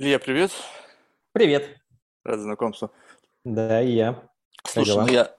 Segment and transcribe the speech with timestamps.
[0.00, 0.50] Илья, привет.
[1.32, 1.78] Привет.
[2.24, 2.90] Рад знакомству.
[3.44, 4.22] Да, и я.
[4.66, 5.36] Слушай, ну я...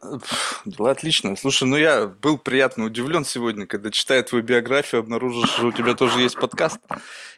[0.66, 1.36] Дела отлично.
[1.36, 5.96] Слушай, ну я был приятно удивлен сегодня, когда, читая твою биографию, обнаружил, что у тебя
[5.96, 6.80] тоже есть подкаст.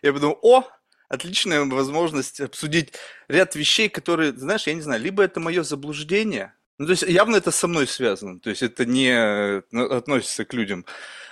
[0.02, 0.68] Я подумал, о,
[1.08, 2.92] отличная возможность обсудить
[3.30, 7.38] ряд вещей, которые, знаешь, я не знаю, либо это мое заблуждение, ну, то есть явно
[7.38, 10.86] это со мной связано, то есть это не э, относится к людям.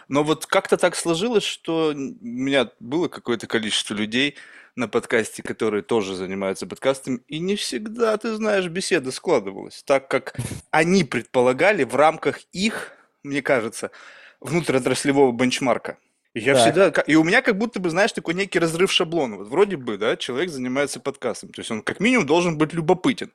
[0.08, 4.38] Но вот как-то так сложилось, что у меня было какое-то количество людей
[4.76, 10.36] на подкасте, которые тоже занимаются подкастом, и не всегда, ты знаешь, беседа складывалась, так как
[10.72, 12.92] они предполагали в рамках их,
[13.24, 13.92] мне кажется,
[14.40, 15.98] внутриотраслевого бенчмарка.
[16.34, 16.62] И я Так.
[16.62, 19.38] всегда, и у меня как будто бы, знаешь, такой некий разрыв шаблона.
[19.38, 23.34] Вот вроде бы, да, человек занимается подкастом, то есть он как минимум должен быть любопытен.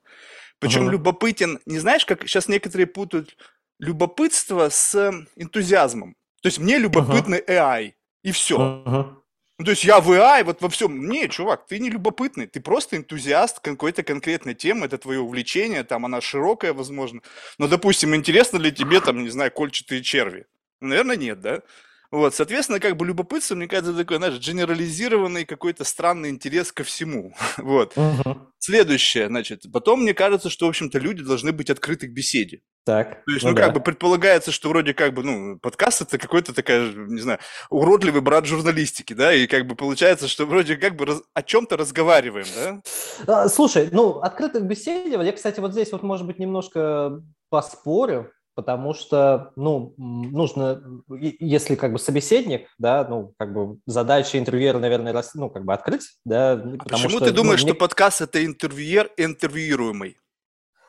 [0.58, 0.92] Причем Мгм.
[0.92, 3.36] любопытен, не знаешь, как сейчас некоторые путают
[3.78, 6.16] любопытство с энтузиазмом.
[6.42, 7.92] То есть мне любопытный AI,
[8.22, 8.82] и все.
[8.86, 9.22] Мгм.
[9.58, 11.08] Ну, то есть я в AI, вот во всем.
[11.08, 16.04] Не, чувак, ты не любопытный, ты просто энтузиаст какой-то конкретной темы, это твое увлечение, там
[16.04, 17.22] она широкая, возможно.
[17.58, 20.46] Но, допустим, интересно ли тебе, там, не знаю, кольчатые черви?
[20.80, 21.62] Наверное, нет, да?
[22.10, 27.34] Вот, соответственно, как бы любопытство, мне кажется, такой, знаешь, генерализированный какой-то странный интерес ко всему.
[27.58, 27.96] Вот.
[27.96, 28.52] Мгм.
[28.58, 32.62] Следующее, значит, потом мне кажется, что, в общем-то, люди должны быть открыты к беседе.
[32.84, 33.24] Так.
[33.24, 33.64] То есть, ну ну, да.
[33.64, 37.40] как бы предполагается, что вроде как бы, ну, подкаст это какой-то такая, не знаю,
[37.70, 41.76] уродливый брат журналистики, да, и как бы получается, что вроде как бы раз- о чем-то
[41.76, 42.80] разговариваем, да?
[43.26, 48.30] А, Слушай, ну, открыто к беседе, я, кстати, вот здесь вот, может быть, немножко поспорю,
[48.56, 55.14] потому что, ну, нужно, если как бы собеседник, да, ну, как бы задача интервьюера, наверное,
[55.34, 58.44] ну, как бы открыть, да, А почему что, ты ну, думаешь, мне- что подкаст это
[58.44, 60.16] интервьюер, интервьюируемый?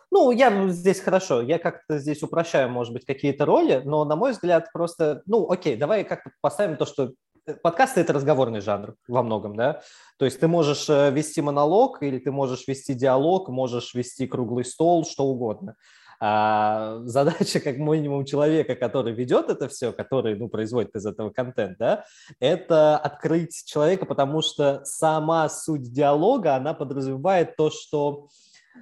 [0.09, 4.15] Ну, я ну, здесь хорошо, я как-то здесь упрощаю, может быть, какие-то роли, но, на
[4.15, 7.11] мой взгляд, просто, ну, окей, давай как-то поставим то, что
[7.45, 9.81] э, подкасты– это разговорный жанр во многом, да,
[10.17, 14.63] то есть ты можешь э, вести монолог или ты можешь вести диалог, можешь вести круглый
[14.63, 15.75] стол, что угодно.
[16.19, 21.77] А задача, как минимум, человека, который ведет это все, который, ну, производит из этого контент,
[21.77, 22.05] да,
[22.39, 28.29] это открыть человека, потому что сама суть диалога, она подразумевает то, что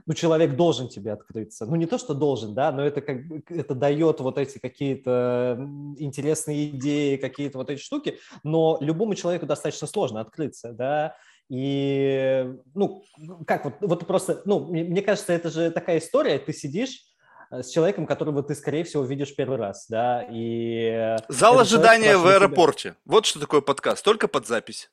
[0.05, 1.65] ну, человек должен тебе открыться.
[1.65, 3.17] Ну, не то, что должен, да, но это как
[3.49, 5.57] это дает вот эти какие-то
[5.97, 11.15] интересные идеи, какие-то вот эти штуки, но любому человеку достаточно сложно открыться, да,
[11.49, 13.03] и, ну,
[13.45, 17.03] как вот, вот просто, ну, мне, мне кажется, это же такая история, ты сидишь
[17.51, 20.89] с человеком, которого ты, скорее всего, видишь первый раз, да, и...
[20.91, 22.95] э, Зал ожидания в спрашивает тебя, аэропорте.
[23.05, 24.89] Вот что такое подкаст, только под запись.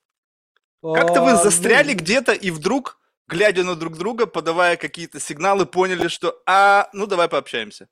[0.83, 2.99] Как-то вы «А, застряли ну, где-то и вдруг,
[3.29, 7.89] глядя на друг друга, подавая какие-то сигналы, поняли, что, а, ну давай пообщаемся.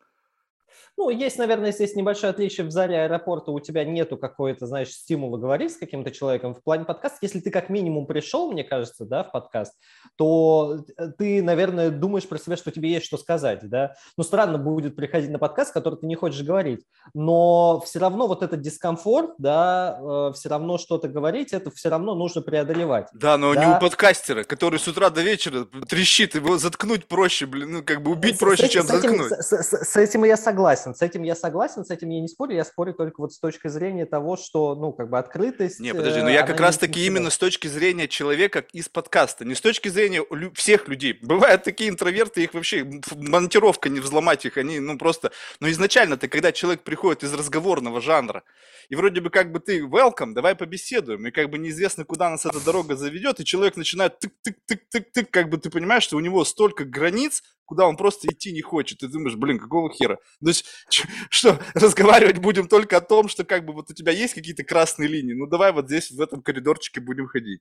[1.00, 2.66] Ну, есть, наверное, здесь небольшое отличие.
[2.66, 6.54] В зале аэропорта у тебя нету какой-то, знаешь, стимула говорить с каким-то человеком.
[6.54, 9.72] В плане подкаста, если ты как минимум пришел, мне кажется, да, в подкаст,
[10.16, 13.94] то э, ты, наверное, думаешь про себя, что тебе есть что сказать, да.
[14.18, 16.84] Ну, странно будет приходить на подкаст, который ты не хочешь говорить.
[17.14, 22.42] Но все равно вот этот дискомфорт, да, все равно что-то говорить, это все равно нужно
[22.42, 23.08] преодолевать.
[23.14, 23.78] Да, но не Да.
[23.78, 28.10] у подкастера, который с утра до вечера трещит, его заткнуть проще, блин, ну как бы
[28.12, 29.32] убить С- проще, с чем с этим, заткнуть.
[29.32, 30.89] с- с- с этим я согласен.
[30.94, 32.54] С этим я согласен, с этим я не спорю.
[32.54, 35.80] Я спорю только вот с точки зрения того, что, ну, как бы открытость.
[35.80, 37.06] Не, подожди, э, но я она как не- раз не таки всегда.
[37.06, 40.24] именно с точки зрения человека из подкаста, не с точки зрения
[40.54, 41.18] всех людей.
[41.22, 42.84] Бывают такие интроверты, их вообще
[43.16, 45.32] монтировка не взломать их, они, ну просто...
[45.60, 48.42] Но изначально ты, когда человек приходит из разговорного жанра,
[48.88, 52.44] и вроде бы как бы ты welcome, давай побеседуем, и как бы неизвестно, куда нас
[52.46, 56.84] эта дорога заведет, и человек начинает тык-тык-тык-тык-тык, как бы ты понимаешь, что у него столько
[56.84, 58.98] границ, куда он просто идти не хочет.
[58.98, 60.16] Ты думаешь, блин, какого хера?
[60.42, 60.64] То есть,
[61.30, 65.08] что, разговаривать будем только о том, что как бы вот у тебя есть какие-то красные
[65.08, 67.60] линии, ну давай вот здесь, в этом коридорчике будем ходить.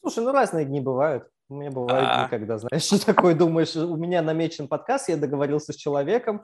[0.00, 1.28] Слушай, ну разные дни бывают.
[1.48, 2.18] У меня бывают А.
[2.18, 6.42] дни, когда, знаешь, что такое, думаешь, у меня намечен подкаст, я договорился с человеком,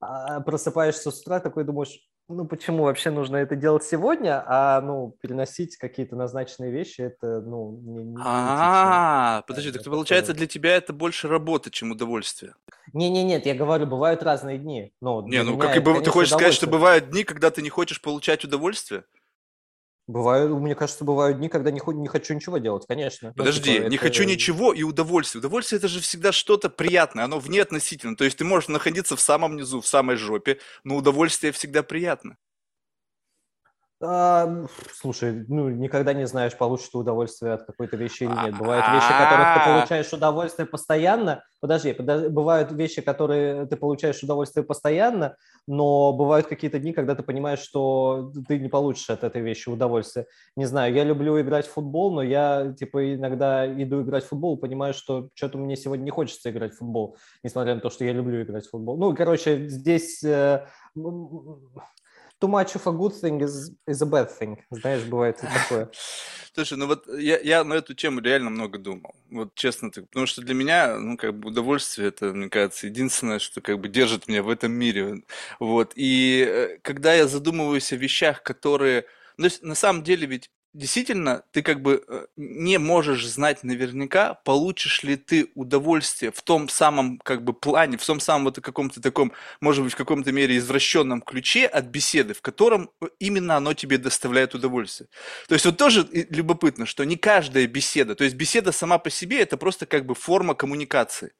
[0.00, 5.16] а, просыпаешься с утра, такой думаешь, ну почему вообще нужно это делать сегодня, а ну
[5.20, 8.16] переносить какие-то назначенные вещи, это ну не, не-.
[8.24, 9.98] А, подожди, так такое.
[9.98, 12.54] получается для тебя это больше работа, чем удовольствие.
[12.92, 14.92] Не-не, нет, я говорю, бывают разные дни.
[15.00, 18.00] Ну, Не, ну как и ты хочешь сказать, что бывают дни, когда ты не хочешь
[18.00, 19.04] получать удовольствие?
[20.08, 23.28] Бывают, мне кажется, бывают дни, когда не, не хочу ничего делать, конечно.
[23.28, 25.40] Ну, Подожди, типа, не это- хочу ничего и удовольствие.
[25.40, 28.16] Удовольствие это же всегда что-то приятное, оно вне относительно.
[28.16, 32.36] То есть ты можешь находиться в самом низу, в самой жопе, но удовольствие всегда приятно.
[34.04, 38.58] А, слушай, ну, никогда не знаешь, получишь ты удовольствие от какой-то вещи или нет.
[38.58, 41.44] Бывают вещи, которых ты получаешь удовольствие постоянно.
[41.60, 45.36] Подожди, подожди, бывают вещи, которые ты получаешь удовольствие постоянно,
[45.68, 50.26] но бывают какие-то дни, когда ты понимаешь, что ты не получишь от этой вещи удовольствие.
[50.56, 54.56] Не знаю, я люблю играть в футбол, но я, типа, иногда иду играть в футбол,
[54.58, 58.12] понимаю, что что-то мне сегодня не хочется играть в футбол, несмотря на то, что я
[58.12, 58.96] люблю играть в футбол.
[58.96, 60.66] Ну, короче, здесь э,
[62.42, 64.58] too much of a good thing is, is a bad thing.
[64.70, 65.88] Знаешь, бывает и такое.
[66.54, 69.14] Слушай, ну вот я, я на эту тему реально много думал.
[69.30, 73.38] Вот честно, так, потому что для меня, ну, как бы удовольствие, это, мне кажется, единственное,
[73.38, 75.22] что как бы держит меня в этом мире.
[75.60, 75.92] Вот.
[75.94, 79.04] И э, когда я задумываюсь о вещах, которые...
[79.38, 85.02] Ну, на самом деле ведь действительно ты как бы э, не можешь знать наверняка, получишь
[85.02, 89.32] ли ты удовольствие в том самом как бы плане, в том самом вот каком-то таком,
[89.60, 93.98] может быть, в каком-то мере извращенном ключе от беседы, в котором э, именно оно тебе
[93.98, 95.08] доставляет удовольствие.
[95.48, 99.40] То есть вот тоже любопытно, что не каждая беседа, то есть беседа сама по себе
[99.40, 101.32] это просто как бы форма коммуникации.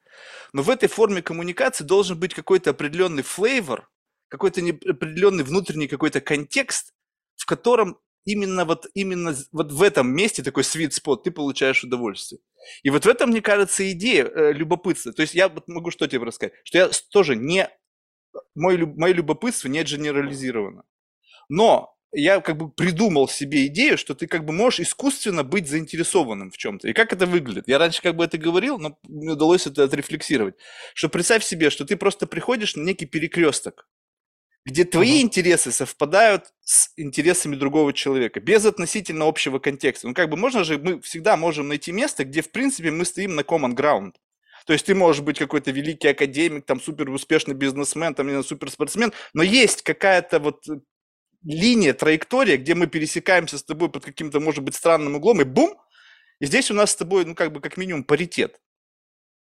[0.52, 3.88] Но в этой форме коммуникации должен быть какой-то определенный флейвор,
[4.29, 6.93] какой-то определенный внутренний какой-то контекст,
[7.37, 12.41] в котором именно вот, именно вот в этом месте такой sweet spot, ты получаешь удовольствие.
[12.83, 15.13] И вот в этом, мне кажется, идея э, любопытства.
[15.13, 17.69] То есть я вот могу что тебе рассказать, что я тоже не,
[18.55, 20.85] мой, мое любопытство не генерализировано.
[21.49, 26.51] Но я как бы придумал себе идею, что ты как бы можешь искусственно быть заинтересованным
[26.51, 26.89] в чем-то.
[26.89, 27.67] И как это выглядит?
[27.67, 30.57] Я раньше как бы это говорил, но мне удалось это отрефлексировать.
[30.95, 33.89] Что представь себе, что ты просто приходишь на некий перекресток
[34.64, 35.23] где твои uh-huh.
[35.23, 40.09] интересы совпадают с интересами другого человека, без относительно общего контекста.
[40.09, 43.35] Ну, как бы можно же, мы всегда можем найти место, где, в принципе, мы стоим
[43.35, 44.12] на common ground.
[44.67, 49.12] То есть ты можешь быть какой-то великий академик, там супер успешный бизнесмен, там не суперспортсмен,
[49.35, 50.65] но есть какая-то вот
[51.44, 55.75] линия, траектория, где мы пересекаемся с тобой под каким-то, может быть, странным углом, и бум,
[56.38, 58.61] и здесь у нас с тобой, ну, как бы, как минимум, паритет.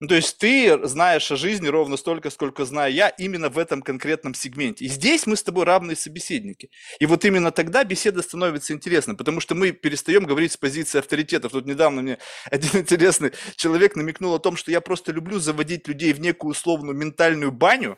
[0.04, 3.82] Ну, то есть ты знаешь о жизни ровно столько, сколько знаю я, именно в этом
[3.82, 4.84] конкретном сегменте.
[4.84, 6.70] И здесь мы с тобой равные собеседники.
[7.00, 11.54] И вот именно тогда беседа становится интересной, потому что мы перестаем говорить с позиции авторитетов.
[11.54, 12.18] Тут недавно мне
[12.52, 16.98] один интересный человек намекнул о том, что я просто люблю заводить людей в некую условную
[16.98, 17.98] ментальную баню,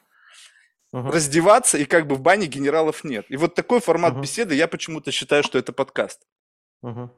[0.94, 1.10] uh-huh.
[1.10, 3.26] раздеваться, и как бы в бане генералов нет.
[3.30, 4.22] И вот такой формат uh-huh.
[4.22, 6.22] беседы, я почему-то считаю, что это подкаст.
[6.84, 7.10] Uh-huh.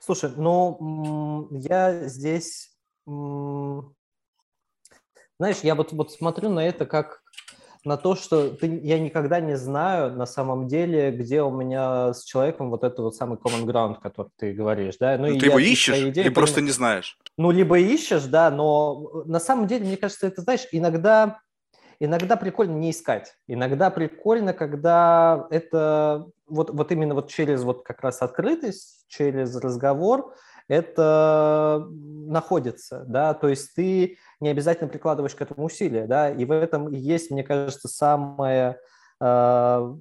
[0.00, 2.72] Слушай, ну, я здесь
[5.38, 7.22] знаешь, я вот, вот смотрю на это как
[7.84, 12.24] на то, что ты, я никогда не знаю на самом деле, где у меня с
[12.24, 15.16] человеком вот этот вот самый common ground, который ты говоришь, да.
[15.16, 17.18] Ну, ну ты его ищешь идеи, или понимаю, просто не знаешь?
[17.36, 21.38] Ну, либо ищешь, да, но на самом деле, мне кажется, это, знаешь, иногда,
[22.00, 23.34] иногда прикольно не искать.
[23.46, 30.34] Иногда прикольно, когда это вот, вот именно вот через вот как раз открытость, через разговор,
[30.66, 36.52] это находится, да, то есть ты не обязательно прикладываешь к этому усилия, да, и в
[36.52, 38.78] этом есть, мне кажется, самое,
[39.20, 39.94] э,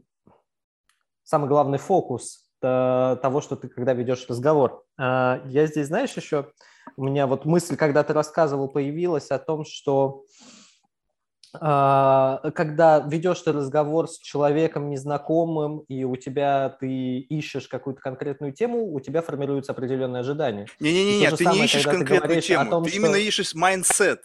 [1.24, 4.84] самый главный фокус того, что ты когда ведешь разговор.
[5.00, 6.52] Э, я здесь, знаешь, еще
[6.96, 10.24] у меня вот мысль, когда ты рассказывал, появилась о том, что
[11.52, 18.94] когда ведешь ты разговор с человеком незнакомым, и у тебя ты ищешь какую-то конкретную тему,
[18.94, 20.68] у тебя формируется определенное ожидание.
[20.80, 23.00] Не-не-не, ты самое, не ищешь конкретную тему, ты, том, ты что...
[23.00, 24.20] именно ищешь mindset.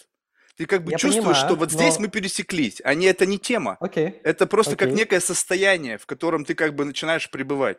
[0.56, 1.78] Ты как бы я чувствуешь, понимаю, что вот но...
[1.78, 3.78] здесь мы пересеклись, а не это не тема.
[3.80, 4.20] Okay.
[4.22, 4.78] Это просто okay.
[4.78, 7.78] как некое состояние, в котором ты как бы начинаешь пребывать.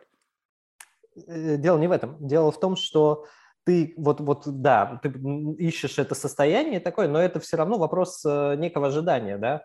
[1.26, 2.16] Э, дело не в этом.
[2.26, 3.26] Дело в том, что
[3.64, 5.08] ты вот, вот, да, ты
[5.58, 9.64] ищешь это состояние такое, но это все равно вопрос э, некого ожидания, да.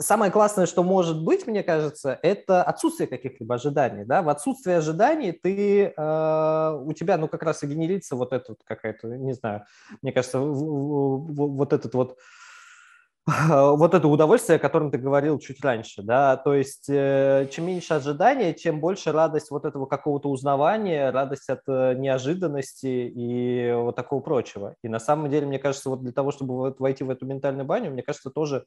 [0.00, 4.22] Самое классное, что может быть, мне кажется, это отсутствие каких-либо ожиданий, да.
[4.22, 8.60] В отсутствии ожиданий ты, э, у тебя, ну, как раз и генерится вот это вот
[8.64, 9.64] какая-то, не знаю,
[10.02, 12.18] мне кажется, вот этот вот
[13.28, 17.94] вот это удовольствие, о котором ты говорил чуть раньше, да, то есть э, чем меньше
[17.94, 24.20] ожидания, чем больше радость вот этого какого-то узнавания, радость от э, неожиданности и вот такого
[24.20, 24.76] прочего.
[24.82, 27.90] И на самом деле, мне кажется, вот для того, чтобы войти в эту ментальную баню,
[27.90, 28.64] мне кажется, тоже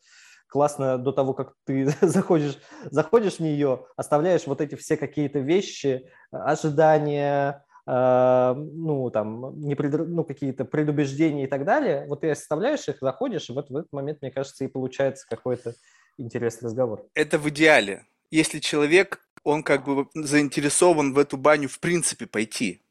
[0.48, 6.08] классно до того, как ты заходишь, заходишь в нее, оставляешь вот эти все какие-то вещи,
[6.30, 12.88] ожидания, а, ну, там, не пред, ну, какие-то предубеждения и так далее, вот ты оставляешь
[12.88, 15.76] их, заходишь, и вот в этот момент, мне кажется, и получается какой-то
[16.18, 17.06] интересный разговор.
[17.16, 18.06] Это в идеале.
[18.30, 22.82] Если человек, он как бы заинтересован в эту баню в принципе пойти.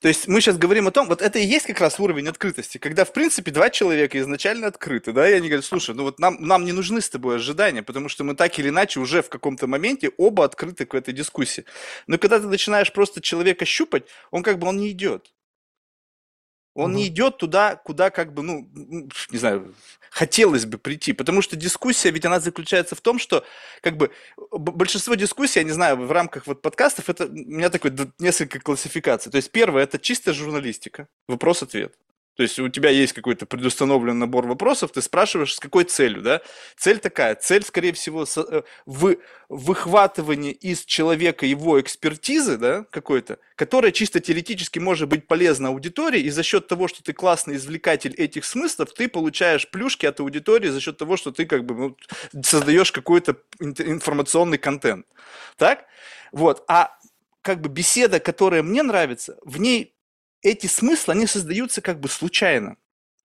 [0.00, 2.78] То есть мы сейчас говорим о том, вот это и есть как раз уровень открытости,
[2.78, 6.36] когда, в принципе, два человека изначально открыты, да, и они говорят, слушай, ну вот нам,
[6.40, 9.66] нам не нужны с тобой ожидания, потому что мы так или иначе уже в каком-то
[9.66, 11.64] моменте оба открыты к этой дискуссии.
[12.06, 15.30] Но когда ты начинаешь просто человека щупать, он как бы, он не идет.
[16.74, 16.98] Он угу.
[16.98, 19.74] не идет туда, куда как бы, ну, не знаю,
[20.10, 21.12] хотелось бы прийти.
[21.12, 23.44] Потому что дискуссия, ведь она заключается в том, что
[23.82, 24.10] как бы
[24.52, 29.32] большинство дискуссий, я не знаю, в рамках вот подкастов, это у меня такой несколько классификаций.
[29.32, 31.94] То есть первое, это чистая журналистика, вопрос-ответ.
[32.40, 36.40] То есть у тебя есть какой-то предустановленный набор вопросов, ты спрашиваешь, с какой целью, да?
[36.74, 39.16] Цель такая, цель, скорее всего, э, в
[39.50, 46.30] выхватывании из человека его экспертизы, да, какой-то, которая чисто теоретически может быть полезна аудитории, и
[46.30, 50.80] за счет того, что ты классный извлекатель этих смыслов, ты получаешь плюшки от аудитории за
[50.80, 55.04] счет того, что ты как бы ну, создаешь какой-то информационный контент.
[55.58, 55.84] Так?
[56.32, 56.64] Вот.
[56.68, 56.96] А
[57.42, 59.94] как бы беседа, которая мне нравится, в ней
[60.42, 62.76] эти смыслы, они создаются как бы случайно.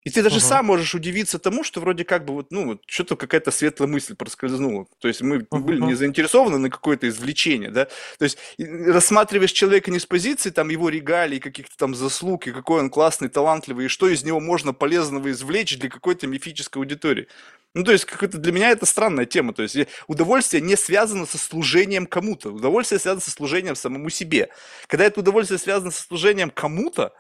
[0.06, 0.50] И ты даже uh-huh.
[0.50, 4.16] сам можешь удивиться тому, что вроде как бы вот, ну, вот что-то какая-то светлая мысль
[4.16, 4.86] проскользнула.
[5.00, 5.60] То есть мы uh-huh.
[5.60, 7.86] были не заинтересованы на какое-то извлечение, да.
[8.20, 12.82] То есть рассматриваешь человека не с позиции там его регалий, каких-то там заслуг, и какой
[12.82, 17.28] он классный, талантливый, и что из него можно полезного извлечь для какой-то мифической аудитории.
[17.74, 19.54] Ну, то есть, как-то для меня это странная тема.
[19.54, 19.76] То есть,
[20.08, 22.52] удовольствие не связано со служением кому-то.
[22.52, 24.50] Удовольствие связано со служением самому себе.
[24.88, 27.14] Когда это удовольствие связано со служением кому-то,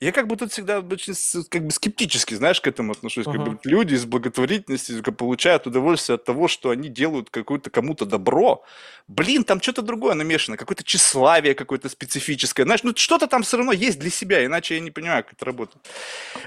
[0.00, 1.14] я как бы тут всегда очень
[1.48, 3.26] как бы скептически, знаешь, к этому отношусь.
[3.26, 3.32] Uh-huh.
[3.32, 8.64] Как бы люди из благотворительности получают удовольствие от того, что они делают какое-то кому-то добро.
[9.08, 12.64] Блин, там что-то другое намешано, какое-то тщеславие какое-то специфическое.
[12.66, 15.44] Знаешь, ну что-то там все равно есть для себя, иначе я не понимаю, как это
[15.44, 15.84] работает.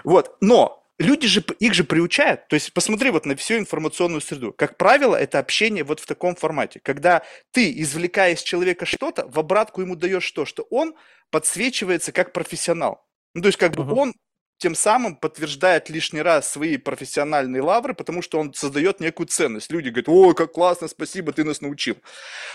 [0.04, 2.48] Вот, но люди же, их же приучают.
[2.48, 4.54] То есть посмотри вот на всю информационную среду.
[4.54, 6.80] Как правило, это общение вот в таком формате.
[6.84, 10.94] Когда ты, извлекая из человека что-то, в обратку ему даешь то, что он
[11.32, 13.06] подсвечивается как профессионал.
[13.34, 13.96] Ну, то есть как бы uh-huh.
[13.96, 14.14] он
[14.60, 19.72] тем самым подтверждает лишний раз свои профессиональные лавры, потому что он создает некую ценность.
[19.72, 21.98] Люди говорят, ой, как классно, спасибо, ты нас научил.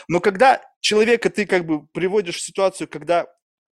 [0.06, 3.26] Но когда человека ты как бы приводишь в ситуацию, когда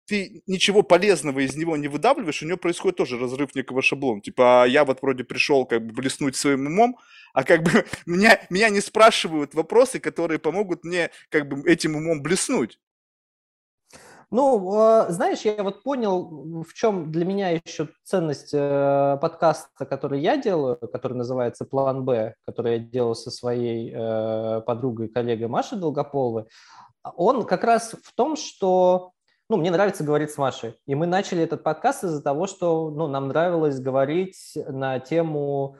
[0.07, 4.21] ты ничего полезного из него не выдавливаешь, у него происходит тоже разрыв некого шаблона.
[4.21, 6.97] Типа, а я вот вроде пришел как бы блеснуть своим умом,
[7.33, 12.21] а как бы меня, меня не спрашивают вопросы, которые помогут мне как бы этим умом
[12.21, 12.79] блеснуть.
[14.29, 20.19] Ну, а, знаешь, я вот понял, в чем для меня еще ценность э, подкаста, который
[20.19, 25.77] я делаю, который называется «План Б», который я делал со своей э, подругой, коллегой Машей
[25.77, 26.43] Долгополовой.
[27.15, 29.11] Он как раз в том, что
[29.49, 30.75] ну, мне нравится говорить с Машей.
[30.87, 35.77] И мы начали этот подкаст из-за того, что ну, нам нравилось говорить на тему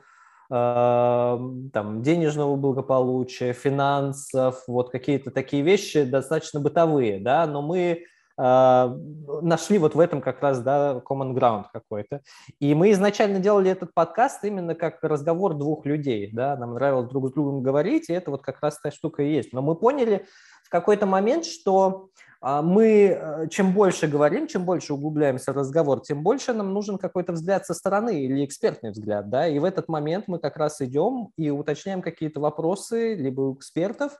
[0.50, 8.06] э, там, денежного благополучия, финансов, вот какие-то такие вещи достаточно бытовые, да, но мы
[8.38, 12.22] нашли вот в этом как раз, да, common ground какой-то.
[12.60, 17.30] И мы изначально делали этот подкаст именно как разговор двух людей, да, нам нравилось друг
[17.30, 19.52] с другом говорить, и это вот как раз та штука и есть.
[19.52, 20.26] Но мы поняли
[20.62, 26.00] в какой-то момент, что а, мы э, чем больше говорим, чем больше углубляемся в разговор,
[26.00, 29.88] тем больше нам нужен какой-то взгляд со стороны или экспертный взгляд, да, и в этот
[29.88, 34.12] момент мы как раз идем и уточняем какие-то вопросы либо у экспертов,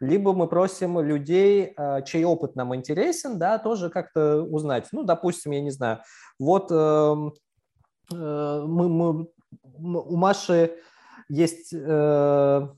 [0.00, 4.88] либо мы просим людей, а, чей опыт нам интересен, да, тоже как-то узнать.
[4.92, 6.00] Ну, допустим, я не знаю,
[6.38, 7.32] вот эм,
[8.12, 9.28] э, мы, мы,
[9.78, 10.76] у Маши
[11.28, 12.68] есть э,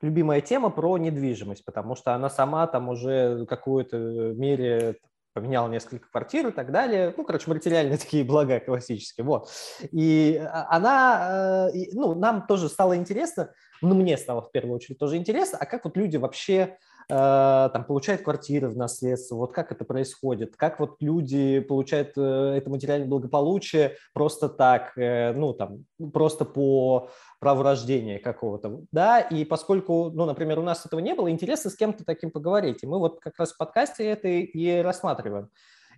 [0.00, 4.96] любимая тема про недвижимость, потому что она сама там уже в какой-то мере
[5.32, 7.14] поменяла несколько квартир и так далее.
[7.16, 9.24] Ну, короче, материальные такие блага классические.
[9.24, 9.48] Вот.
[9.92, 13.52] И а, она, э, ну, нам тоже стало интересно,
[13.82, 17.84] ну, мне стало в первую очередь тоже интересно, а как вот люди вообще э, там
[17.84, 23.08] получают квартиры в наследство, вот как это происходит, как вот люди получают э, это материальное
[23.08, 30.26] благополучие просто так, э, ну, там, просто по праву рождения какого-то, да, и поскольку, ну,
[30.26, 33.38] например, у нас этого не было, интересно с кем-то таким поговорить, и мы вот как
[33.38, 35.48] раз в подкасте это и рассматриваем.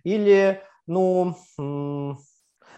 [0.03, 1.35] Или, ну,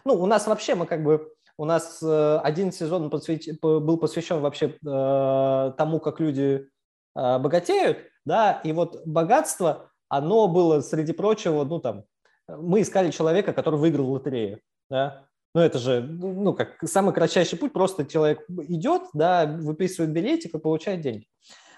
[0.05, 4.77] ну, у нас вообще мы как бы у нас э, один сезон был посвящен вообще
[4.85, 6.67] э, тому, как люди
[7.15, 12.03] э, богатеют, да, и вот богатство, оно было, среди прочего, ну, там,
[12.47, 14.59] мы искали человека, который выиграл лотерею,
[14.89, 20.53] да, ну, это же, ну, как самый кратчайший путь, просто человек идет, да, выписывает билетик
[20.53, 21.27] и получает деньги.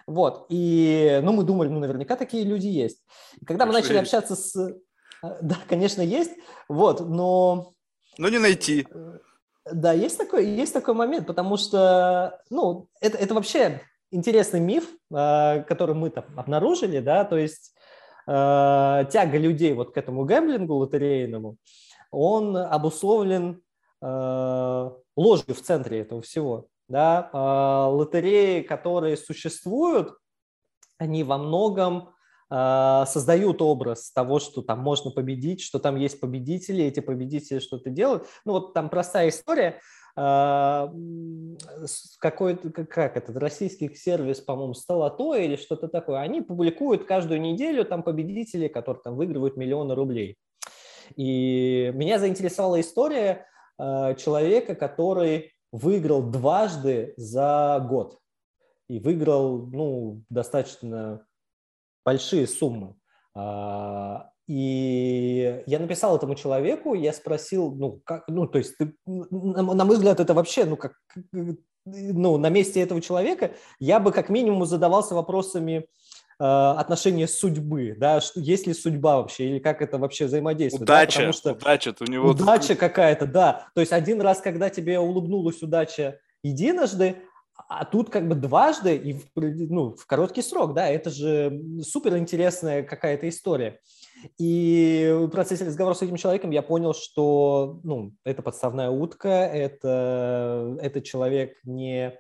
[0.08, 3.04] Вот, и, ну, мы думали, ну, наверняка такие люди есть.
[3.40, 4.04] И когда мы начали есть.
[4.04, 4.76] общаться с...
[5.22, 6.32] Да, конечно, есть,
[6.70, 7.74] вот, но...
[8.18, 8.88] Но не найти.
[9.72, 13.82] Да, есть такой, есть такой момент, потому что, ну, это, это вообще
[14.12, 17.74] интересный миф, а, который мы там обнаружили, да, то есть
[18.28, 21.58] э, тяга людей вот к этому гэмблингу лотерейному,
[22.12, 23.62] он обусловлен
[24.02, 26.68] э, ложью в центре этого всего.
[26.88, 27.30] Да?
[27.92, 30.18] Лотереи, которые существуют,
[30.98, 32.14] они во многом
[32.50, 38.26] создают образ того, что там можно победить, что там есть победители, эти победители что-то делают.
[38.46, 39.80] Ну вот там простая история–
[40.20, 40.92] а,
[42.20, 48.02] какой-то, как этот, российский сервис, по-моему, Столото или что-то такое, они публикуют каждую неделю там
[48.02, 50.38] победители, которые там выигрывают миллионы рублей.
[51.16, 53.46] И меня заинтересовала история
[53.78, 58.18] а, человека, который выиграл дважды за год.
[58.90, 61.28] И выиграл, ну, достаточно
[62.08, 62.96] большие суммы.
[63.36, 69.62] А, и я написал этому человеку, я спросил, ну, как, ну, то есть, ты, на,
[69.62, 70.94] на мой взгляд, это вообще, ну, как,
[71.34, 75.86] ну, на месте этого человека я бы как минимум задавался вопросами
[76.40, 80.84] э, отношения судьбы, да, что, есть ли судьба вообще, или как это вообще взаимодействует.
[80.84, 82.30] Удача, да, потому что удача, у него...
[82.30, 83.68] Удача какая-то, да.
[83.76, 87.18] То есть один раз, когда тебе улыбнулась удача единожды,
[87.70, 92.18] а тут как бы дважды и в, ну, в короткий срок, да, это же супер
[92.18, 93.80] интересная какая-то история.
[94.38, 100.78] И в процессе разговора с этим человеком я понял, что ну, это подставная утка, это,
[100.82, 102.18] этот человек не,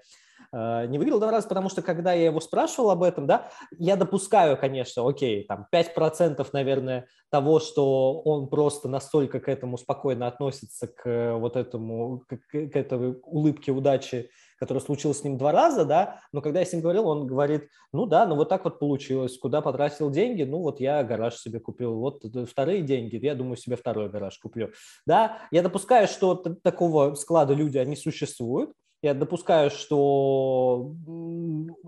[0.51, 3.95] э, не выиграл два раза, потому что когда я его спрашивал об этом, да, я
[3.95, 10.87] допускаю, конечно, окей, там 5% наверное, того, что он просто настолько к этому спокойно относится,
[10.87, 16.21] к вот этому, к, к этой улыбке удачи которое случилось с ним два раза, да,
[16.31, 19.37] но когда я с ним говорил, он говорит, ну да, ну вот так вот получилось,
[19.37, 23.75] куда потратил деньги, ну вот я гараж себе купил, вот вторые деньги, я думаю, себе
[23.75, 24.71] второй гараж куплю,
[25.05, 28.71] да, я допускаю, что такого склада люди, они существуют,
[29.03, 30.95] я допускаю, что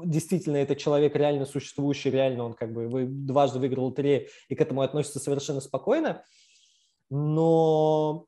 [0.05, 4.81] действительно этот человек реально существующий, реально он как бы дважды выиграл лотерею и к этому
[4.81, 6.23] относится совершенно спокойно,
[7.09, 8.25] но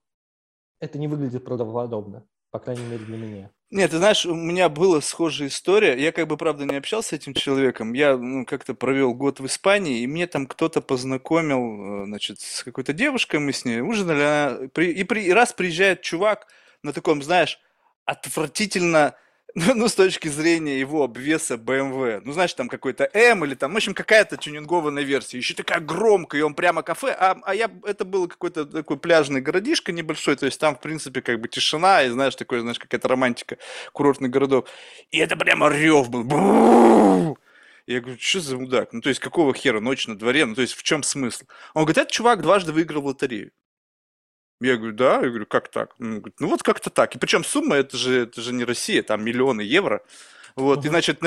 [0.80, 3.52] это не выглядит правдоподобно, по крайней мере для меня.
[3.72, 5.96] Нет, ты знаешь, у меня была схожая история.
[5.98, 7.94] Я как бы, правда, не общался с этим человеком.
[7.94, 12.64] Я ну, как-то провел год в Испании, и мне там кто-то познакомил, э, значит, с
[12.64, 16.48] какой-то девушкой, мы с ней ужинали, и, при, и раз приезжает чувак
[16.84, 17.60] на таком, знаешь,
[18.04, 19.16] отвратительно
[19.56, 22.22] ну, ну, с точки зрения его обвеса BMW.
[22.24, 25.38] Ну, знаешь, там какой-то М или там, в общем, какая-то тюнингованная версия.
[25.38, 27.16] Еще такая громкая, и он прямо кафе.
[27.20, 31.22] А, а я, это был какой-то такой пляжный городишко небольшой, то есть там, в принципе,
[31.22, 33.58] как бы тишина, и, знаешь, такой, знаешь, какая-то романтика
[33.94, 34.70] курортных городов.
[35.12, 37.38] И это прямо рев был.
[37.88, 38.94] Я говорю, что за мудак?
[38.94, 40.46] Ну, то есть, какого хера ночь на дворе?
[40.46, 41.46] Ну, то есть, в чем смысл?
[41.74, 43.52] Он говорит, этот чувак дважды выиграл в лотерею.
[44.62, 45.16] Я говорю, да.
[45.16, 45.96] Я говорю, как так?
[46.00, 47.16] Он говорит, ну вот как-то так.
[47.16, 50.02] И причем сумма, это же, это же не Россия, там миллионы евро.
[50.56, 50.88] Вот, uh-huh.
[50.88, 51.22] и, значит,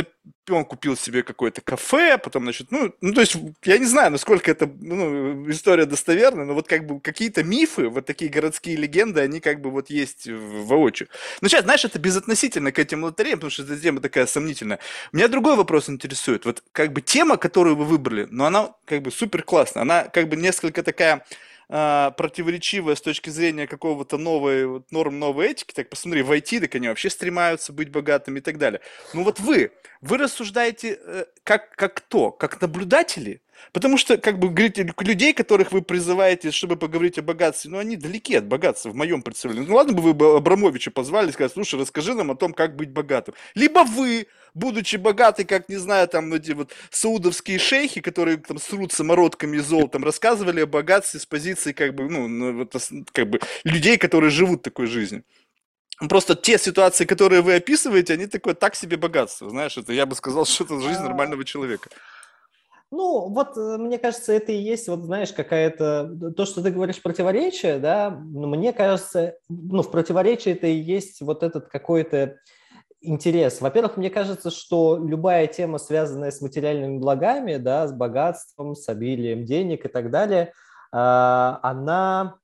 [0.50, 4.50] он купил себе какое-то кафе, потом, значит, ну, ну, то есть, я не знаю, насколько
[4.50, 9.40] это, ну, история достоверна, но вот как бы какие-то мифы, вот такие городские легенды, они
[9.40, 11.08] как бы вот есть воочию.
[11.40, 14.78] Но сейчас, знаешь, это безотносительно к этим лотереям, потому что эта тема такая сомнительная.
[15.12, 16.44] Меня другой вопрос интересует.
[16.44, 20.28] Вот как бы тема, которую вы выбрали, но она как бы супер классная, она как
[20.28, 21.24] бы несколько такая
[21.68, 26.60] а, противоречивая с точки зрения какого-то новой вот, норм новой этики, так посмотри, в IT,
[26.60, 28.80] так они вообще стремаются быть богатыми и так далее.
[29.12, 32.30] Ну вот вы, вы рассуждаете э, как, как кто?
[32.30, 33.40] Как наблюдатели?
[33.72, 37.96] Потому что, как бы, говорите, людей, которых вы призываете, чтобы поговорить о богатстве, ну, они
[37.96, 39.66] далеки от богатства, в моем представлении.
[39.66, 42.90] Ну, ладно бы вы Абрамовича позвали и сказали, слушай, расскажи нам о том, как быть
[42.90, 43.34] богатым.
[43.54, 48.92] Либо вы, будучи богаты, как, не знаю, там, эти вот саудовские шейхи, которые там срут
[48.92, 52.74] самородками и золотом, рассказывали о богатстве с позиции, как бы, ну, ну вот,
[53.12, 55.24] как бы, людей, которые живут такой жизнью.
[56.08, 60.16] Просто те ситуации, которые вы описываете, они такое так себе богатство, знаешь, это я бы
[60.16, 61.88] сказал, что это жизнь нормального человека.
[62.96, 66.32] Ну, вот, э, мне кажется, это и есть, вот, знаешь, какая-то...
[66.36, 71.42] То, что ты говоришь, противоречие, да, мне кажется, ну, в противоречии это и есть вот
[71.42, 72.36] этот какой-то
[73.00, 73.60] интерес.
[73.60, 79.44] Во-первых, мне кажется, что любая тема, связанная с материальными благами, да, с богатством, с обилием
[79.44, 80.52] денег и так далее,
[80.92, 82.36] а, она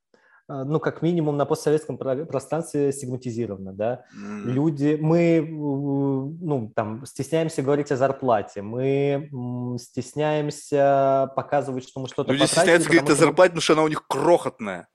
[0.64, 4.04] ну, как минимум на постсоветском пространстве стигматизировано, да.
[4.16, 4.42] Mm.
[4.46, 9.30] Люди, мы, ну, там, стесняемся говорить о зарплате, мы
[9.78, 14.06] стесняемся показывать, что мы что-то Люди стесняются говорить о зарплате, потому что она у них
[14.06, 14.88] крохотная.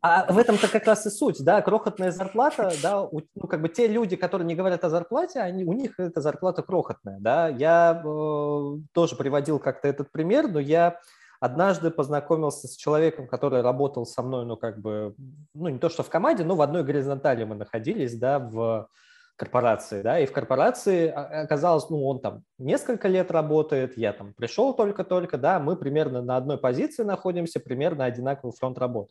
[0.00, 3.68] А в этом-то как раз и суть, да, крохотная зарплата, да, у, ну, как бы
[3.68, 7.48] те люди, которые не говорят о зарплате, они, у них эта зарплата крохотная, да.
[7.48, 10.98] Я э, тоже приводил как-то этот пример, но я
[11.42, 15.16] однажды познакомился с человеком, который работал со мной, ну, как бы,
[15.54, 18.88] ну, не то что в команде, но в одной горизонтали мы находились, да, в
[19.34, 24.72] корпорации, да, и в корпорации оказалось, ну, он там несколько лет работает, я там пришел
[24.72, 29.08] только-только, да, мы примерно на одной позиции находимся, примерно одинаковый фронт работ,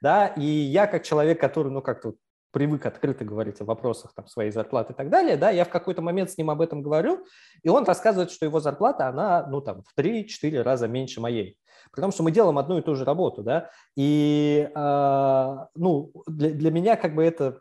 [0.00, 2.14] да, и я как человек, который, ну, как-то
[2.52, 6.00] привык открыто говорить о вопросах там, своей зарплаты и так далее, да, я в какой-то
[6.00, 7.24] момент с ним об этом говорю,
[7.64, 11.58] и он рассказывает, что его зарплата, она, ну, там, в 3-4 раза меньше моей.
[11.90, 16.50] При том, что мы делаем одну и ту же работу, да, и, э, ну, для,
[16.50, 17.60] для меня как бы это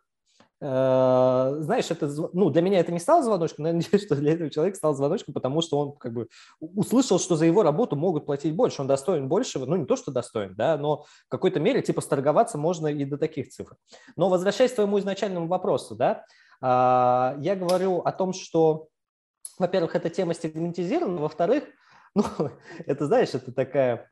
[0.64, 4.34] Э, знаешь, это, ну, для меня это не стало звоночком, но я надеюсь, что для
[4.34, 6.28] этого человека стал звоночком, потому что он как бы
[6.60, 10.12] услышал, что за его работу могут платить больше, он достоин большего, ну, не то, что
[10.12, 13.76] достоин, да, но в какой-то мере, типа, сторговаться можно и до таких цифр.
[14.16, 16.26] Но возвращаясь к твоему изначальному вопросу, да,
[16.62, 18.88] а, я говорю о том, что,
[19.58, 21.64] во-первых, эта тема стигматизирована, во-вторых,
[22.16, 22.24] ну,
[22.86, 24.10] это, знаешь, это такая,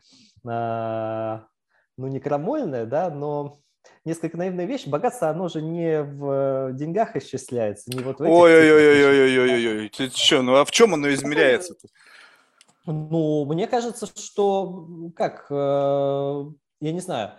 [0.48, 1.46] а,
[1.98, 3.58] ну, не крамольная, да, но
[4.06, 4.88] несколько наивная вещь.
[4.88, 8.34] Богатство, оно же не в деньгах исчисляется, не вот в этих...
[8.34, 11.88] Ой-ой-ой-ой-ой-ой-ой, ты что, ну а в чем оно измеряется-то?
[12.86, 16.44] Ну, мне кажется, что, как, э,
[16.82, 17.34] я не знаю,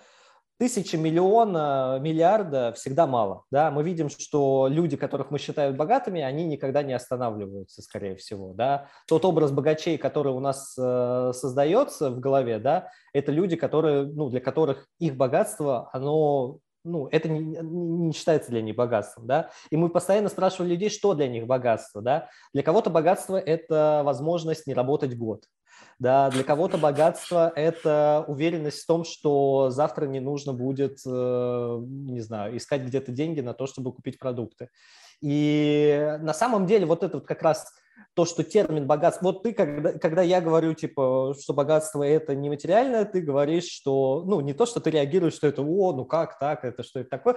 [0.60, 3.44] тысячи, миллиона, миллиарда всегда мало.
[3.50, 3.70] Да?
[3.70, 8.52] Мы видим, что люди, которых мы считаем богатыми, они никогда не останавливаются, скорее всего.
[8.52, 8.88] Да?
[9.08, 14.28] Тот образ богачей, который у нас э, создается в голове, да, это люди, которые, ну,
[14.28, 19.76] для которых их богатство, оно ну, это не, не считается для них богатством, да, и
[19.76, 24.74] мы постоянно спрашивали людей, что для них богатство, да, для кого-то богатство– это возможность не
[24.74, 25.44] работать год,
[26.00, 32.20] да, для кого-то богатство– это уверенность в том, что завтра не нужно будет, э, не
[32.22, 34.70] знаю, искать где-то деньги на то, чтобы купить продукты.
[35.20, 37.70] И на самом деле вот это вот как раз
[38.14, 39.26] то, что термин богатство...
[39.26, 44.22] Вот ты, когда, когда я говорю, типа, что богатство– это нематериальное, ты говоришь, что...
[44.26, 47.10] Ну, не то, что ты реагируешь, что это, о, ну как так, это что это
[47.10, 47.36] такое?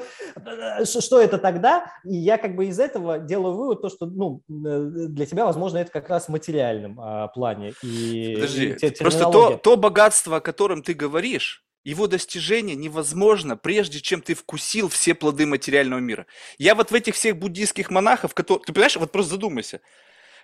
[0.85, 1.91] Что это тогда?
[2.05, 5.91] И я как бы из этого делаю вывод, то, что, ну, для тебя, возможно, это
[5.91, 7.73] как раз в материальном а, плане.
[7.81, 13.99] И, Подожди, и просто то, то богатство, о котором ты говоришь, его достижение невозможно, прежде
[13.99, 16.25] чем ты вкусил все плоды материального мира.
[16.57, 18.63] Я вот в этих всех буддийских монахов, которые...
[18.65, 19.81] Ты понимаешь, вот просто задумайся.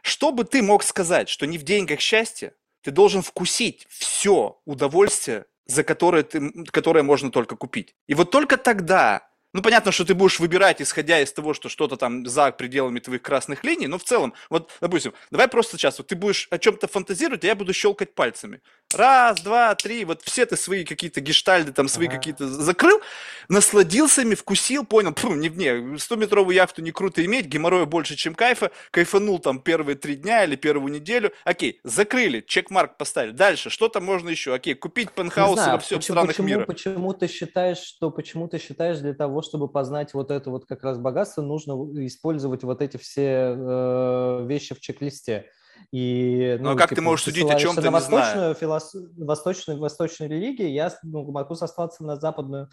[0.01, 5.45] Что бы ты мог сказать, что не в деньгах счастье, ты должен вкусить все удовольствие,
[5.65, 7.95] за которое, ты, которое можно только купить.
[8.07, 11.97] И вот только тогда ну, понятно, что ты будешь выбирать, исходя из того, что что-то
[11.97, 16.07] там за пределами твоих красных линий, но в целом, вот, допустим, давай просто сейчас, вот
[16.07, 18.61] ты будешь о чем-то фантазировать, а я буду щелкать пальцами.
[18.95, 22.17] Раз, два, три, вот все ты свои какие-то гештальды, там свои ага.
[22.17, 23.01] какие-то закрыл,
[23.47, 28.35] насладился ими, вкусил, понял, фу, не, не, 100-метровую яхту не круто иметь, геморроя больше, чем
[28.35, 33.31] кайфа, кайфанул там первые три дня или первую неделю, окей, закрыли, чекмарк поставили.
[33.31, 34.53] Дальше, что там можно еще?
[34.53, 36.65] Окей, купить пентхаусы во всех странах почему, мира.
[36.65, 40.83] Почему ты считаешь, что, почему ты считаешь для того, чтобы познать вот это вот как
[40.83, 41.73] раз богатство, нужно
[42.05, 45.45] использовать вот эти все э, вещи в чек-листе.
[45.91, 48.95] И, ну, ну как типа, ты можешь судить о чем-то, на восточную, филос...
[49.17, 52.69] восточную, восточную религию, я ну, могу сослаться на западную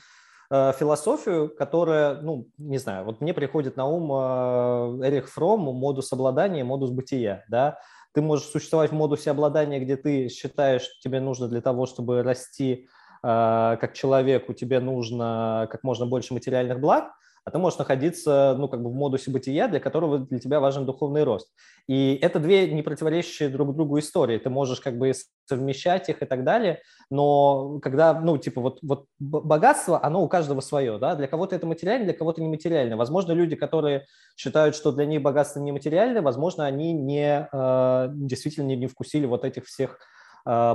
[0.51, 6.13] э, философию, которая, ну, не знаю, вот мне приходит на ум э, Эрих Фром, модус
[6.13, 7.79] обладания, модус бытия, да,
[8.13, 12.23] ты можешь существовать в модусе обладания, где ты считаешь, что тебе нужно для того, чтобы
[12.23, 12.96] расти а,
[13.27, 17.13] как человеку тебе нужно как можно больше материальных благ,
[17.47, 20.85] а ты можешь находиться ну, как бы в модусе бытия, для которого для тебя важен
[20.85, 21.49] духовный рост.
[21.87, 24.39] И это две не противоречащие друг другу истории.
[24.39, 25.13] Ты можешь как бы
[25.49, 30.61] совмещать их и так далее, но когда, ну, типа, вот, вот богатство, оно у каждого
[30.61, 32.97] свое, да, для кого-то это материально, для кого-то нематериально.
[32.97, 38.89] Возможно, люди, которые считают, что для них богатство нематериальное, возможно, они не, э, действительно не,
[38.89, 40.01] вкусили вот этих всех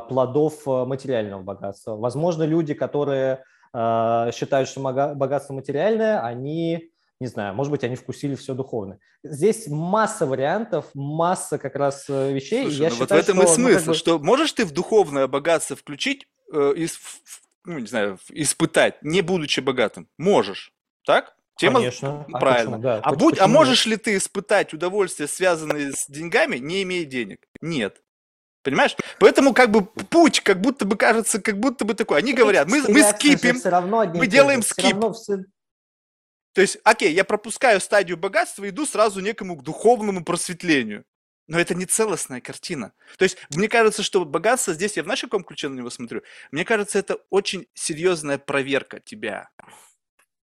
[0.09, 1.95] плодов э, материального богатства.
[1.95, 8.35] Возможно, люди, которые э, считают, что богатство материальное, они, не знаю, может быть, они вкусили
[8.35, 8.99] все духовное.
[9.23, 12.63] Здесь масса вариантов, масса как раз вещей.
[12.63, 13.93] Слушай, я ну считаю, вот в этом что, и смысл, ну, как бы...
[13.93, 16.99] что можешь ты в духовное богатство включить, э, из,
[17.63, 20.09] ну, не знаю, испытать, не будучи богатым?
[20.17, 20.73] Можешь,
[21.05, 21.35] так?
[21.55, 22.25] Тема Конечно.
[22.31, 22.77] правильно.
[22.77, 22.99] А, да.
[23.03, 27.47] а, будь, а можешь ли ты испытать удовольствие, связанное с деньгами, не имея денег?
[27.61, 28.00] Нет.
[28.63, 28.95] Понимаешь?
[29.19, 32.19] Поэтому как бы путь, как будто бы кажется, как будто бы такой.
[32.19, 34.97] Они говорят, мы, мы скипим, все равно мы делаем скип.
[36.53, 41.05] То есть, окей, я пропускаю стадию богатства и иду сразу некому к духовному просветлению.
[41.47, 42.93] Но это не целостная картина.
[43.17, 46.21] То есть, мне кажется, что богатство здесь, я в нашем каком ключе на него смотрю,
[46.51, 49.49] мне кажется, это очень серьезная проверка тебя.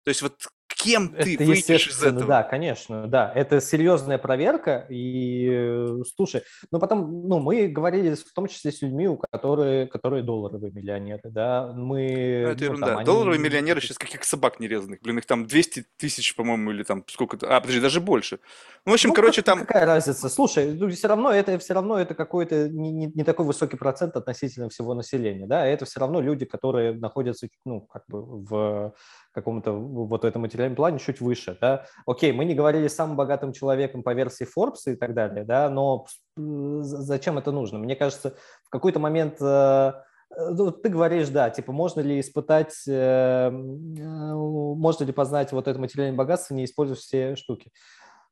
[0.05, 2.27] То есть, вот кем ты Это выйдешь из этого.
[2.27, 3.33] да, конечно, да.
[3.35, 4.87] Это серьезная проверка.
[4.91, 9.87] И э, слушай, ну потом, ну мы говорили в том числе с людьми, у которые,
[9.87, 11.73] которые долларовые миллионеры, да.
[11.75, 12.87] Ну, Мы, это ну ерунда.
[12.87, 13.07] там, они...
[13.07, 15.01] Долларовые миллионеры сейчас каких собак нерезанных.
[15.03, 17.49] Блин, их там 200 тысяч, по-моему, или там сколько-то.
[17.57, 18.39] А, подожди, даже больше.
[18.85, 19.61] Ну, в общем, Ну, короче, там...
[19.61, 20.29] какая разница?
[20.29, 24.17] Слушай, ну, все равно это все равно это какой-то не, не- не такой высокий процент
[24.17, 25.67] относительно всего населения, да.
[25.67, 28.95] Это все равно люди, которые находятся, ну, как бы в
[29.37, 31.85] каком-то вот этом материальном плане чуть выше, да.
[32.07, 35.69] Окей, мы не говорили с самым богатым человеком по версии Forbes и так далее, да,
[35.69, 36.07] но
[36.39, 36.41] э,
[36.81, 37.79] зачем это нужно?
[37.79, 39.93] Мне кажется, в какой-то момент э,
[40.31, 45.79] э, ну, ты говоришь, да, типа, можно ли испытать, э, можно ли познать вот это
[45.79, 47.71] материальное богатство, не используя все штуки?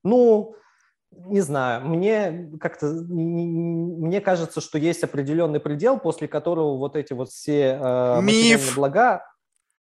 [0.03, 0.57] Ну,
[1.11, 7.29] не знаю, мне как-то мне кажется, что есть определенный предел, после которого вот эти вот
[7.29, 8.75] все э, материальные Миф.
[8.75, 9.23] блага,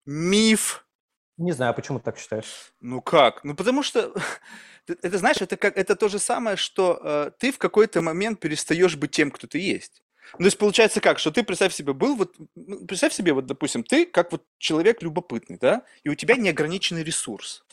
[0.06, 0.86] Миф.
[1.39, 2.73] Не знаю, почему ты так считаешь.
[2.82, 3.43] Ну как?
[3.43, 4.13] Ну потому что
[4.88, 8.95] это знаешь, это как это то же самое, что э, ты в какой-то момент перестаешь
[8.95, 10.04] быть тем, кто ты есть.
[10.34, 13.47] Ну, то есть получается как, что ты представь себе был вот, ну, представь себе вот,
[13.47, 17.65] допустим, ты как вот человек любопытный, да, и у тебя неограниченный ресурс.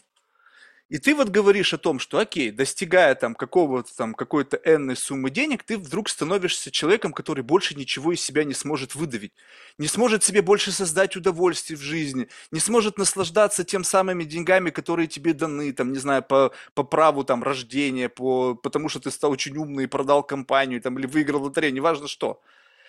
[0.88, 5.31] И ты вот говоришь о том, что, окей, достигая там какого-то там какой-то энной суммы
[5.31, 9.33] денег, ты вдруг становишься человеком, который больше ничего из себя не сможет выдавить,
[9.79, 15.09] не сможет себе больше создать удовольствие в жизни, не сможет наслаждаться тем самыми деньгами, которые
[15.09, 19.33] тебе даны, там, не знаю, по, по праву там рождения, по, потому что ты стал
[19.33, 22.40] очень умный и продал компанию, там, или выиграл лотерею, неважно что.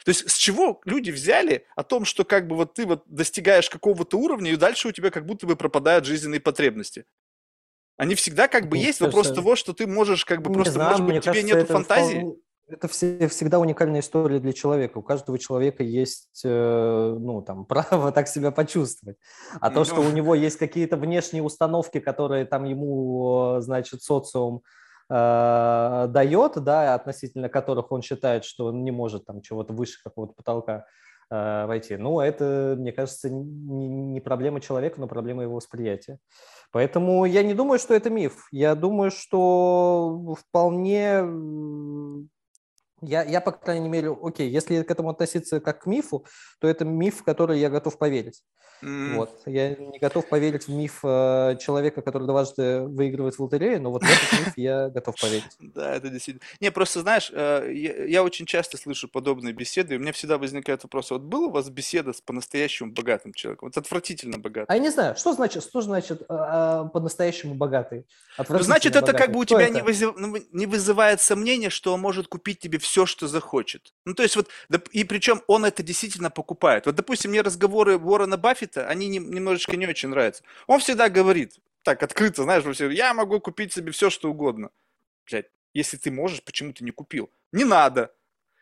[0.05, 3.71] То есть с чего люди взяли о том, что как бы вот ты вот достигаешь
[3.71, 7.05] какого-то уровня, и дальше у тебя как будто бы пропадают жизненные потребности?
[7.97, 10.73] Они всегда как бы Мне есть вопрос того, что ты можешь как бы Не просто,
[10.73, 12.17] знаю, может быть, тебя кажется, нету фантазии?
[12.19, 12.35] вполне-
[12.69, 14.97] Это все- всегда уникальная история для человека.
[14.97, 17.65] У каждого человека есть, э, ну, там,
[18.01, 19.17] право так себя почувствовать.
[19.61, 20.09] А то, что Ну.
[20.09, 24.61] у него есть какие-то внешние установки, которые там ему, э, значит, социум
[25.09, 30.33] э, дает, да, относительно которых он считает, что он не может там чего-то выше какого-то
[30.33, 30.85] потолка
[31.31, 31.95] э, войти.
[31.95, 36.19] Ну, это, мне кажется, не, не проблема человека, но проблема его восприятия.
[36.71, 38.47] Поэтому я не думаю, что это миф.
[38.51, 41.23] Я думаю, что вполне...
[43.01, 46.25] Я, я, по крайней мере, окей, если к этому относиться как к мифу,
[46.59, 48.43] то это миф, в который я готов поверить.
[48.83, 49.41] М, Вот.
[49.47, 54.03] Я не готов поверить в миф э, человека, который дважды выигрывает в лотерею, но вот
[54.03, 55.45] в этот миф я готов поверить.
[55.59, 56.43] Да, это действительно.
[56.59, 60.37] Не, просто знаешь, э, я, я очень часто слышу подобные беседы, и у меня всегда
[60.37, 63.69] возникает вопрос, вот была у вас беседа с по-настоящему богатым человеком?
[63.69, 64.65] Вот отвратительно богатым.
[64.69, 68.05] А я не знаю, что значит, что значит э, э, по-настоящему богатый?
[68.49, 69.73] Ну, значит, это как бы у Кто тебя это?
[69.73, 73.93] не, вызыв- ну, не вызывает сомнения, что он может купить тебе все, что захочет.
[74.05, 74.49] Ну, то есть вот,
[74.91, 76.85] и причем он это действительно покупает.
[76.85, 80.43] Вот, допустим, мне разговоры Уоррена Баффета, они не- немножечко не очень нравятся.
[80.65, 84.69] Он всегда говорит, так, открыто, знаешь, все, я могу купить себе все, что угодно.
[85.29, 87.29] Блядь, если ты можешь, почему ты не купил?
[87.51, 88.13] Не надо.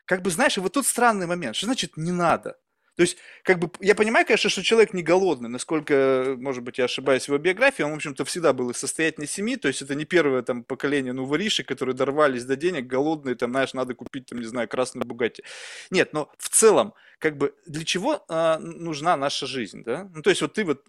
[0.05, 1.55] Как бы, знаешь, вот тут странный момент.
[1.55, 2.57] Что значит не надо?
[2.95, 6.85] То есть, как бы, я понимаю, конечно, что человек не голодный, насколько, может быть, я
[6.85, 9.95] ошибаюсь в его биографии, он, в общем-то, всегда был из состоятельной семьи, то есть это
[9.95, 14.27] не первое там поколение, ну, воришек, которые дорвались до денег, голодные, там, знаешь, надо купить,
[14.27, 15.43] там, не знаю, красную Бугатти.
[15.91, 16.93] Нет, но в целом,
[17.25, 20.07] как бы, для чего а, нужна наша жизнь, да?
[20.13, 20.85] Ну, то есть вот ты вот,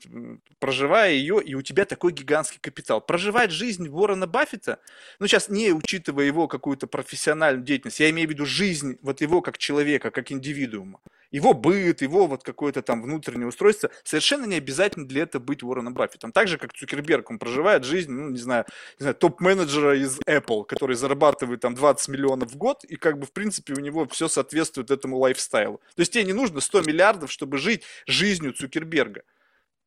[0.59, 3.01] проживая ее, и у тебя такой гигантский капитал.
[3.01, 4.79] Проживать жизнь Уоррена Баффета,
[5.19, 9.41] ну, сейчас не учитывая его какую-то профессиональную деятельность, я имею в виду жизнь вот его
[9.41, 15.07] как человека, как индивидуума, его быт, его вот какое-то там внутреннее устройство, совершенно не обязательно
[15.07, 16.33] для этого быть Уорреном Баффетом.
[16.33, 18.65] Так же, как Цукерберг, он проживает жизнь, ну, не знаю,
[18.99, 23.27] не знаю, топ-менеджера из Apple, который зарабатывает там 20 миллионов в год, и как бы,
[23.27, 25.81] в принципе, у него все соответствует этому лайфстайлу.
[25.95, 29.23] То есть тебе не нужно 100 миллиардов, чтобы жить жизнью Цукерберга.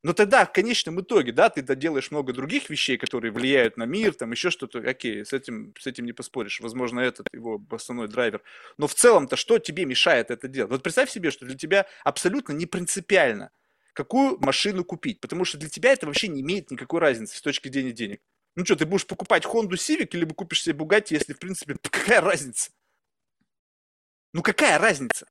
[0.02, 4.14] Но тогда, в конечном итоге, да, ты доделаешь много других вещей, которые влияют на мир,
[4.14, 6.62] там еще что-то, окей, с этим, с этим не поспоришь.
[6.62, 8.42] Возможно, этот его основной драйвер.
[8.78, 10.72] Но в целом-то что тебе мешает это делать?
[10.72, 13.52] Вот представь себе, что для тебя абсолютно не принципиально,
[13.92, 17.68] какую машину купить, потому что для тебя это вообще не имеет никакой разницы с точки
[17.68, 18.22] зрения денег.
[18.56, 22.22] Ну что, ты будешь покупать Honda Civic, либо купишь себе Bugatti, если, в принципе, какая
[22.22, 22.72] разница?
[24.32, 25.28] Ну какая разница?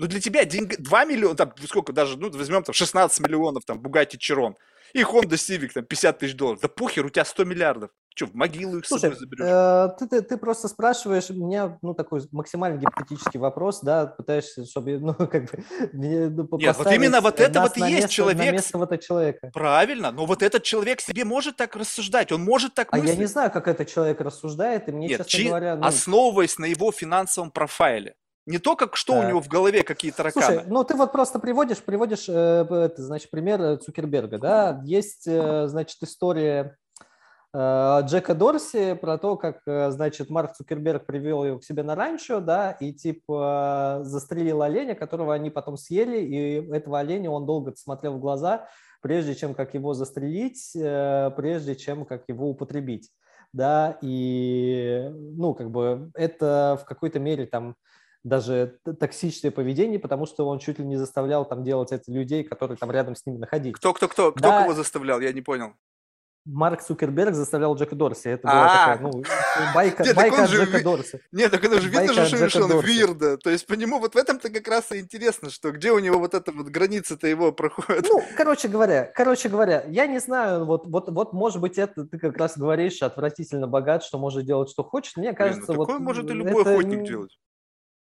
[0.00, 3.78] Ну для тебя деньги, 2 миллиона, там сколько даже, ну возьмем там 16 миллионов, там
[3.80, 4.54] Bugatti Chiron
[4.94, 6.60] и Honda Civic, там 50 тысяч долларов.
[6.62, 7.90] Да похер, у тебя 100 миллиардов.
[8.16, 9.44] Что, в могилу их с Слушай, собой заберешь?
[9.46, 14.98] э, ты, ты, ты просто спрашиваешь меня, ну, такой максимально гипотетический вопрос, да, пытаешься, чтобы,
[14.98, 18.38] ну, как бы, мне, ну, Нет, вот именно вот это вот и есть место- человек
[18.38, 19.50] На с- место вот человека.
[19.54, 23.18] Правильно, но вот этот человек себе может так рассуждать, он может так А я мыслить.
[23.20, 26.64] не знаю, как этот человек рассуждает, и мне, Нет, честно чи- говоря, ну, основываясь на
[26.64, 28.14] его финансовом профайле.
[28.46, 29.28] Не то, как что у Так.
[29.28, 30.44] него в голове, какие тараканы.
[30.44, 34.80] Слушай, ну ты вот просто приводишь, приводишь, э, это, значит, пример э, Цукерберга, да?
[34.84, 36.76] Есть, э, значит, история
[37.52, 41.94] э, Джека Дорси про то, как, э, значит, Марк Цукерберг привел его к себе на
[41.94, 47.74] ранчо, да, и типа застрелил оленя, которого они потом съели, и этого оленя он долго
[47.76, 48.68] смотрел в глаза,
[49.02, 53.10] прежде чем как его застрелить, э, прежде чем как его употребить,
[53.52, 57.76] да, и, ну, как бы это в какой-то мере там
[58.24, 62.76] даже токсичное поведение, потому что он чуть ли не заставлял там делать это людей, которые
[62.76, 63.76] там рядом с ними находились.
[63.76, 64.62] Кто, кто, кто, кто Да.
[64.62, 65.72] кого заставлял, я не понял.
[66.46, 68.28] Марк Цукерберг заставлял Джека Дорси.
[68.28, 69.22] Это была такая, ну,
[69.74, 71.20] байка, Нет, байка же Джека Дорси.
[71.32, 72.86] Нет, так это же видно, что Дорси.
[72.86, 73.36] вирда.
[73.36, 76.18] То есть по нему вот в этом-то как раз и интересно, что где у него
[76.18, 78.06] вот эта вот граница-то его проходит.
[78.08, 82.18] Ну, короче говоря, короче говоря, я не знаю, вот, вот, вот, может быть, это ты
[82.18, 85.18] как раз говоришь отвратительно богат, что может делать, что хочет.
[85.18, 87.38] Мне Блин, кажется, ну вот такое может и любой это охотник делать.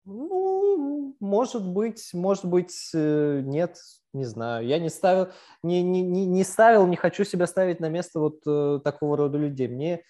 [0.07, 3.77] Ну, может быть, может быть, э, нет,
[4.13, 4.65] не знаю.
[4.67, 5.29] Я не ставил,
[5.65, 9.67] не, не, не, ставил, не хочу себя ставить на место вот э, такого рода людей.
[9.67, 10.03] Мне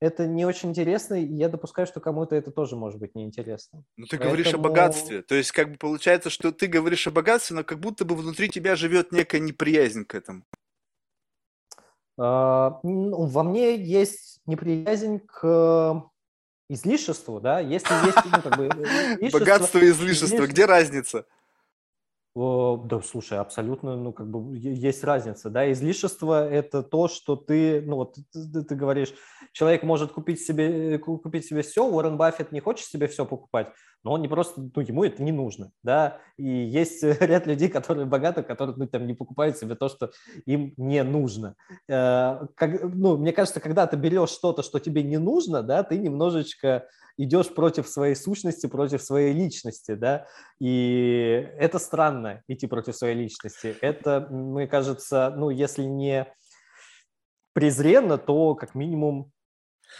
[0.00, 3.84] это не очень интересно, и я допускаю, что кому-то это тоже может быть неинтересно.
[3.96, 5.22] Ну ты говоришь о Поэтому- богатстве.
[5.22, 8.48] То есть как бы получается, что ты говоришь о богатстве, но как будто бы внутри
[8.48, 10.42] тебя живет некая неприязнь к этому.
[12.18, 16.02] А, ну, Во мне есть неприязнь к
[16.68, 18.66] излишеству, да, если есть, ну, как бы,
[19.20, 20.26] излишество- Богатство и излишество.
[20.26, 20.46] излишество.
[20.46, 21.26] Где разница?
[22.34, 27.80] О, Да, слушай, абсолютно, ну, как бы есть разница, да, излишество– это то, что ты,
[27.82, 29.14] ну, вот ты, ты- говоришь,
[29.52, 33.24] человек может купить себе, э, ку- купить себе все, Уоррен Баффет не хочет себе все
[33.24, 33.72] покупать,
[34.04, 38.06] но он не просто, ну, ему это не нужно, да, и есть ряд людей, которые
[38.06, 40.12] богаты, которые, ну, там, не покупают себе то, что
[40.46, 41.56] им не нужно.
[41.88, 45.98] Э, как- ну, мне кажется, когда ты берешь что-то, что тебе не нужно, да, ты
[45.98, 46.86] немножечко
[47.16, 50.26] идешь против своей сущности, против своей личности, да,
[50.60, 53.74] и это странно идти против своей личности.
[53.80, 56.26] Это, мне кажется, ну, если не
[57.54, 59.30] презренно, то как минимум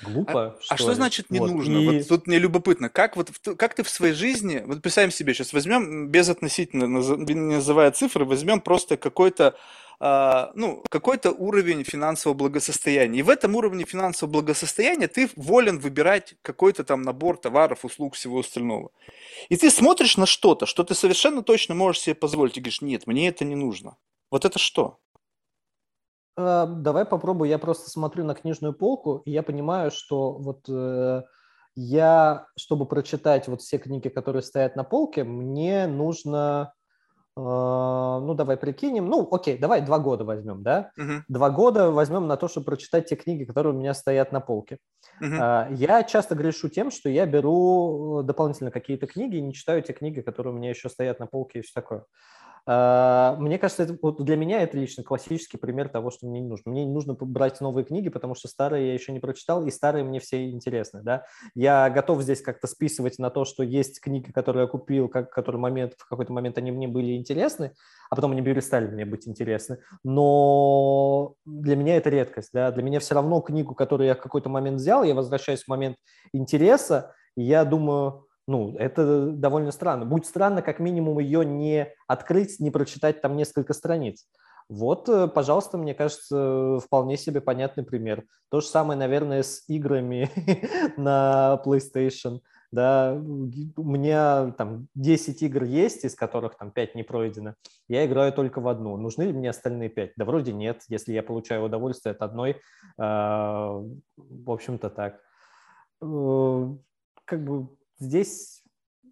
[0.02, 0.58] глупо.
[0.68, 0.94] А что ли.
[0.94, 1.50] значит не Вот.
[1.50, 1.78] нужно?
[1.78, 5.34] И- Вот тут мне любопытно, как вот как ты в своей жизни, вот представим себе,
[5.34, 9.56] сейчас возьмем без относительно, не называя цифры, возьмем просто какой-то
[10.00, 13.20] а, ну, какой-то уровень финансового благосостояния.
[13.20, 18.40] И в этом уровне финансового благосостояния ты волен выбирать какой-то там набор товаров, услуг, всего
[18.40, 18.90] остального.
[19.48, 23.06] И ты смотришь на что-то, что ты совершенно точно можешь себе позволить, и говоришь, нет,
[23.06, 23.96] мне это не нужно.
[24.30, 24.98] Вот это что?
[26.36, 27.48] А, Давай попробую.
[27.48, 31.22] Я просто смотрю на книжную полку, и я понимаю, что вот э,
[31.76, 36.74] я, чтобы прочитать вот все книги, которые стоят на полке, мне нужно,
[37.36, 40.92] э, ну, давай прикинем, ну, окей, давай два года возьмем, да?
[40.96, 44.40] Мгм, Два года возьмем на то, чтобы прочитать те книги, которые у меня стоят на
[44.40, 44.78] полке.
[45.20, 45.44] мгм.
[45.44, 49.82] А, Я часто грешу тем, что я беру э, дополнительно какие-то книги и не читаю
[49.82, 52.06] те книги, которые у меня еще стоят на полке и все такое.
[52.66, 56.48] А, Мне кажется, это, вот для меня это лично классический пример того, что мне не
[56.48, 56.70] нужно.
[56.70, 60.04] Мне не нужно брать новые книги, потому что старые я еще не прочитал, и старые
[60.04, 61.02] мне все интересны.
[61.02, 61.24] Да?
[61.54, 65.60] Я готов здесь как-то списывать на то, что есть книги, которые я купил, как, который
[65.60, 67.72] момент, в какой-то момент они мне были интересны,
[68.08, 69.78] а потом они перестали мне быть интересны.
[70.02, 72.50] Но для меня это редкость.
[72.54, 72.70] Да?
[72.70, 75.96] Для меня все равно книгу, которую я в какой-то момент взял, я возвращаюсь в момент
[76.32, 80.04] интереса, и я думаю, ну, это довольно странно.
[80.04, 84.26] Будет странно, как минимум, ее не открыть, не прочитать там несколько страниц.
[84.68, 88.24] Вот, э, пожалуйста, мне кажется, вполне себе понятный пример.
[88.50, 90.30] То же самое, наверное, с играми
[90.96, 92.40] на PlayStation.
[92.72, 97.54] Да, у меня там 10 игр есть, из которых там 5 не пройдено.
[97.88, 98.96] Я играю только в одну.
[98.96, 100.14] Нужны ли мне остальные 5?
[100.16, 102.60] Да вроде нет, если я получаю удовольствие от одной.
[102.98, 103.80] а,
[104.16, 105.20] В общем-то так.
[106.02, 106.74] Э,
[107.24, 107.68] Как бы
[108.04, 108.62] здесь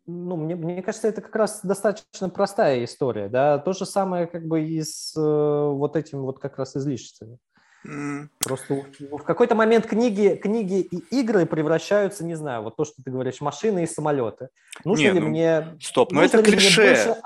[0.06, 4.46] ну, мне, мне кажется, это как раз достаточно простая история, да, то же самое как
[4.46, 7.38] бы и с э, вот этим вот как раз излишествами.
[7.84, 8.30] М.
[8.38, 13.10] Просто в какой-то момент книги, книги и игры превращаются, не знаю, вот то, что ты
[13.10, 14.48] говоришь, машины и самолеты.
[14.84, 15.78] Нужно Не, ли ну, мне...
[15.80, 16.82] Стоп, но это клише.
[16.82, 17.16] больше-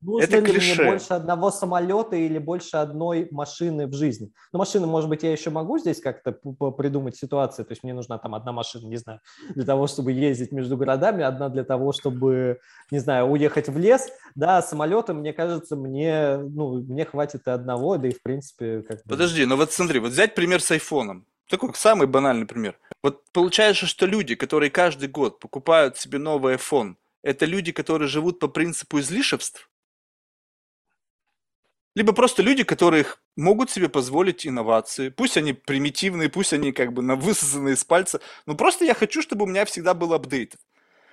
[0.00, 0.82] нужно Это ли клише.
[0.82, 4.32] мне больше одного самолета или больше одной машины в жизни?
[4.52, 6.32] Ну, машины, может быть, я еще могу здесь как-то
[6.72, 9.20] придумать ситуацию, то есть мне нужна там одна машина, не знаю,
[9.54, 12.60] для того, чтобы ездить между городами, одна для того, чтобы,
[12.90, 17.96] не знаю, уехать в лес, да, самолеты, мне кажется, мне, ну, мне хватит и одного,
[17.96, 19.02] да и, в принципе, как бы...
[19.08, 21.26] Подожди, ну вот смотри, вот взять пример с айфоном.
[21.48, 22.78] Такой самый банальный пример.
[23.02, 28.38] Вот получается, что люди, которые каждый год покупают себе новый iPhone, это люди, которые живут
[28.38, 29.69] по принципу излишеств?
[31.96, 33.04] Либо просто люди, которые
[33.36, 35.08] могут себе позволить инновации.
[35.08, 38.20] Пусть они примитивные, пусть они как бы высосанные из пальца.
[38.46, 40.54] Но просто я хочу, чтобы у меня всегда был апдейт.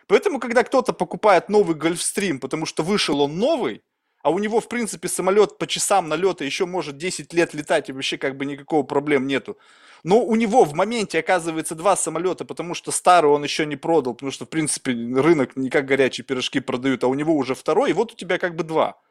[0.08, 3.82] Поэтому, когда кто-то покупает новый Гольфстрим, потому что вышел он новый,
[4.22, 7.94] а у него, в принципе, самолет по часам налета еще может 10 лет летать, и
[7.94, 9.58] вообще как бы никакого проблем нету.
[10.04, 14.14] Но у него в моменте оказывается два самолета, потому что старый он еще не продал,
[14.14, 17.90] потому что, в принципе, рынок не как горячие пирожки продают, а у него уже второй,
[17.90, 19.02] и вот у тебя как бы два.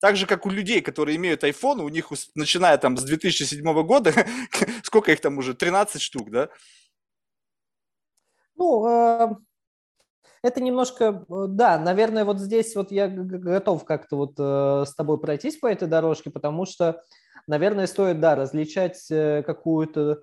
[0.00, 4.12] Так же, как у людей, которые имеют iPhone, у них, начиная там с 2007 года,
[4.82, 6.48] сколько их там уже, 13 штук, да?
[8.56, 9.34] Ну, э,
[10.42, 15.20] это немножко, э, да, наверное, вот здесь вот я готов как-то вот э, с тобой
[15.20, 17.02] пройтись по этой дорожке, потому что,
[17.46, 20.20] наверное, стоит, да, различать какую-то,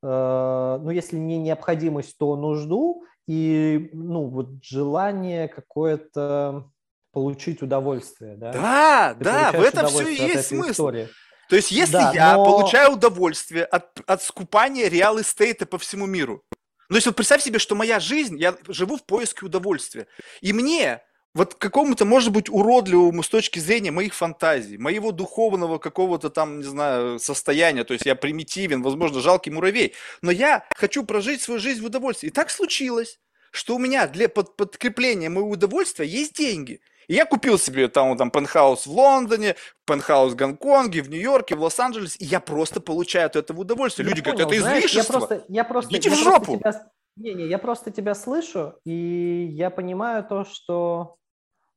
[0.00, 6.70] ну, если не необходимость, то нужду и, ну, вот желание какое-то
[7.12, 8.52] получить удовольствие, да?
[8.52, 10.70] Да, Ты да, в этом все и есть смысл.
[10.72, 11.08] Истории.
[11.48, 12.44] То есть, если да, я но...
[12.44, 16.44] получаю удовольствие от, от скупания реал эстейта по всему миру,
[16.90, 20.06] ну, если вот представь себе, что моя жизнь, я живу в поиске удовольствия,
[20.40, 21.02] и мне
[21.34, 26.64] вот какому-то, может быть, уродливому с точки зрения моих фантазий, моего духовного какого-то там, не
[26.64, 31.82] знаю, состояния, то есть я примитивен, возможно, жалкий муравей, но я хочу прожить свою жизнь
[31.82, 32.28] в удовольствии.
[32.28, 33.20] И так случилось,
[33.52, 38.16] что у меня для под, подкрепления моего удовольствия есть деньги– и я купил себе там,
[38.16, 39.56] там пентхаус в Лондоне,
[39.86, 44.06] пентхаус в Гонконге, в Нью-Йорке, в Лос-Анджелесе, и я просто получаю от этого удовольствие.
[44.06, 45.12] Я Люди понял, говорят, это знаешь, излишество.
[45.12, 46.58] Я просто, я просто, Идите я в жопу.
[46.58, 51.16] Тебя, не, не, я просто тебя слышу, и я понимаю то, что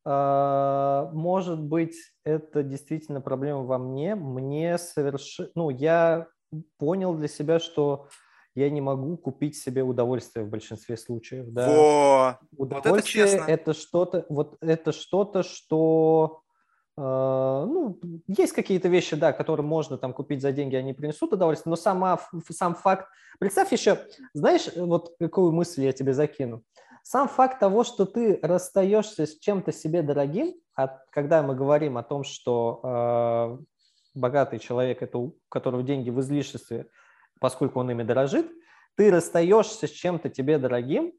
[0.06, 4.16] э, может быть это действительно проблема во мне.
[4.16, 6.28] Мне совершенно, ну, я
[6.78, 8.10] понял для себя, что
[8.56, 11.46] я не могу купить себе удовольствие в большинстве случаев.
[11.50, 11.70] Да.
[11.70, 12.40] Во!
[12.58, 16.42] Удовольствие вот это, это что-то, вот это что-то, что
[16.98, 21.72] э, ну, есть какие-то вещи, да, которые можно там купить за деньги, они принесут удовольствие,
[21.72, 23.08] но сама, сам факт,
[23.40, 24.00] представь еще,
[24.34, 26.64] знаешь, вот какую мысль я тебе закину,
[27.04, 32.04] сам факт того, что ты расстаешься с чем-то себе дорогим, а когда мы говорим о
[32.04, 33.58] том, что э,
[34.14, 36.88] богатый человек, это у которого деньги в излишестве,
[37.42, 38.50] поскольку он ими дорожит,
[38.96, 41.12] ты расстаешься с чем-то тебе дорогим,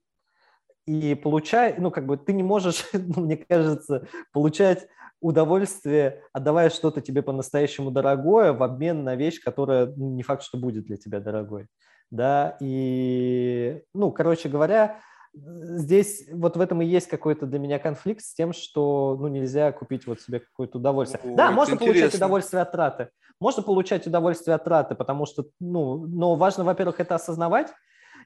[0.87, 4.89] и получай, ну, как бы ты не можешь, ну, мне кажется, получать
[5.21, 10.59] удовольствие, отдавая что-то тебе по-настоящему дорогое в обмен на вещь, которая ну, не факт, что
[10.59, 11.67] будет для тебя дорогой.
[12.11, 15.01] Да, и, ну, короче говоря,
[15.35, 19.73] здесь вот в этом и есть какой-то для меня конфликт с тем, что ну, нельзя
[19.73, 21.35] купить вот себе какое-то удовольствие.
[21.35, 21.93] О, да, можно интересно.
[21.93, 23.09] получать удовольствие от траты.
[23.41, 27.73] Можно получать удовольствие от траты, потому что, ну, но важно, во-первых, это осознавать.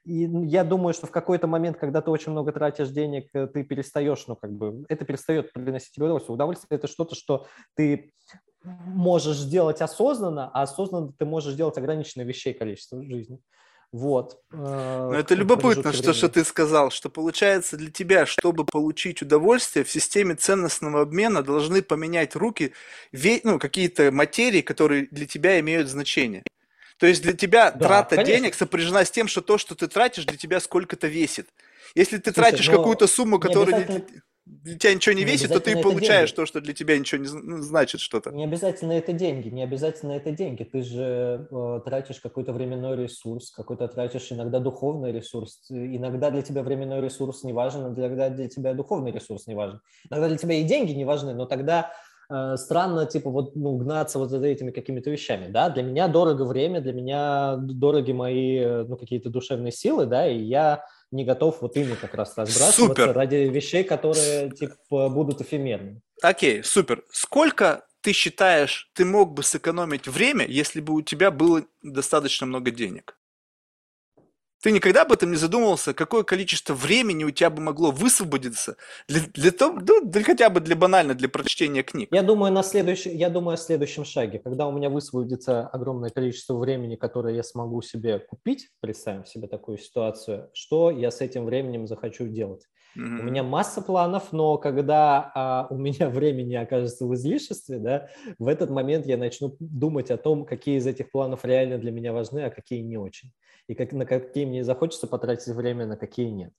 [0.04, 3.64] И я думаю, что в какой-то момент, когда ты очень много тратишь денег, э, ты
[3.64, 6.34] перестаешь, ну, как бы, это перестает приносить тебе удовольствие.
[6.34, 8.12] Удовольствие– это что-то, что ты
[8.62, 13.40] можешь сделать осознанно, а осознанно ты можешь делать ограниченное вещей количество в жизни.
[13.92, 14.40] Вот.
[14.52, 19.84] Э, Но это любопытно, что, что ты сказал, что получается для тебя, чтобы получить удовольствие,
[19.84, 22.72] в системе ценностного обмена должны поменять руки
[23.44, 26.42] ну, какие-то материи, которые для тебя имеют значение.
[26.98, 28.34] То есть для тебя да, трата конечно.
[28.34, 31.48] денег сопряжена с тем, что то, что ты тратишь, для тебя сколько-то весит.
[31.94, 33.76] Если ты Слушай, тратишь какую-то сумму, которая...
[33.76, 34.22] Обязательно
[34.78, 38.00] тебя ничего не, не весит, то ты получаешь то, что для тебя ничего не значит
[38.00, 38.30] что-то.
[38.30, 40.62] Не обязательно это деньги, не обязательно это деньги.
[40.62, 45.66] Ты же э, тратишь какой-то временной ресурс, какой-то тратишь иногда духовный ресурс.
[45.70, 49.80] Иногда для тебя временной ресурс не важен, иногда для тебя духовный ресурс не важен.
[50.10, 51.92] Иногда для тебя и деньги не важны, но тогда
[52.30, 56.44] э, странно, типа, вот, ну, гнаться вот за этими какими-то вещами, да, для меня дорого
[56.44, 61.60] время, для меня дороги мои, э, ну, какие-то душевные силы, да, и я не готов
[61.60, 63.12] вот ими как раз разбрасываться супер.
[63.12, 66.00] ради вещей, которые типа будут эфемерны.
[66.22, 67.04] Окей, супер.
[67.10, 72.70] Сколько ты считаешь, ты мог бы сэкономить время, если бы у тебя было достаточно много
[72.70, 73.18] денег?
[74.66, 79.20] Ты никогда об этом не задумывался, какое количество времени у тебя бы могло высвободиться для,
[79.32, 82.08] для того, ну, для, хотя бы для банально, для прочтения книг?
[82.10, 84.40] Я думаю, на следующий, я думаю о следующем шаге.
[84.40, 89.78] Когда у меня высвободится огромное количество времени, которое я смогу себе купить, представим себе такую
[89.78, 92.64] ситуацию, что я с этим временем захочу делать?
[92.96, 93.20] Mm-hmm.
[93.20, 98.48] У меня масса планов, но когда а, у меня времени окажется в излишестве, да, в
[98.48, 102.40] этот момент я начну думать о том, какие из этих планов реально для меня важны,
[102.40, 103.32] а какие не очень
[103.68, 106.52] и как, на какие мне захочется потратить время, на какие нет.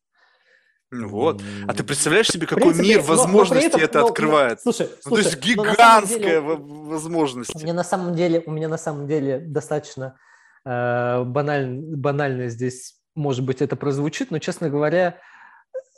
[0.89, 1.41] Вот.
[1.67, 4.59] А ты представляешь себе, какой принципе, мир возможностей но, но это но, открывает?
[4.63, 7.53] Но, слушай, ну, то есть гигантская деле, возможность.
[7.53, 10.17] У меня на самом деле, у меня на самом деле достаточно
[10.65, 15.17] э, баналь, банально здесь, может быть, это прозвучит, но, честно говоря,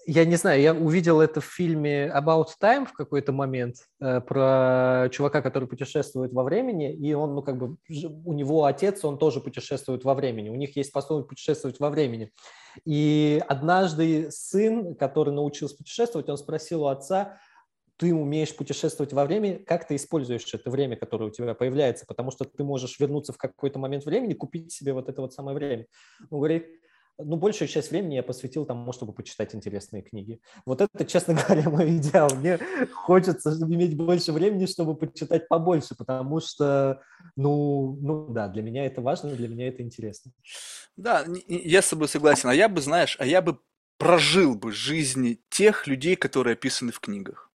[0.10, 5.08] я не знаю, я увидел это в фильме About Time в какой-то момент э, про
[5.12, 7.78] чувака, который путешествует во времени, и он, ну, как бы,
[8.26, 10.50] у него отец, он тоже путешествует во времени.
[10.50, 12.32] У них есть способность путешествовать во времени.
[12.86, 17.38] И однажды сын, который научился путешествовать, он спросил у отца,
[17.98, 22.32] ты умеешь путешествовать во времени, как ты используешь это время, которое у тебя появляется, потому
[22.32, 25.86] что ты можешь вернуться в какой-то момент времени, купить себе вот это вот самое время.
[26.32, 26.66] Он говорит,
[27.20, 30.42] ну, большую часть времени я посвятил тому, чтобы почитать интересные книги.
[30.66, 32.30] Вот это, честно говоря, мой идеал.
[32.36, 32.60] Мне
[32.94, 37.02] хочется иметь больше времени, чтобы почитать побольше, потому что,
[37.36, 40.32] ну, ну да, для меня это важно, для меня это интересно.
[40.96, 42.50] Да, я с тобой согласен.
[42.50, 43.60] А я бы, знаешь, а я бы
[43.98, 47.52] прожил бы жизни тех людей, которые описаны в книгах.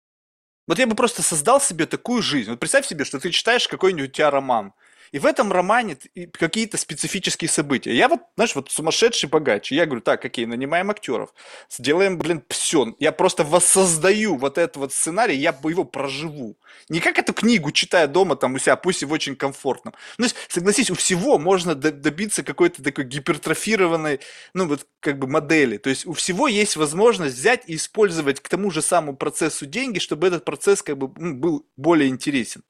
[0.67, 2.51] Вот я бы просто создал себе такую жизнь.
[2.51, 4.73] Вот представь себе, что ты читаешь какой-нибудь у тебя роман,
[5.15, 5.97] и в этом романе
[6.33, 7.95] какие-то специфические события.
[7.95, 9.71] Я вот, знаешь, вот сумасшедший богач.
[9.71, 11.33] Я говорю, так, окей, нанимаем актеров,
[11.71, 12.97] сделаем, блин, все.
[12.99, 16.57] Я просто воссоздаю вот этот вот сценарий, я его проживу.
[16.89, 19.95] Не как эту книгу, читая дома там у себя, пусть и в очень комфортном.
[20.19, 24.19] Ну, согласись, у всего можно добиться какой-то такой гипертрофированной,
[24.53, 25.77] ну, вот как бы модели.
[25.77, 30.01] То есть у всего есть возможность взять и использовать к тому же самому процессу деньги,
[30.01, 32.65] чтобы этот процесс как бы был более интересен.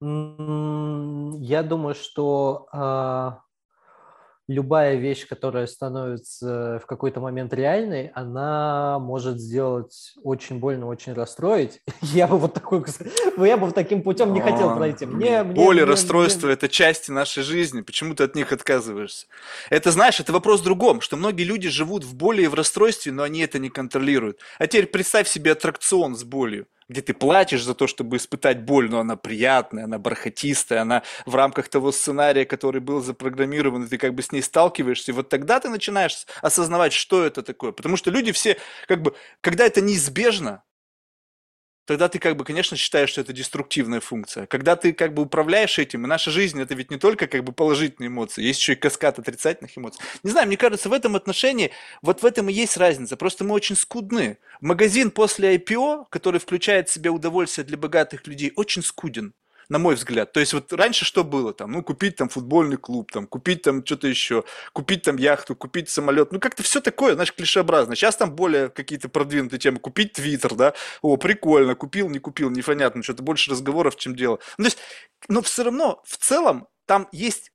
[0.00, 3.40] Я думаю, что а,
[4.48, 11.80] любая вещь, которая становится в какой-то момент реальной, она может сделать очень больно, очень расстроить.
[12.02, 12.84] Я бы вот такой,
[13.38, 15.06] я бы таким путем не хотел пройти.
[15.06, 17.80] Мне, мне, расстройства мне...– это части нашей жизни.
[17.80, 19.26] Почему ты от них отказываешься?
[19.70, 23.12] Это, знаешь, это вопрос в другом, что многие люди живут в боли и в расстройстве,
[23.12, 24.38] но они это не контролируют.
[24.58, 28.88] А теперь представь себе аттракцион с болью где ты платишь за то, чтобы испытать боль,
[28.90, 33.98] но она приятная, она бархатистая, она в рамках того сценария, который был запрограммирован, и ты
[33.98, 37.72] как бы с ней сталкиваешься, и вот тогда ты начинаешь осознавать, что это такое.
[37.72, 38.56] Потому что люди все,
[38.86, 40.62] как бы, когда это неизбежно,
[41.86, 44.46] тогда ты как бы, конечно, считаешь, что это деструктивная функция.
[44.46, 47.52] Когда ты как бы управляешь этим, и наша жизнь это ведь не только как бы
[47.52, 50.00] положительные эмоции, есть еще и каскад отрицательных эмоций.
[50.22, 51.70] Не знаю, мне кажется, в этом отношении,
[52.02, 53.16] вот в этом и есть разница.
[53.16, 54.38] Просто мы очень скудны.
[54.60, 59.32] Магазин после IPO, который включает в себя удовольствие для богатых людей, очень скуден
[59.68, 60.32] на мой взгляд.
[60.32, 61.72] То есть вот раньше что было там?
[61.72, 66.32] Ну, купить там футбольный клуб, там, купить там что-то еще, купить там яхту, купить самолет.
[66.32, 67.96] Ну, как-то все такое, знаешь, клишеобразно.
[67.96, 69.78] Сейчас там более какие-то продвинутые темы.
[69.78, 70.74] Купить твиттер, да?
[71.02, 73.02] О, прикольно, купил, не купил, непонятно.
[73.02, 74.38] Что-то больше разговоров, чем дело.
[74.58, 74.78] Ну, то есть,
[75.28, 77.52] но все равно, в целом, там есть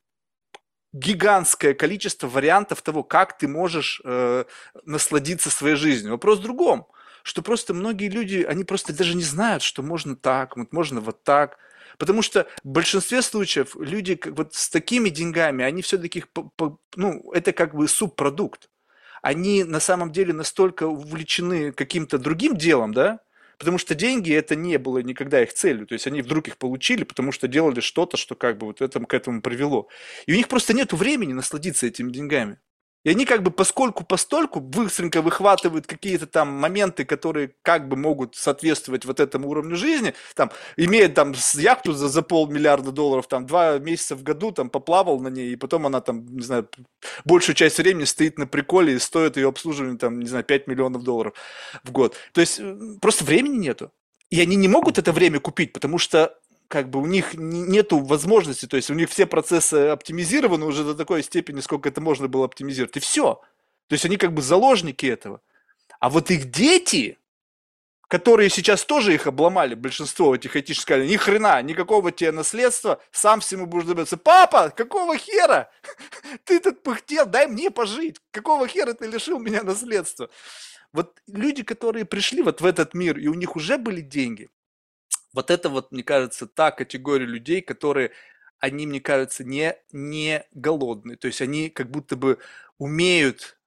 [0.93, 4.43] гигантское количество вариантов того, как ты можешь э,
[4.83, 6.11] насладиться своей жизнью.
[6.11, 6.87] Вопрос в другом,
[7.23, 11.23] что просто многие люди, они просто даже не знают, что можно так, вот можно вот
[11.23, 11.57] так.
[11.97, 16.25] Потому что в большинстве случаев люди вот с такими деньгами, они все-таки,
[16.95, 18.69] ну, это как бы субпродукт.
[19.21, 23.19] Они на самом деле настолько увлечены каким-то другим делом, да,
[23.59, 25.85] потому что деньги это не было никогда их целью.
[25.85, 29.05] То есть они вдруг их получили, потому что делали что-то, что как бы вот этому,
[29.05, 29.87] к этому привело.
[30.25, 32.57] И у них просто нет времени насладиться этими деньгами.
[33.03, 38.35] И они как бы поскольку постольку быстренько выхватывают какие-то там моменты, которые как бы могут
[38.35, 43.79] соответствовать вот этому уровню жизни, там, имея там яхту за, за полмиллиарда долларов, там, два
[43.79, 46.69] месяца в году, там, поплавал на ней, и потом она там, не знаю,
[47.25, 51.03] большую часть времени стоит на приколе и стоит ее обслуживание, там, не знаю, 5 миллионов
[51.03, 51.33] долларов
[51.83, 52.15] в год.
[52.33, 52.61] То есть
[53.01, 53.91] просто времени нету.
[54.29, 56.37] И они не могут это время купить, потому что
[56.71, 60.95] как бы у них нету возможности, то есть у них все процессы оптимизированы уже до
[60.95, 63.41] такой степени, сколько это можно было оптимизировать, и все.
[63.87, 65.41] То есть они как бы заложники этого.
[65.99, 67.19] А вот их дети,
[68.07, 73.41] которые сейчас тоже их обломали, большинство этих айтишек сказали, ни хрена, никакого тебе наследства, сам
[73.41, 74.15] всему будешь добиваться.
[74.15, 75.69] Папа, какого хера?
[76.45, 78.15] Ты тут пыхтел, дай мне пожить.
[78.31, 80.29] Какого хера ты лишил меня наследства?
[80.93, 84.49] Вот люди, которые пришли вот в этот мир, и у них уже были деньги,
[85.33, 88.11] вот это вот, мне кажется, та категория людей, которые,
[88.59, 91.17] они, мне кажется, не, не голодные.
[91.17, 92.39] То есть они как будто бы
[92.77, 93.57] умеют...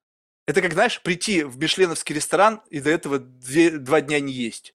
[0.47, 4.75] Это как, знаешь, прийти в мишленовский ресторан и до этого две, два дня не есть.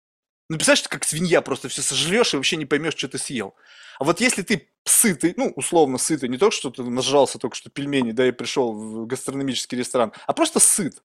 [0.50, 3.56] Ну, представляешь, как свинья просто все сожрешь и вообще не поймешь, что ты съел.
[4.00, 7.70] А вот если ты сытый, ну, условно сытый, не только что ты нажрался только что
[7.70, 11.04] пельмени, да, и пришел в гастрономический ресторан, а просто сыт.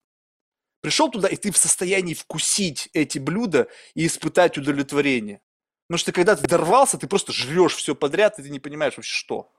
[0.81, 5.41] Пришел туда, и ты в состоянии вкусить эти блюда и испытать удовлетворение.
[5.87, 9.15] Потому что когда ты дорвался, ты просто жрешь все подряд, и ты не понимаешь вообще
[9.15, 9.51] что.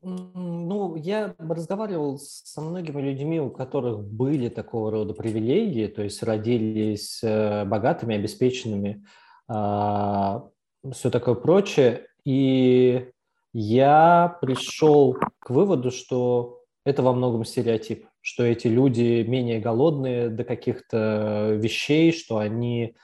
[0.00, 7.20] Ну, я разговаривал со многими людьми, у которых были такого рода привилегии, то есть родились
[7.22, 9.04] э, богатыми, обеспеченными,
[9.48, 10.48] а,
[10.92, 12.06] все такое прочее.
[12.24, 13.10] И
[13.52, 20.44] я пришел к выводу, что это во многом стереотип, что эти люди менее голодные до
[20.44, 22.94] каких-то вещей, что они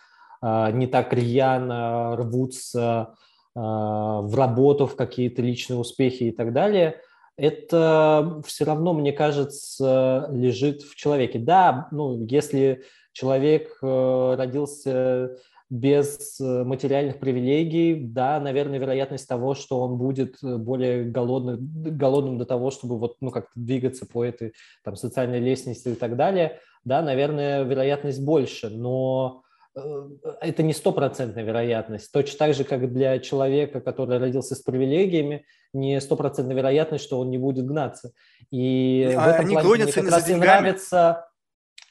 [0.73, 3.15] не так рьяно рвутся
[3.57, 7.01] а, в работу, в какие-то личные успехи и так далее,
[7.37, 11.39] это все равно, мне кажется, лежит в человеке.
[11.39, 12.83] Да, ну, если
[13.13, 15.37] человек э, родился
[15.71, 22.71] без материальных привилегий, да, наверное, вероятность того, что он будет более голодный, голодным до того,
[22.71, 24.53] чтобы вот, ну, как-то двигаться по этой
[24.85, 29.44] там, социальной лестнице и так далее, да, наверное, вероятность больше, но
[29.75, 32.13] это не стопроцентная вероятность.
[32.13, 37.31] Точно так же, как для человека, который родился с привилегиями, не стопроцентная вероятность, что он
[37.31, 38.13] не будет гнаться.
[38.51, 41.29] И а в этом они плане мне как раз и нравится,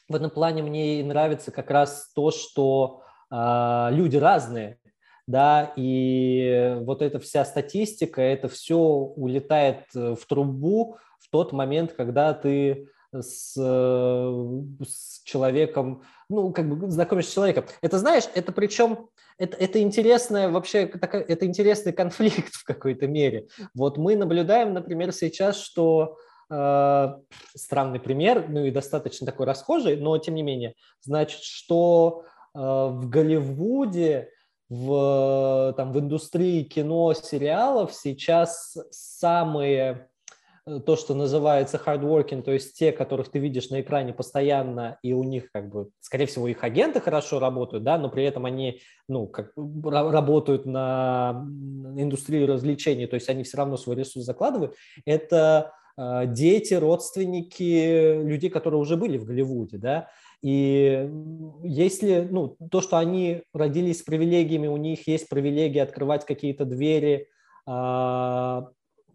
[0.08, 4.78] в этом плане мне и нравится как раз то, что э, люди разные,
[5.26, 12.34] да, и вот эта вся статистика, это все улетает в трубу в тот момент, когда
[12.34, 12.88] ты
[13.22, 17.64] с, э, с человеком, ну, как бы знакомишься с человеком.
[17.82, 19.08] Это, знаешь, это причем,
[19.38, 23.48] это, это интересное вообще, это интересный конфликт в какой-то мере.
[23.74, 26.16] Вот мы наблюдаем, например, сейчас, что
[26.50, 27.08] э,
[27.56, 33.08] странный пример, ну и достаточно такой расхожий, но тем не менее, значит, что э, в
[33.08, 34.30] Голливуде
[34.68, 40.08] в, там, в индустрии кино, сериалов сейчас самые
[40.66, 45.22] то, что называется hardworking, то есть те, которых ты видишь на экране постоянно, и у
[45.22, 49.26] них, как бы, скорее всего, их агенты хорошо работают, да, но при этом они, ну,
[49.26, 51.44] как работают на
[51.96, 58.48] индустрии развлечений, то есть они все равно свой ресурс закладывают, это э, дети, родственники людей,
[58.48, 60.08] которые уже были в Голливуде, да,
[60.40, 61.10] и
[61.62, 67.28] если, ну, то, что они родились с привилегиями, у них есть привилегии открывать какие-то двери,
[67.66, 68.68] а,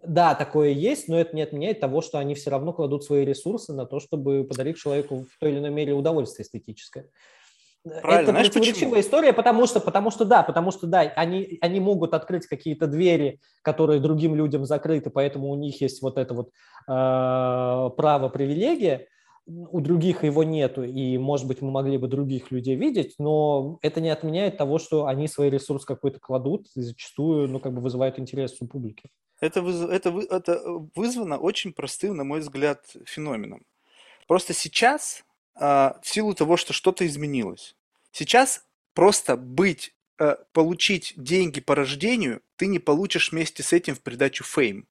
[0.03, 3.73] да, такое есть, но это не отменяет того, что они все равно кладут свои ресурсы
[3.73, 7.07] на то, чтобы подарить человеку в той или иной мере удовольствие эстетическое.
[7.83, 8.21] Правильно.
[8.21, 8.99] Это Знаешь, противоречивая почему?
[8.99, 13.39] история, потому что, потому что да, потому что да, они, они могут открыть какие-то двери,
[13.61, 19.07] которые другим людям закрыты, поэтому у них есть вот это вот э, право привилегия,
[19.49, 23.99] у других его нету, и, может быть, мы могли бы других людей видеть, но это
[23.99, 28.19] не отменяет того, что они свой ресурс какой-то кладут и зачастую, ну, как бы вызывают
[28.19, 29.09] интерес у публики.
[29.41, 33.65] Это, это, это э, вызвано очень простым, на мой взгляд, феноменом.
[34.27, 35.23] Просто сейчас,
[35.55, 37.75] а, в силу того, что что-то изменилось,
[38.11, 44.01] сейчас просто быть, э, получить деньги по рождению, ты не получишь вместе с этим в
[44.01, 44.87] придачу фейм.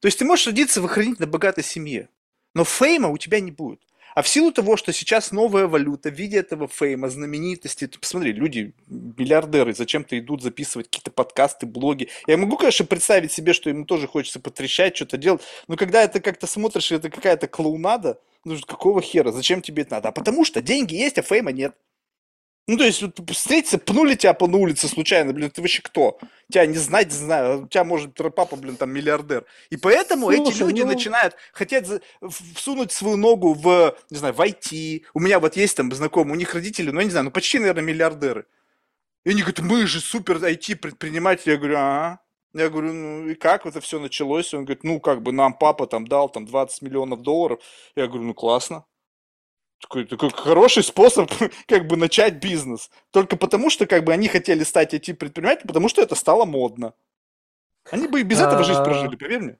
[0.00, 2.10] То есть ты можешь родиться в охранительно богатой семье,
[2.58, 3.78] но фейма у тебя не будет.
[4.16, 8.32] А в силу того, что сейчас новая валюта в виде этого фейма, знаменитости, ты посмотри,
[8.32, 12.08] люди, миллиардеры, зачем-то идут записывать какие-то подкасты, блоги.
[12.26, 16.18] Я могу, конечно, представить себе, что ему тоже хочется потрещать, что-то делать, но когда это
[16.18, 20.08] как-то смотришь, это какая-то клоунада, ну какого хера, зачем тебе это надо?
[20.08, 21.76] А потому что деньги есть, а фейма нет.
[22.68, 26.18] Ну, то есть, вот, встретиться, пнули тебя по на улице случайно, блин, ты вообще кто?
[26.52, 29.46] Тебя не знать, не знаю, у тебя, может, папа, блин, там, миллиардер.
[29.70, 30.88] И поэтому Слушай, эти люди ну...
[30.88, 31.86] начинают, хотят
[32.54, 35.04] всунуть свою ногу в, не знаю, в IT.
[35.14, 37.58] У меня вот есть там знакомые, у них родители, ну, я не знаю, ну, почти,
[37.58, 38.44] наверное, миллиардеры.
[39.24, 41.52] И они говорят, мы же супер IT-предприниматели.
[41.52, 42.18] Я говорю, а?
[42.52, 44.52] Я говорю, ну и как это все началось?
[44.52, 47.60] Он говорит, ну как бы нам папа там дал там 20 миллионов долларов.
[47.96, 48.84] Я говорю, ну классно
[49.80, 51.30] такой, такой хороший способ
[51.66, 52.90] как бы начать бизнес.
[53.10, 56.94] Только потому, что как бы они хотели стать IT-предпринимателем, потому что это стало модно.
[57.90, 59.58] Они бы и без этого жизнь прожили, поверь мне.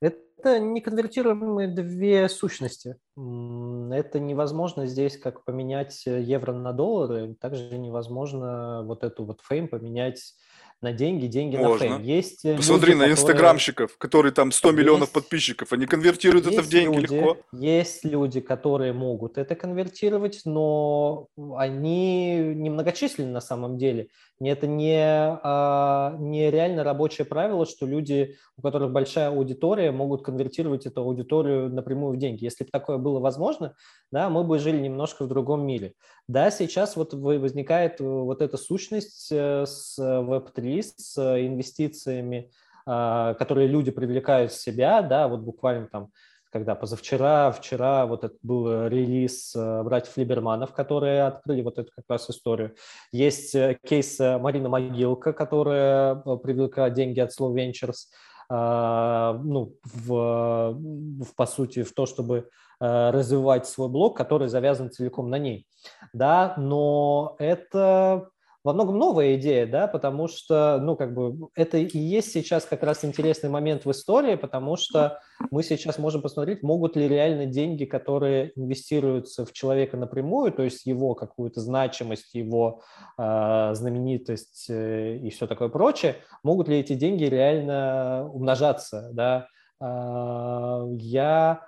[0.00, 2.96] Это неконвертируемые две сущности.
[3.16, 10.34] Это невозможно здесь как поменять евро на доллары, также невозможно вот эту вот фейм поменять
[10.82, 11.72] на деньги, деньги Можно.
[11.72, 12.02] на фейм.
[12.02, 16.62] Есть э, Посмотри люди, на инстаграмщиков, которые там 100 есть, миллионов подписчиков, они конвертируют это
[16.62, 17.38] в деньги люди, легко.
[17.52, 24.08] Есть люди, которые могут это конвертировать, но они немногочисленны на самом деле.
[24.38, 30.84] Это не, а, не реально рабочее правило, что люди, у которых большая аудитория, могут конвертировать
[30.84, 32.44] эту аудиторию напрямую в деньги.
[32.44, 33.74] Если бы такое было возможно,
[34.12, 35.94] да, мы бы жили немножко в другом мире.
[36.28, 42.50] Да, сейчас вот возникает вот эта сущность э, с Web3, с инвестициями,
[42.84, 46.10] а, которые люди привлекают в себя, да, вот буквально там
[46.56, 52.04] когда позавчера, вчера вот это был релиз э, братьев Либерманов, которые открыли вот эту как
[52.08, 52.74] раз историю.
[53.12, 58.06] Есть э, кейс э, Марина Могилка, которая привлекла деньги от Slow Ventures,
[58.48, 65.38] ну, в, в, по сути, в то, чтобы развивать свой блог, который завязан целиком на
[65.38, 65.66] ней.
[66.12, 68.28] Да, но это
[68.66, 72.82] во многом новая идея, да, потому что, ну, как бы, это и есть сейчас как
[72.82, 75.20] раз интересный момент в истории, потому что
[75.52, 80.84] мы сейчас можем посмотреть, могут ли реально деньги, которые инвестируются в человека напрямую, то есть
[80.84, 82.82] его какую-то значимость, его
[83.16, 89.46] э, знаменитость э, и все такое прочее, могут ли эти деньги реально умножаться, да.
[89.80, 91.60] Э, я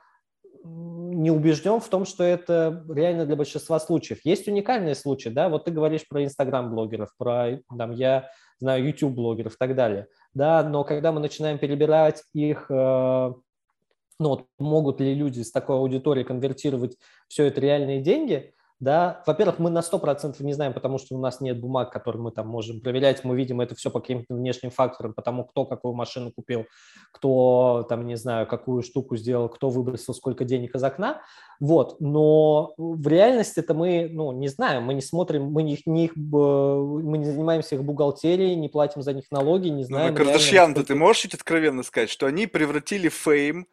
[1.18, 4.20] не убежден в том, что это реально для большинства случаев.
[4.24, 9.58] Есть уникальные случаи, да, вот ты говоришь про инстаграм-блогеров, про, там, я знаю, YouTube-блогеров и
[9.58, 15.40] так далее, да, но когда мы начинаем перебирать их, э, ну, вот могут ли люди
[15.42, 16.96] с такой аудиторией конвертировать
[17.28, 21.40] все это реальные деньги, да, во-первых, мы на 100% не знаем, потому что у нас
[21.40, 25.14] нет бумаг, которые мы там можем проверять, мы видим это все по каким-то внешним факторам,
[25.14, 26.66] потому кто какую машину купил,
[27.12, 31.22] кто там, не знаю, какую штуку сделал, кто выбросил сколько денег из окна,
[31.58, 36.12] вот, но в реальности это мы, ну, не знаем, мы не смотрим, мы не, не,
[36.14, 40.14] мы не занимаемся их бухгалтерией, не платим за них налоги, не ну, знаем.
[40.14, 43.66] Ну, Кардашьян, ты можешь чуть откровенно сказать, что они превратили fame,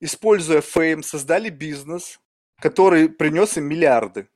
[0.00, 2.18] используя fame, создали бизнес,
[2.60, 4.28] который принес им миллиарды.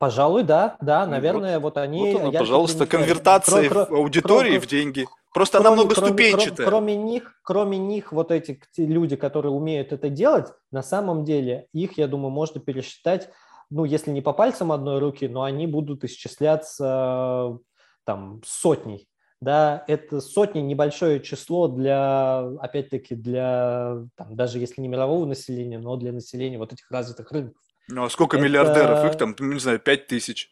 [0.00, 2.14] Пожалуй, да, да, наверное, вот, вот они...
[2.14, 5.06] Вот она, пожалуйста, конвертация кро- кро- аудитории кро- в деньги.
[5.34, 6.66] Просто кроме, она многоступенчатая.
[6.66, 11.66] Кроме, кроме них, кроме них, вот эти люди, которые умеют это делать, на самом деле
[11.74, 13.28] их, я думаю, можно пересчитать,
[13.68, 17.58] ну, если не по пальцам одной руки, но они будут исчисляться
[18.04, 19.06] там сотней.
[19.42, 25.96] Да, это сотни небольшое число для, опять-таки, для, там, даже если не мирового населения, но
[25.96, 27.62] для населения вот этих развитых рынков.
[27.90, 28.44] Ну, а сколько это...
[28.44, 29.04] миллиардеров?
[29.04, 30.50] Их там, не знаю, пять тысяч.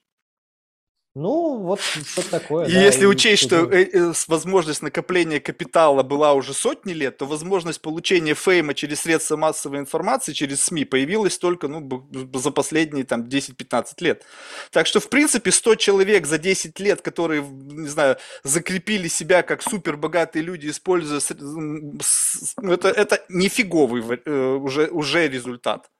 [1.14, 2.66] Ну, вот что такое.
[2.66, 7.16] И да, если и учесть, что э, э, возможность накопления капитала была уже сотни лет,
[7.16, 13.04] то возможность получения фейма через средства массовой информации, через СМИ, появилась только ну, за последние
[13.04, 14.24] там, 10-15 лет.
[14.70, 19.62] Так что, в принципе, 100 человек за 10 лет, которые, не знаю, закрепили себя как
[19.62, 21.20] супербогатые люди, используя...
[21.40, 25.90] Ну, это, это нифиговый э, уже, уже результат.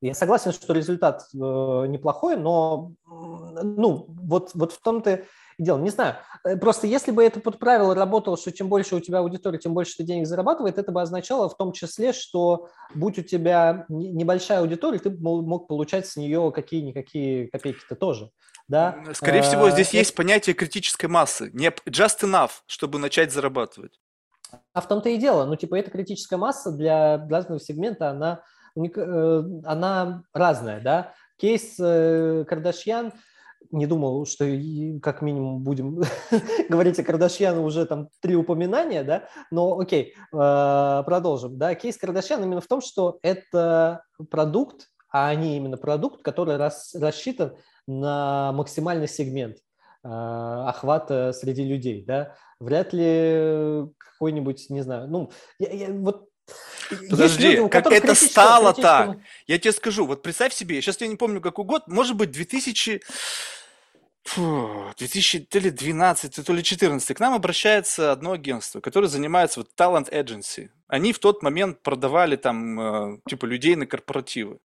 [0.00, 5.24] Я согласен, что результат э, неплохой, но ну, вот, вот в том-то
[5.58, 5.78] и дело.
[5.78, 9.20] Не знаю, э, просто если бы это под правило работало, что чем больше у тебя
[9.20, 13.22] аудитория, тем больше ты денег зарабатывает, это бы означало в том числе, что будь у
[13.22, 18.30] тебя небольшая аудитория, ты мог получать с нее какие-никакие копейки-то тоже.
[18.66, 19.04] Да?
[19.12, 21.50] Скорее всего, здесь э, есть понятие критической массы.
[21.52, 24.00] Не just enough, чтобы начать зарабатывать.
[24.72, 25.44] А в том-то и дело.
[25.46, 31.12] Ну, типа, эта критическая масса для разного сегмента, она Э, она разная, да.
[31.36, 33.12] Кейс э, Кардашьян,
[33.70, 34.44] не думал, что
[35.02, 36.02] как минимум будем
[36.68, 41.74] говорить о Кардашьяне уже там три упоминания, да, но окей, э, продолжим, да.
[41.74, 47.56] Кейс Кардашьян именно в том, что это продукт, а не именно продукт, который рас, рассчитан
[47.86, 49.58] на максимальный сегмент
[50.02, 52.34] охвата среди людей, да.
[52.60, 56.28] Вряд ли какой-нибудь, не знаю, ну, я, я, вот
[57.10, 59.16] Подожди, люди, как это стало так?
[59.46, 63.02] Я тебе скажу, вот представь себе, сейчас я не помню какой год, может быть 2000...
[64.24, 70.70] Фу, 2012 то ли 14 к нам обращается одно агентство, которое занимается вот Talent Agency.
[70.88, 74.60] Они в тот момент продавали там э, типа людей на корпоративы.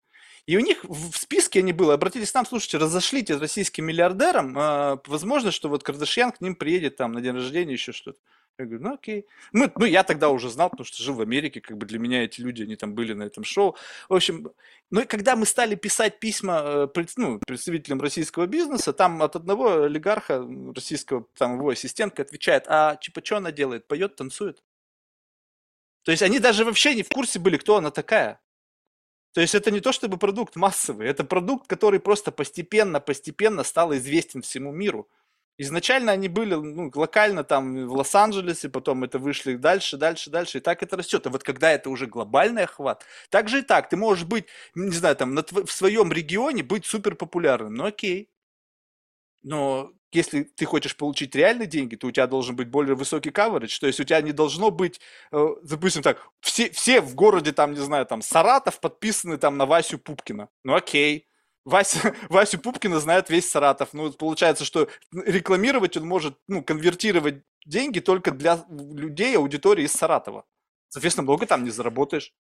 [0.45, 4.97] И у них в списке они были, обратились к нам, слушайте, разошлите российским миллиардерам, э,
[5.07, 8.19] возможно, что вот Кардашьян к ним приедет там на день рождения, еще что-то.
[8.60, 9.28] Я говорю, ну окей.
[9.51, 12.24] Мы, ну, я тогда уже знал, потому что жил в Америке, как бы для меня
[12.24, 13.76] эти люди, они там были на этом шоу.
[14.10, 14.51] В общем,
[14.89, 19.84] ну и когда мы стали писать письма э, ну, представителям российского бизнеса, там от одного
[19.84, 23.88] олигарха российского, там его ассистентка отвечает, а типа что она делает?
[23.88, 24.64] Поет, танцует?
[26.03, 28.41] То есть они даже вообще не в курсе были, кто она такая.
[29.34, 34.41] То есть это не то чтобы продукт массовый, это продукт, который просто постепенно-постепенно стал известен
[34.41, 35.08] всему миру.
[35.60, 40.62] Изначально они были ну, локально там в Лос-Анджелесе, потом это вышли дальше, дальше, дальше, и
[40.62, 41.26] так это растет.
[41.26, 44.45] А вот когда это уже глобальный охват, так же и так, ты можешь быть,
[44.76, 48.30] не знаю, там на, в своем регионе быть супер популярным, ну окей.
[49.41, 53.80] Но если ты хочешь получить реальные деньги, то у тебя должен быть более высокий coverage,
[53.80, 54.99] то есть у тебя не должно быть,
[55.32, 59.66] э, допустим так, все, все в городе там, не знаю, там Саратов подписаны там на
[59.66, 61.26] Васю Пупкина, ну окей,
[61.68, 63.89] Вася, Васю Пупкина знает весь Саратов.
[63.93, 70.45] Ну, получается, что рекламировать он может, ну, конвертировать деньги только для людей, аудитории из Саратова.
[70.88, 72.34] Соответственно, много там не заработаешь.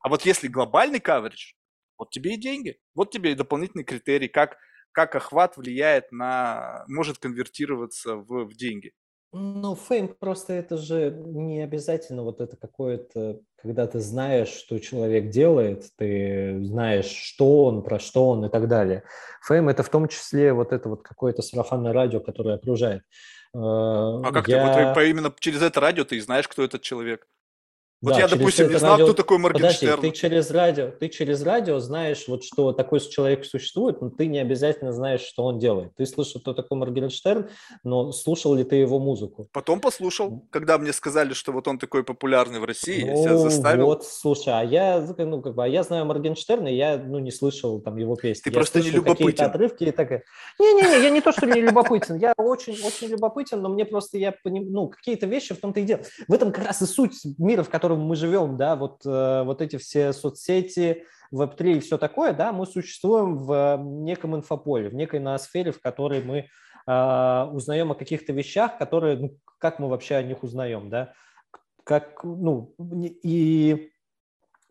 [0.00, 1.52] А вот если глобальный каверидж,
[1.98, 2.78] вот тебе и деньги.
[2.94, 4.56] Вот тебе и дополнительный критерий, как,
[4.92, 8.92] как охват влияет на, может конвертироваться в, в деньги.
[9.36, 15.30] Ну, фейм просто это же не обязательно вот это какое-то, когда ты знаешь, что человек
[15.30, 19.02] делает, ты знаешь, что он, про что он и так далее.
[19.48, 23.02] Фейм это в том числе вот это вот какое-то сарафанное радио, которое окружает.
[23.52, 24.72] А как Я...
[24.72, 27.26] ты вот именно через это радио ты знаешь, кто этот человек?
[28.04, 29.06] Вот да, я, допустим, не знал, радио...
[29.06, 29.96] кто такой Моргенштерн.
[29.96, 34.26] Подожди, ты через радио, ты через радио знаешь, вот что такой человек существует, но ты
[34.26, 35.96] не обязательно знаешь, что он делает.
[35.96, 37.48] Ты слышал, кто такой Моргенштерн,
[37.82, 39.48] но слушал ли ты его музыку?
[39.52, 43.38] Потом послушал, когда мне сказали, что вот он такой популярный в России, ну, я себя
[43.38, 43.86] заставил.
[43.86, 47.30] Вот, слушай, а я, ну, как бы, а я знаю Моргенштерна, и я, ну, не
[47.30, 48.42] слышал там его песни.
[48.42, 49.46] Ты я просто не любопытен.
[49.46, 50.10] отрывки и так.
[50.58, 54.88] Не-не-не, я не то, что не любопытен, я очень-очень любопытен, но мне просто, я ну,
[54.88, 56.02] какие-то вещи в том-то и дело.
[56.28, 59.62] В этом как раз и суть мира, в котором мы живем, да, вот, э, вот
[59.62, 65.20] эти все соцсети, Web3 и все такое, да, мы существуем в неком инфополе, в некой
[65.20, 66.48] ноосфере, в которой мы
[66.86, 71.12] э, узнаем о каких-то вещах, которые, ну, как мы вообще о них узнаем, да,
[71.84, 73.90] как, ну, и,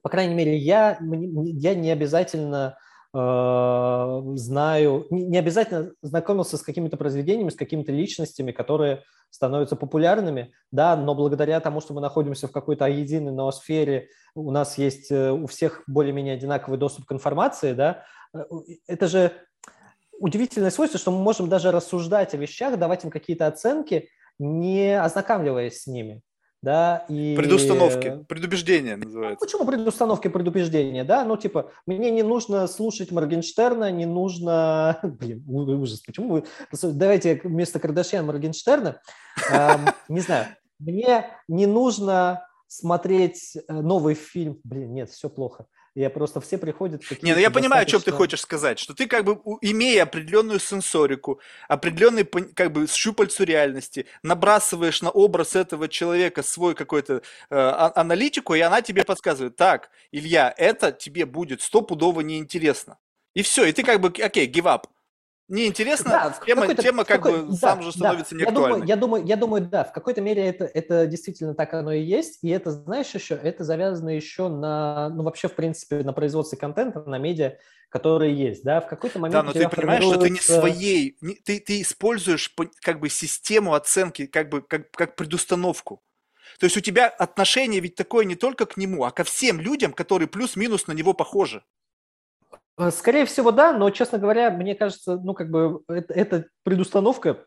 [0.01, 2.77] по крайней мере, я, я не обязательно
[3.13, 11.13] знаю, не обязательно знакомился с какими-то произведениями, с какими-то личностями, которые становятся популярными, да, но
[11.13, 15.83] благодаря тому, что мы находимся в какой-то единой ноосфере, у нас есть э, у всех
[15.87, 18.03] более-менее одинаковый доступ к информации, да,
[18.33, 18.43] э,
[18.87, 19.31] это же
[20.19, 24.09] удивительное свойство, что мы можем даже рассуждать о вещах, давать им какие-то оценки,
[24.39, 26.21] не ознакомливаясь с ними
[26.63, 27.35] да, и...
[27.35, 29.37] Предустановки, предубеждения называется.
[29.41, 34.97] Ну, почему предустановки, предубеждения, да, ну, типа, мне не нужно слушать Моргенштерна, не нужно...
[35.03, 36.43] Блин, ужас, почему вы...
[36.81, 39.01] Давайте вместо Кардашьяна Моргенштерна,
[40.07, 40.47] не знаю,
[40.79, 47.03] мне не нужно смотреть э, новый фильм, блин, нет, все плохо, я просто все приходят...
[47.21, 50.59] Не, ну я понимаю, о чем ты хочешь сказать, что ты как бы, имея определенную
[50.59, 57.91] сенсорику, определенный как бы щупальцу реальности, набрасываешь на образ этого человека свой какой-то э, а,
[57.95, 62.97] аналитику, и она тебе подсказывает, так, Илья, это тебе будет стопудово неинтересно.
[63.35, 64.85] И все, и ты как бы, окей, give up
[65.53, 68.41] неинтересно, да, тема, тема как бы да, сам же становится да.
[68.41, 68.87] неактуальной.
[68.87, 71.91] Я думаю, я думаю, я думаю, да, в какой-то мере это, это действительно так оно
[71.91, 76.13] и есть, и это, знаешь, еще, это завязано еще на, ну, вообще, в принципе, на
[76.13, 77.57] производстве контента, на медиа,
[77.89, 80.13] которые есть, да, в какой-то момент Да, но ты понимаешь, формируется...
[80.13, 84.89] что ты не своей, не, ты, ты используешь как бы систему оценки, как бы, как,
[84.91, 86.01] как предустановку.
[86.59, 89.93] То есть у тебя отношение ведь такое не только к нему, а ко всем людям,
[89.93, 91.63] которые плюс-минус на него похожи.
[92.77, 97.45] Э, скорее всего, да, но, честно говоря, мне кажется, ну, как бы, это, это предустановка,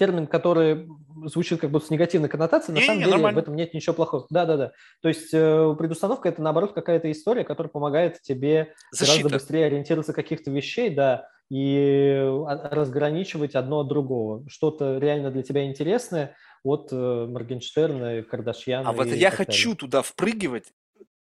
[0.00, 0.88] термин, который
[1.26, 3.38] звучит как будто с негативной коннотацией, на не, самом не, деле нормально.
[3.38, 4.26] в этом нет ничего плохого.
[4.30, 4.72] Да-да-да.
[5.02, 9.18] То есть э, предустановка– это, наоборот, какая-то история, которая помогает тебе Защита.
[9.18, 12.26] гораздо быстрее ориентироваться каких-то вещей, да, и
[12.70, 14.48] разграничивать одно от другого.
[14.48, 18.88] Что-то реально для тебя интересное от э, Моргенштерна, Кардашьяна.
[18.88, 19.76] А вот я хочу далее.
[19.76, 20.72] туда впрыгивать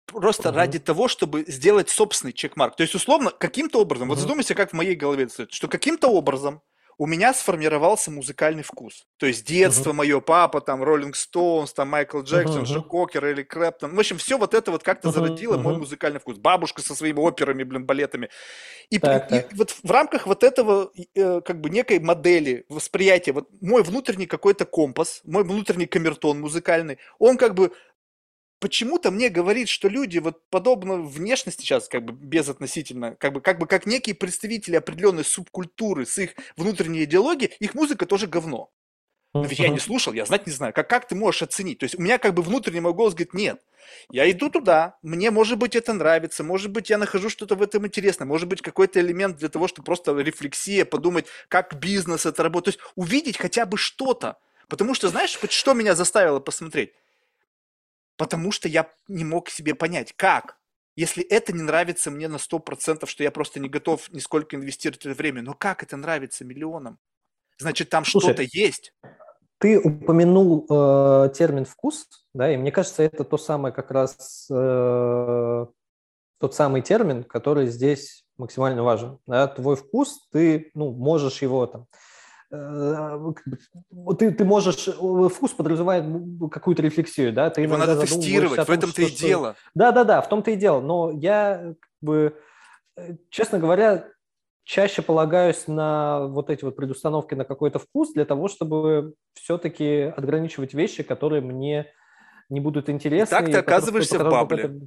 [0.07, 0.57] просто угу.
[0.57, 2.77] ради того, чтобы сделать собственный чекмарк.
[2.77, 4.15] То есть, условно, каким-то образом, угу.
[4.15, 6.63] вот задумайся, как в моей голове, что каким-то образом
[6.99, 9.07] у меня сформировался музыкальный вкус.
[9.19, 9.95] То есть детство uh-huh.
[9.95, 12.67] мое, папа, там, Роллинг Стоунс, там, Майкл Джексон, uh-huh.
[12.67, 13.95] Джо Кокер или Крэптон.
[13.95, 15.13] В общем, все вот это вот как-то uh-huh.
[15.13, 15.63] зародило uh-huh.
[15.63, 16.39] мой музыкальный вкус.
[16.39, 18.31] Бабушка со своими операми, блин, балетами.
[18.91, 19.53] И, так, и, так.
[19.53, 24.27] и вот в рамках вот этого, э, как бы, некой модели восприятия, вот мой внутренний
[24.27, 27.73] какой-то компас, мой внутренний камертон музыкальный, он как бы
[28.61, 33.59] почему-то мне говорит, что люди вот подобно внешности сейчас, как бы безотносительно, как бы, как
[33.59, 38.71] бы как некие представители определенной субкультуры с их внутренней идеологией, их музыка тоже говно.
[39.35, 40.73] Но ведь я не слушал, я знать не знаю.
[40.73, 41.79] Как, как ты можешь оценить?
[41.79, 43.61] То есть у меня как бы внутренний мой голос говорит, нет,
[44.09, 47.85] я иду туда, мне, может быть, это нравится, может быть, я нахожу что-то в этом
[47.85, 52.77] интересное, может быть, какой-то элемент для того, чтобы просто рефлексия, подумать, как бизнес это работает.
[52.77, 54.39] То есть увидеть хотя бы что-то.
[54.69, 56.93] Потому что, знаешь, что меня заставило посмотреть?
[58.17, 60.59] Потому что я не мог себе понять, как.
[60.97, 65.15] Если это не нравится мне на 100%, что я просто не готов нисколько инвестировать это
[65.15, 66.99] время, но как это нравится миллионам?
[67.59, 68.93] Значит, там что-то есть.
[69.59, 75.67] Ты упомянул э, термин вкус, да, и мне кажется, это то самое как раз э,
[76.39, 79.19] тот самый термин, который здесь максимально важен.
[79.27, 79.47] Да?
[79.47, 81.87] Твой вкус, ты ну, можешь его там
[84.19, 86.05] ты, ты можешь, э, вкус подразумевает
[86.51, 87.51] какую-то рефлексию, да?
[87.51, 89.57] Ты Его надо тестировать, в этом-то и дело.
[89.75, 90.81] Да-да-да, в том-то и дело.
[90.81, 92.37] Но я, как бы,
[92.97, 94.09] э, честно говоря,
[94.65, 100.75] чаще полагаюсь на вот эти вот предустановки на какой-то вкус для того, чтобы все-таки ограничивать
[100.75, 101.87] вещи, которые мне
[102.49, 103.35] не будут интересны.
[103.35, 104.81] И так ты оказываешься в bubble е.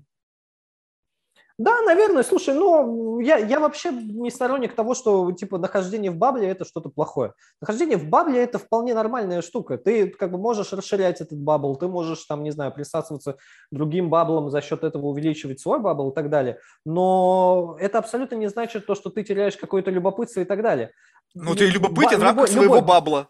[1.58, 2.22] Да, наверное.
[2.22, 6.66] Слушай, ну, я, я вообще не сторонник того, что, типа, нахождение в bubble е – это
[6.66, 7.34] что-то плохое.
[7.62, 9.80] Нахождение в bubble е – это вполне нормальная штука.
[9.80, 13.38] Ты, как бы, можешь расширять этот bubble, ты можешь, там, не знаю, присасываться
[13.72, 16.60] другим bubble ом, за счет этого увеличивать свой bubble и так далее.
[16.86, 20.92] Но это абсолютно не значит то, что ты теряешь какое-то любопытство и так далее.
[21.34, 22.88] Ну, ты любопытен в рамках своего любой...
[22.88, 23.28] бабла.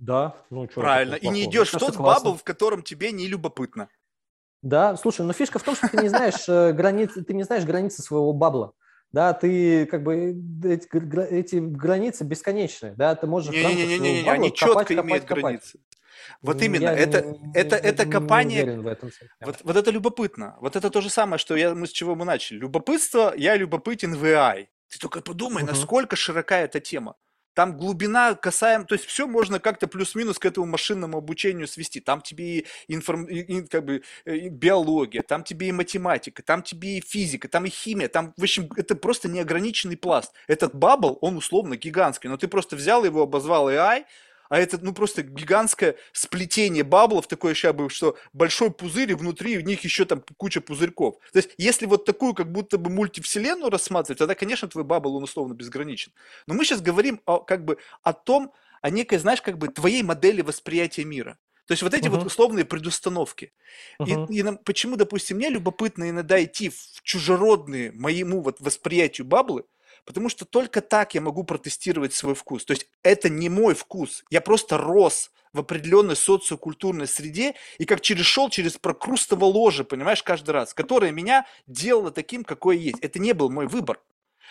[0.00, 0.80] Да, ну что.
[0.80, 3.88] Правильно, и не идешь в тот бабл, в котором тебе не любопытно.
[4.64, 7.64] Да, слушай, но фишка в том, что ты не знаешь э, границы, ты не знаешь
[7.64, 8.72] границы своего бабла.
[9.12, 10.34] Да, ты как бы
[10.64, 10.88] эти,
[11.30, 14.90] эти границы бесконечные, да, ты можешь не, не, не, не, не, не, они четко копать,
[14.92, 15.42] имеют копать.
[15.42, 15.78] границы.
[16.40, 19.10] Вот именно, я это, не, это, не, это копание, в этом.
[19.42, 20.56] Вот, вот это любопытно.
[20.60, 22.56] Вот это то же самое, что я, мы с чего мы начали.
[22.56, 24.68] Любопытство, я любопытен в AI.
[24.88, 25.68] Ты только подумай, uh-huh.
[25.68, 27.16] насколько широка эта тема.
[27.54, 32.00] Там глубина касаем, то есть все можно как-то плюс-минус к этому машинному обучению свести.
[32.00, 36.62] Там тебе и, информ, и, как бы, э, и биология, там тебе и математика, там
[36.62, 40.32] тебе и физика, там и химия, там, в общем, это просто неограниченный пласт.
[40.48, 44.04] Этот бабл, он условно гигантский, но ты просто взял его, обозвал AI,
[44.48, 49.58] а это, ну, просто гигантское сплетение баблов, такое сейчас бы, что большой пузырь, и внутри
[49.58, 51.16] у них еще там куча пузырьков.
[51.32, 55.24] То есть, если вот такую, как будто бы мультивселенную рассматривать, тогда, конечно, твой бабл, он
[55.24, 56.12] условно безграничен.
[56.46, 60.02] Но мы сейчас говорим о, как бы о том, о некой, знаешь, как бы твоей
[60.02, 61.38] модели восприятия мира.
[61.66, 62.10] То есть вот эти uh-huh.
[62.10, 63.52] вот условные предустановки.
[63.98, 64.26] Uh-huh.
[64.30, 69.64] И, и нам, почему, допустим, мне любопытно иногда идти в чужеродные моему вот восприятию баблы,
[70.04, 72.64] Потому что только так я могу протестировать свой вкус.
[72.64, 74.24] То есть это не мой вкус.
[74.30, 80.22] Я просто рос в определенной социокультурной среде и как через шел через прокрустово ложе, понимаешь,
[80.22, 82.98] каждый раз, которое меня делало таким, какой есть.
[83.00, 84.00] Это не был мой выбор.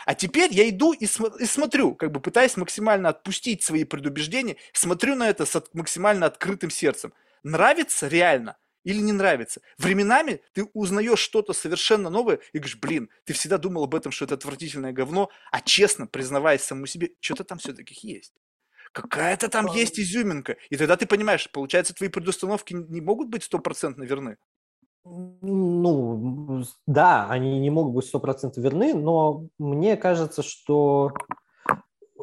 [0.06, 4.58] А теперь я иду и, см- и смотрю, как бы пытаясь максимально отпустить свои предубеждения,
[4.74, 7.14] смотрю на это с от- максимально открытым сердцем.
[7.44, 8.58] Нравится реально?
[8.84, 9.62] Или не нравится.
[9.78, 14.26] Временами ты узнаешь что-то совершенно новое и говоришь, блин, ты всегда думал об этом, что
[14.26, 18.34] это отвратительное говно, а честно, признаваясь самому себе, что-то там все-таки есть.
[18.92, 20.58] Какая-то там есть изюминка.
[20.70, 24.38] И тогда ты понимаешь, получается, твои предустановки не могут быть стопроцентно верны.
[25.06, 31.12] Ну, да, они не могут быть стопроцентно верны, но мне кажется, что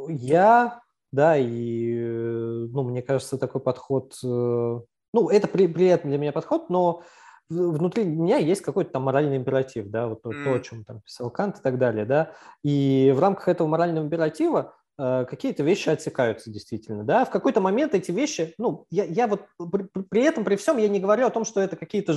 [0.09, 0.81] я,
[1.13, 4.81] да, и, э, ну, мне кажется, такой подход э,
[5.13, 7.03] ну, это при, приятный для меня подход, но
[7.51, 10.45] внутри меня есть какой-то там моральный императив, да, вот mm.
[10.45, 12.33] то, о чем там писал Кант и так далее, да,
[12.63, 17.93] и в рамках этого морального императива э, какие-то вещи отсекаются действительно, да, в какой-то момент
[17.95, 21.31] эти вещи, ну, я, я вот при, при этом, при всем, я не говорю о
[21.31, 22.15] том, что это какие-то,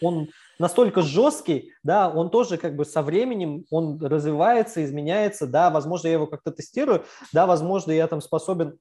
[0.00, 0.28] он
[0.60, 6.14] настолько жесткий, да, он тоже как бы со временем, он развивается, изменяется, да, возможно, я
[6.14, 8.78] его как-то тестирую, да, возможно, я там способен,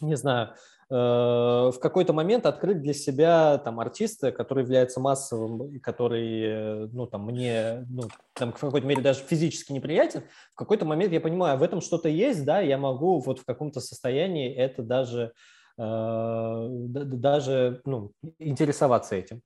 [0.00, 0.54] не знаю,
[0.90, 7.24] в какой-то момент открыть для себя там артиста, который является массовым который, э, ну, там,
[7.26, 10.22] мне, ну, там, в какой-то мере даже физически неприятен,
[10.52, 13.80] в какой-то момент я понимаю, в этом что-то есть, да, я могу вот в каком-то
[13.80, 15.32] состоянии это даже,
[15.78, 19.42] э, даже, ну, интересоваться этим.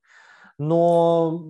[0.58, 1.40] Но,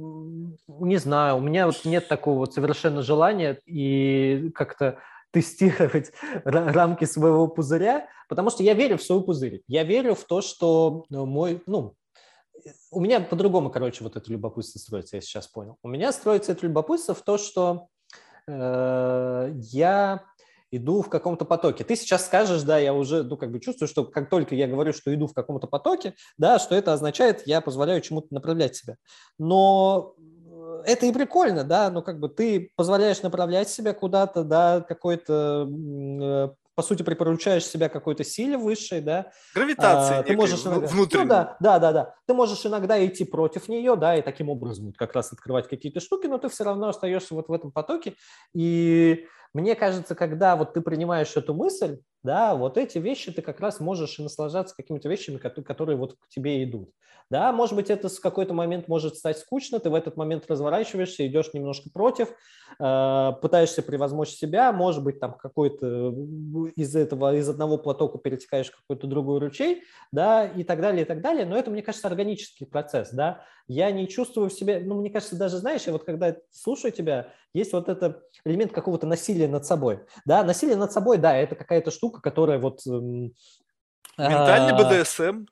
[0.69, 4.99] не знаю, у меня вот нет такого вот совершенно желания и как-то
[5.33, 6.13] тестировать
[6.45, 9.63] рамки своего пузыря, потому что я верю в свой пузырь.
[9.67, 11.95] Я верю в то, что э, мой, ну,
[12.91, 15.77] у меня по-другому, короче, вот это любопытство строится, я сейчас понял.
[15.83, 17.89] У меня строится это любопытство в то, что
[18.47, 20.25] э, я
[20.71, 21.85] иду в каком-то потоке.
[21.85, 24.93] Ты сейчас скажешь, да, я уже, ну, как бы чувствую, что как только я говорю,
[24.93, 28.97] что иду в каком-то потоке, да, что это означает, я позволяю чему-то направлять себя.
[29.39, 30.15] Но
[30.85, 36.49] это и прикольно, да, ну как бы ты позволяешь направлять себя куда-то, да, какой-то, э,
[36.75, 39.33] по сути, припоручаешь себя какой-то силе высшей, да.
[39.55, 41.25] Гравитации а, ты можешь иногда, внутренней.
[41.25, 42.15] Ну, да, да, да, да.
[42.27, 46.27] Ты можешь иногда идти против нее, да, и таким образом как раз открывать какие-то штуки,
[46.27, 48.15] но ты все равно остаешься вот в этом потоке.
[48.55, 53.61] И мне кажется, когда вот ты принимаешь эту мысль, да, вот эти вещи ты как
[53.61, 56.91] раз можешь и наслаждаться какими-то вещами, которые вот к тебе идут.
[57.31, 61.27] Да, может быть, это в какой-то момент может стать скучно, ты в этот момент разворачиваешься,
[61.27, 62.31] идешь немножко против,
[62.81, 66.15] э, пытаешься превозмочь себя, может быть, там какой-то
[66.75, 71.05] из этого, из одного потока перетекаешь в какой-то другой ручей, да, и так далее, и
[71.05, 71.45] так далее.
[71.45, 73.45] Но это, мне кажется, органический процесс, да.
[73.67, 77.35] Я не чувствую в себе, ну, мне кажется, даже, знаешь, я вот когда слушаю тебя,
[77.55, 81.91] есть вот этот элемент какого-то насилия над собой, да, насилие над собой, да, это какая-то
[81.91, 82.87] штука, которая вот...
[82.87, 83.35] Эм,
[84.17, 85.47] Ментальный а, БДСМ.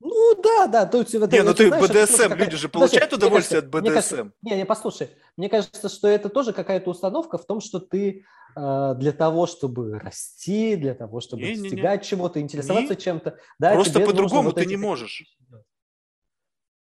[0.00, 0.86] Ну да, да.
[0.86, 3.94] То есть, не, ну ты БДСМ, люди же получают Подожди, удовольствие кажется, от БДСМ.
[3.94, 8.24] Кажется, не, не, послушай, мне кажется, что это тоже какая-то установка в том, что ты
[8.54, 13.00] э, для того, чтобы расти, для того, чтобы не, достигать чего-то, интересоваться не.
[13.00, 13.38] чем-то.
[13.58, 14.68] Да, Просто по-другому вот ты эти...
[14.68, 15.24] не можешь.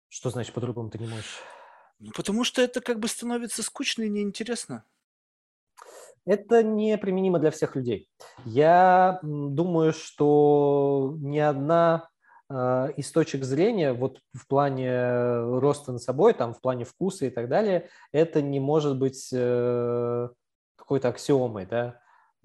[0.08, 1.42] Что значит по-другому ты не можешь?
[2.00, 4.84] Ну, потому что это как бы становится скучно и неинтересно.
[6.24, 8.08] Это не применимо для всех людей.
[8.44, 12.10] Я думаю, что ни одна
[12.50, 17.30] э, из точек зрения, вот в плане роста над собой, там, в плане вкуса и
[17.30, 20.28] так далее, это не может быть э,
[20.76, 22.00] какой-то аксиомой, да.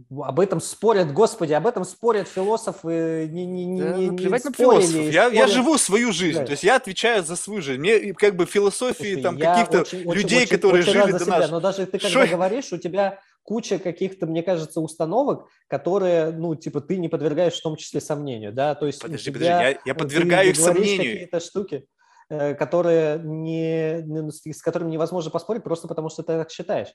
[0.10, 3.30] Об этом спорят, господи, об этом спорят философы.
[3.32, 5.14] Не, не, не, да, не, ну, плевать не на философов.
[5.14, 6.46] Я, я живу свою жизнь, да.
[6.46, 7.80] то есть я отвечаю за свою жизнь.
[7.80, 11.52] Мне как бы философии Слушай, там каких-то людей, очень, которые очень жили до нас.
[11.52, 12.28] Но даже ты когда Шо?
[12.28, 17.62] говоришь, у тебя куча каких-то, мне кажется, установок, которые, ну, типа, ты не подвергаешь в
[17.62, 21.14] том числе сомнению, да, то есть подожди, подожди, я, я подвергаю их сомнению.
[21.14, 21.86] какие-то штуки,
[22.30, 26.90] которые не, с которыми невозможно поспорить просто потому, что ты так считаешь.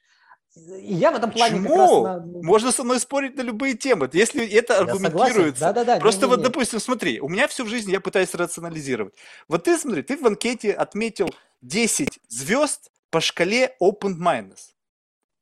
[0.56, 1.68] И я в этом плане Почему?
[1.68, 1.90] как раз...
[1.90, 2.20] На...
[2.26, 5.60] Ну, Можно со мной спорить на любые темы, если это я аргументируется.
[5.60, 5.96] Да, да, да.
[6.00, 6.44] Просто не, не, вот, не.
[6.44, 9.14] допустим, смотри, у меня всю жизнь я пытаюсь рационализировать.
[9.46, 11.30] Вот ты, смотри, ты в анкете отметил
[11.62, 14.72] 10 звезд по шкале open minus,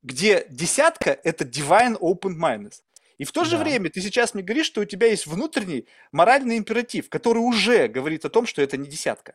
[0.02, 2.82] где десятка– это divine open minus.
[3.18, 3.62] И в то же да.
[3.62, 8.24] время ты сейчас мне говоришь, что у тебя есть внутренний моральный императив, который уже говорит
[8.24, 9.34] о том, что это не десятка.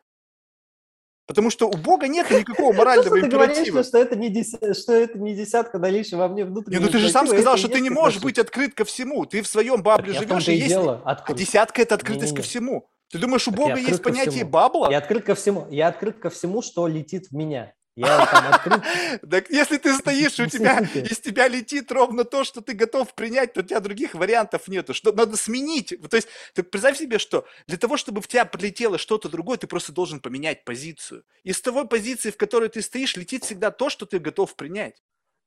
[1.31, 3.75] Потому что у Бога нет никакого морального императива.
[3.75, 6.91] Говоришь, что это не десятка, что это не десятка наличия во мне внутреннего Не, ну
[6.91, 9.25] ты же сам сказал, что ты не можешь быть открыт ко всему.
[9.25, 10.75] Ты в своем бабле живешь, и есть...
[10.75, 12.89] А десятка– это открытость ко всему.
[13.09, 14.91] Ты думаешь, у Бога есть понятие бабла?
[14.91, 15.67] Я открыт ко всему.
[15.69, 17.73] Я открыт ко всему, что летит в меня.
[17.95, 19.21] Я там открыт.
[19.29, 23.53] Так если ты стоишь, у тебя из тебя летит ровно то, что ты готов принять,
[23.53, 24.93] то у тебя других вариантов нету.
[24.93, 25.93] Что надо сменить.
[26.09, 29.67] То есть, ты представь себе, что для того, чтобы в тебя прилетело что-то другое, ты
[29.67, 31.23] просто должен поменять позицию.
[31.43, 35.01] Из того позиции, в которой ты стоишь, летит всегда то, что ты готов принять.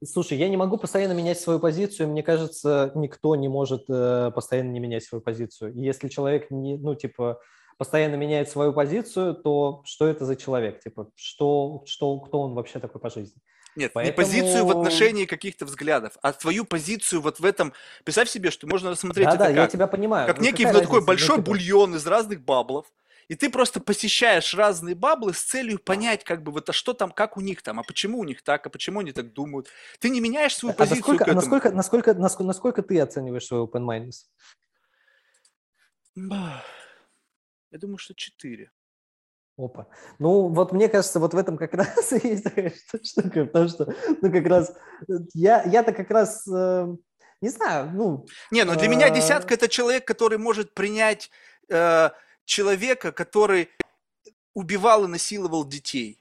[0.05, 2.09] Слушай, я не могу постоянно менять свою позицию.
[2.09, 5.73] Мне кажется, никто не может э, постоянно не менять свою позицию.
[5.75, 7.41] Если человек не, ну типа
[7.77, 10.81] постоянно меняет свою позицию, то что это за человек?
[10.83, 13.41] Типа, что, что, кто он вообще такой по жизни?
[13.77, 14.13] Нет, Поэтому...
[14.13, 17.73] не позицию в отношении каких-то взглядов, а твою позицию вот в этом.
[18.05, 20.29] Представь себе, что можно рассмотреть да, это да, как, я тебя понимаю.
[20.29, 21.51] как ну, некий ну, такой большой ну, типа...
[21.51, 22.87] бульон из разных баблов,
[23.29, 27.11] и ты просто посещаешь разные баблы с целью понять, как бы вот, а что там,
[27.11, 29.69] как у них там, а почему у них так, а почему они так думают.
[29.99, 31.41] Ты не меняешь свою а позицию насколько, к этому.
[31.41, 34.27] Насколько, насколько, насколько, насколько ты оцениваешь свой open mindedness?
[37.75, 38.71] Я думаю, что 4.
[39.59, 39.89] Опа.
[40.21, 42.73] Ну, вот мне кажется, вот в этом как раз и есть такая
[43.03, 44.77] штука, потому что, ну, как раз,
[45.09, 46.87] э, я, я-то как раз, э,
[47.41, 48.27] не знаю, ну...
[48.53, 48.89] Не, ну для э...
[48.89, 51.33] меня десятка– это человек, который может принять
[51.69, 52.11] э,
[52.45, 53.71] человека, который
[54.55, 56.21] убивал и насиловал детей.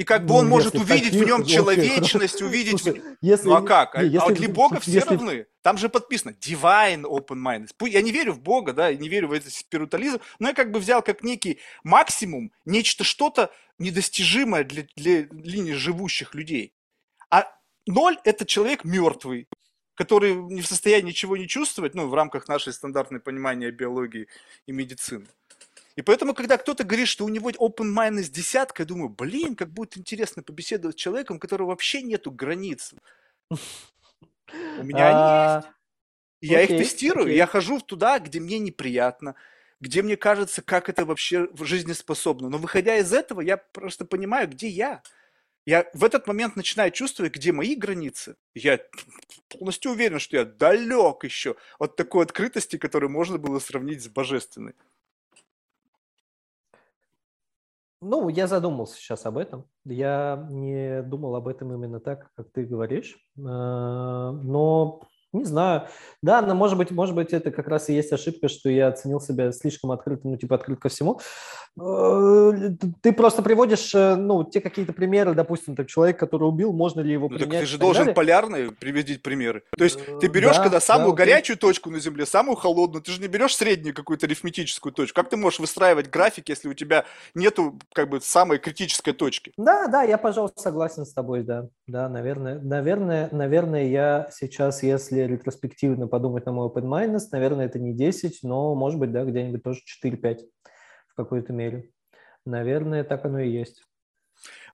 [0.00, 2.80] И как бы ну, он может увидеть таких, в нем человечность, окей, увидеть...
[2.80, 3.98] Слушай, если, ну а как?
[3.98, 5.10] Не, если, а для Бога все если...
[5.10, 5.46] равны.
[5.60, 7.68] Там же подписано divine open mind.
[7.86, 10.78] Я не верю в Бога, да, не верю в этот спиритуализм, но я как бы
[10.78, 16.72] взял как некий максимум, нечто что-то недостижимое для, для линии живущих людей.
[17.28, 17.44] А
[17.86, 19.48] ноль– это человек мертвый,
[19.96, 24.28] который не в состоянии ничего не чувствовать, ну, в рамках нашей стандартной понимания биологии
[24.64, 25.26] и медицины.
[25.96, 29.56] И поэтому, когда кто-то говорит, что у него open mind из десятка, я думаю, блин,
[29.56, 32.94] как будет интересно побеседовать с человеком, у которого вообще нету границ.
[33.50, 35.74] У меня они а,
[36.40, 36.52] есть.
[36.52, 39.34] Я их тестирую, я хожу туда, где мне неприятно,
[39.80, 42.48] где мне кажется, как это вообще жизнеспособно.
[42.48, 45.02] Но выходя из этого, я просто понимаю, где я.
[45.66, 48.36] Я в этот момент начинаю чувствовать, где мои границы.
[48.54, 48.80] Я
[49.48, 54.74] полностью уверен, что я далек еще от такой открытости, которую можно было сравнить с божественной.
[58.02, 59.66] Ну, я задумался сейчас об этом.
[59.84, 63.18] Я не думал об этом именно так, как ты говоришь.
[63.38, 65.86] А, но не знаю.
[66.22, 69.20] Да, но может быть, может быть, это как раз и есть ошибка, что я оценил
[69.20, 71.20] себя слишком открытым, ну, типа, открыт ко всему.
[71.80, 72.70] Э,
[73.00, 77.12] ты просто приводишь, э, ну, те какие-то примеры, допустим, так, человек, который убил, можно ли
[77.12, 77.50] его ну, принять?
[77.50, 78.14] Так ты же должен далее.
[78.14, 79.62] полярные приводить примеры.
[79.78, 81.68] То есть ты берешь, да, когда самую да, горячую окей.
[81.68, 85.14] точку на Земле, самую холодную, ты же не берешь среднюю какую-то арифметическую точку.
[85.14, 87.04] Как ты можешь выстраивать график, если у тебя
[87.34, 89.52] нету, как бы, самой критической точки?
[89.56, 91.68] Да, да, я, пожалуйста, согласен с тобой, да.
[91.86, 97.66] Да, наверное, наверное, наверное, я сейчас, если если ретроспективно подумать на мой open minus, наверное,
[97.66, 100.40] это не 10, но, может быть, да, где-нибудь тоже 4-5
[101.08, 101.90] в какой-то мере.
[102.44, 103.84] Наверное, так оно и есть.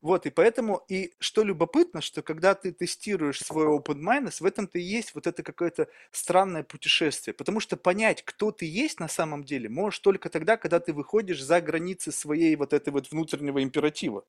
[0.00, 4.78] Вот, и поэтому, и что любопытно, что когда ты тестируешь свой open minus, в этом-то
[4.78, 7.34] и есть вот это какое-то странное путешествие.
[7.34, 11.42] Потому что понять, кто ты есть на самом деле, можешь только тогда, когда ты выходишь
[11.42, 14.24] за границы своей вот этой вот внутреннего императива.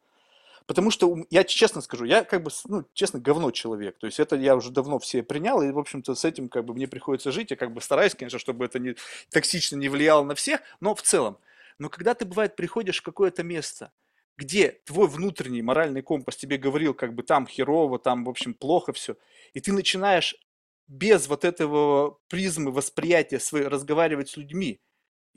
[0.68, 3.98] Потому что я честно скажу, я как бы, ну, честно, говно человек.
[3.98, 6.74] То есть это я уже давно все принял, и, в общем-то, с этим как бы
[6.74, 7.52] мне приходится жить.
[7.52, 8.96] Я как бы стараюсь, конечно, чтобы это не
[9.32, 11.38] токсично не влияло на всех, но в целом.
[11.80, 13.94] Но когда ты, бывает, приходишь в какое-то место,
[14.36, 18.92] где твой внутренний моральный компас тебе говорил, как бы там херово, там, в общем, плохо
[18.92, 19.16] все,
[19.54, 20.36] и ты начинаешь
[20.88, 24.82] без вот этого призмы восприятия своей разговаривать с людьми,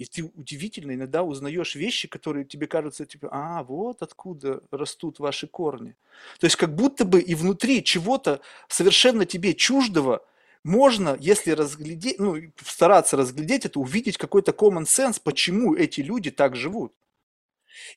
[0.00, 5.46] и ты удивительно иногда узнаешь вещи, которые тебе кажутся, типа, а, вот откуда растут ваши
[5.46, 5.94] корни.
[6.38, 10.24] То есть как будто бы и внутри чего-то совершенно тебе чуждого
[10.64, 16.56] можно, если разглядеть, ну, стараться разглядеть это, увидеть какой-то common sense, почему эти люди так
[16.56, 16.94] живут.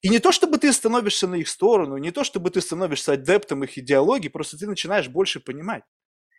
[0.02, 3.64] И не то, чтобы ты становишься на их сторону, не то, чтобы ты становишься адептом
[3.64, 5.84] их идеологии, просто ты начинаешь больше понимать.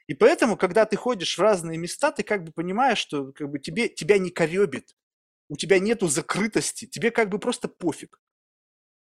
[0.09, 3.59] И поэтому, когда ты ходишь в разные места, ты как бы понимаешь, что как бы
[3.59, 4.95] тебе, тебя не коребит,
[5.49, 8.19] у тебя нету закрытости, тебе как бы просто пофиг.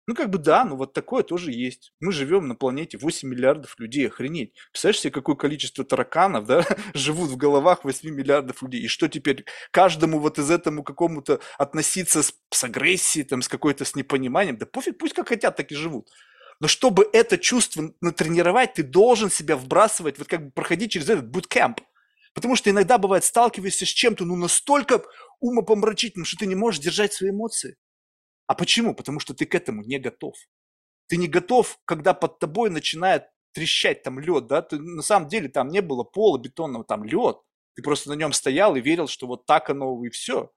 [0.07, 1.91] Ну, как бы да, ну вот такое тоже есть.
[1.99, 4.53] Мы живем на планете 8 миллиардов людей, охренеть.
[4.71, 8.83] Представляешь себе, какое количество тараканов, да, живут в головах 8 миллиардов людей.
[8.83, 13.83] И что теперь каждому вот из этому какому-то относиться с, с агрессией, там, с какой-то,
[13.83, 14.57] с непониманием?
[14.57, 16.09] Да пофиг, пусть как хотят, так и живут.
[16.61, 21.29] Но чтобы это чувство натренировать, ты должен себя вбрасывать, вот как бы проходить через этот
[21.29, 21.81] буткемп.
[22.33, 25.03] Потому что иногда бывает, сталкиваешься с чем-то, ну, настолько
[25.39, 27.75] умопомрачительным, что ты не можешь держать свои эмоции.
[28.47, 28.95] А почему?
[28.95, 30.35] Потому что ты к этому не готов.
[31.07, 35.49] Ты не готов, когда под тобой начинает трещать там лед, да, ты, на самом деле
[35.49, 37.37] там не было пола бетонного, там лед.
[37.75, 40.51] Ты просто на нем стоял и верил, что вот так оно и все.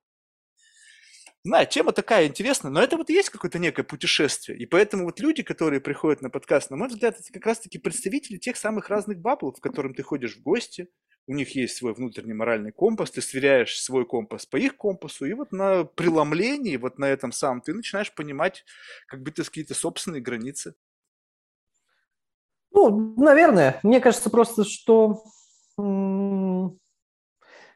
[1.43, 4.59] Знаю, тема такая интересная, но это вот и есть какое-то некое путешествие.
[4.59, 8.37] И поэтому вот люди, которые приходят на подкаст, на мой взгляд, это как раз-таки представители
[8.37, 10.89] тех самых разных бабл, в которым ты ходишь в гости,
[11.27, 15.33] у них есть свой внутренний моральный компас, ты сверяешь свой компас по их компасу, и
[15.33, 18.65] вот на преломлении, вот на этом самом, ты начинаешь понимать
[19.07, 20.75] как бы какие-то собственные границы.
[22.73, 23.81] Ну, наверное.
[23.83, 25.23] Мне кажется просто, что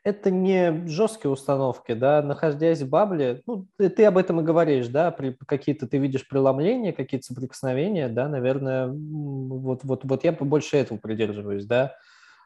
[0.04, 4.88] это не жесткие установки, да, находясь в бабле, ну, ты, ты об этом и говоришь,
[4.88, 10.76] да, при какие-то ты видишь преломления, какие-то соприкосновения, да, наверное, вот, вот, вот я больше
[10.76, 11.96] этого придерживаюсь, да,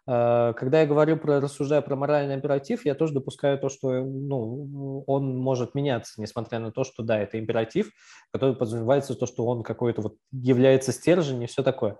[0.08, 5.36] когда я говорю про, рассуждаю про моральный императив, я тоже допускаю то, что ну, он
[5.36, 7.90] может меняться, несмотря на то, что да, это императив,
[8.32, 11.98] который подразумевается то, что он какой-то вот является стержень и все такое.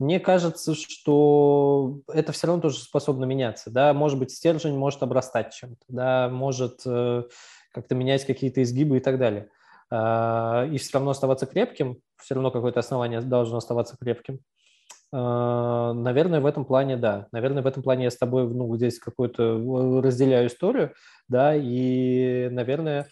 [0.00, 5.54] Мне кажется, что это все равно тоже способно меняться, да, может быть, стержень может обрастать
[5.54, 7.22] чем-то, да, может э,
[7.72, 9.48] как-то менять какие-то изгибы и так далее.
[9.92, 14.40] Э, и все равно оставаться крепким, все равно какое-то основание должно оставаться крепким.
[15.16, 17.28] А, наверное, в этом плане, да.
[17.30, 20.92] Наверное, в этом плане я с тобой, ну, здесь какую-то разделяю историю,
[21.28, 23.06] да, и, наверное,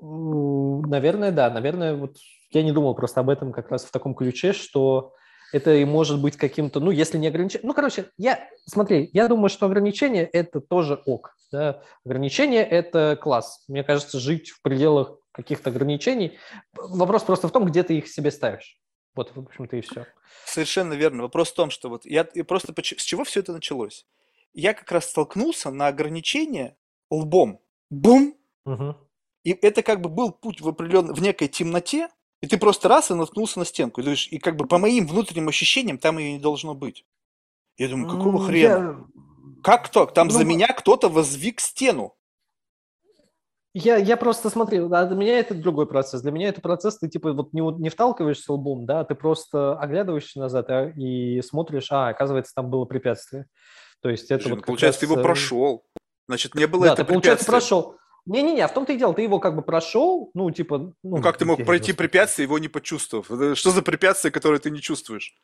[0.00, 2.18] наверное, да, наверное, вот
[2.52, 5.12] я не думал просто об этом как раз в таком ключе, что
[5.52, 7.66] это и может быть каким-то, ну, если не ограничение.
[7.66, 11.34] Ну, короче, я, смотри, я думаю, что ограничение– это тоже ок.
[11.50, 11.82] Да?
[12.04, 13.64] Ограничение– это класс.
[13.66, 16.38] Мне кажется, жить в пределах каких-то ограничений.
[16.76, 18.78] Вопрос просто в том, где ты их себе ставишь.
[19.14, 20.06] Вот, в общем-то, и все.
[20.44, 21.22] Совершенно верно.
[21.22, 24.06] Вопрос в том, что вот я просто с чего все это началось?
[24.52, 26.76] Я как раз столкнулся на ограничение
[27.10, 27.60] лбом.
[27.90, 28.36] Бум!
[28.64, 28.96] Угу.
[29.44, 32.08] И это как бы был путь в определенной, в некой темноте,
[32.40, 34.00] и ты просто раз и наткнулся на стенку.
[34.00, 37.04] И, думаешь, и как бы по моим внутренним ощущениям там ее не должно быть.
[37.76, 38.74] Я думаю, какого хрена?
[38.74, 39.62] Я...
[39.62, 40.06] Как кто?
[40.06, 42.14] Там ну, за меня кто-то возвик стену.
[43.72, 46.22] Я, я просто смотрю, а для меня это другой процесс.
[46.22, 50.40] Для меня это процесс, ты типа вот не, не вталкиваешься лбом, да, ты просто оглядываешься
[50.40, 53.46] назад а, и смотришь, а, оказывается, там было препятствие.
[54.02, 55.00] То есть это вот получается, раз...
[55.00, 55.84] ты его э, прошел.
[56.26, 57.96] Значит, не было да, это ты, получается, прошел.
[58.26, 60.78] Не-не-не, а в том-то и дело, ты его как бы прошел, ну, типа...
[60.78, 63.26] Ну, ну как ты мог пройти препятствие, его не почувствовав?
[63.56, 65.36] Что за препятствие, которое ты не чувствуешь?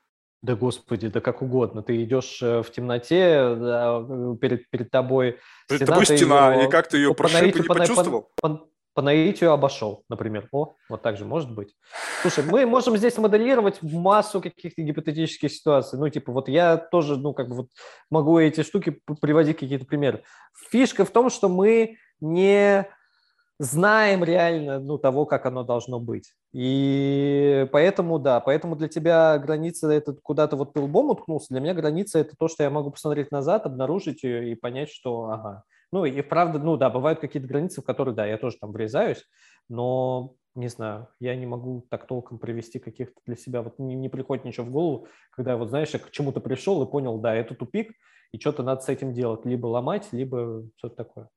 [0.46, 1.82] Да господи, да как угодно.
[1.82, 5.86] Ты идешь э, в темноте, да, э, перед, перед тобой перед стена.
[5.86, 8.30] тобой стена, ее, и как ты ее прошиб и не по, почувствовал?
[8.40, 10.46] По, по, по наитию обошел, например.
[10.52, 11.74] О, вот так же может быть.
[12.22, 15.98] Слушай, мы можем здесь моделировать массу каких-то гипотетических ситуаций.
[15.98, 17.68] Ну, типа, вот я тоже, ну, как бы вот
[18.08, 20.22] могу эти штуки приводить какие-то примеры.
[20.70, 22.88] Фишка в том, что мы не
[23.58, 26.32] знаем реально ну, того, как оно должно быть.
[26.52, 31.74] И поэтому, да, поэтому для тебя граница это куда-то вот ты лбом уткнулся, для меня
[31.74, 35.64] граница это то, что я могу посмотреть назад, обнаружить ее и понять, что ага.
[35.92, 39.24] Ну и правда, ну да, бывают какие-то границы, в которые, да, я тоже там врезаюсь,
[39.68, 44.08] но не знаю, я не могу так толком привести каких-то для себя, вот не, не
[44.08, 47.54] приходит ничего в голову, когда вот, знаешь, я к чему-то пришел и понял, да, это
[47.54, 47.92] тупик,
[48.32, 51.28] и что-то надо с этим делать, либо ломать, либо что-то такое.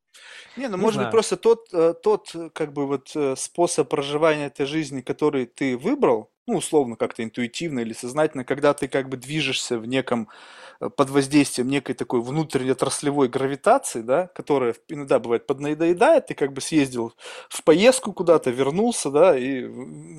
[0.56, 1.08] Не, ну, не может знаю.
[1.08, 5.46] быть, просто тот, э, тот, э, как бы, вот э, способ проживания этой жизни, который
[5.46, 10.28] ты выбрал, ну, условно, как-то интуитивно или сознательно, когда ты как бы движешься в неком
[10.96, 16.62] под воздействием некой такой внутренней отраслевой гравитации, да, которая иногда бывает поднадоедает, ты как бы
[16.62, 17.14] съездил
[17.50, 19.68] в поездку куда-то, вернулся, да, и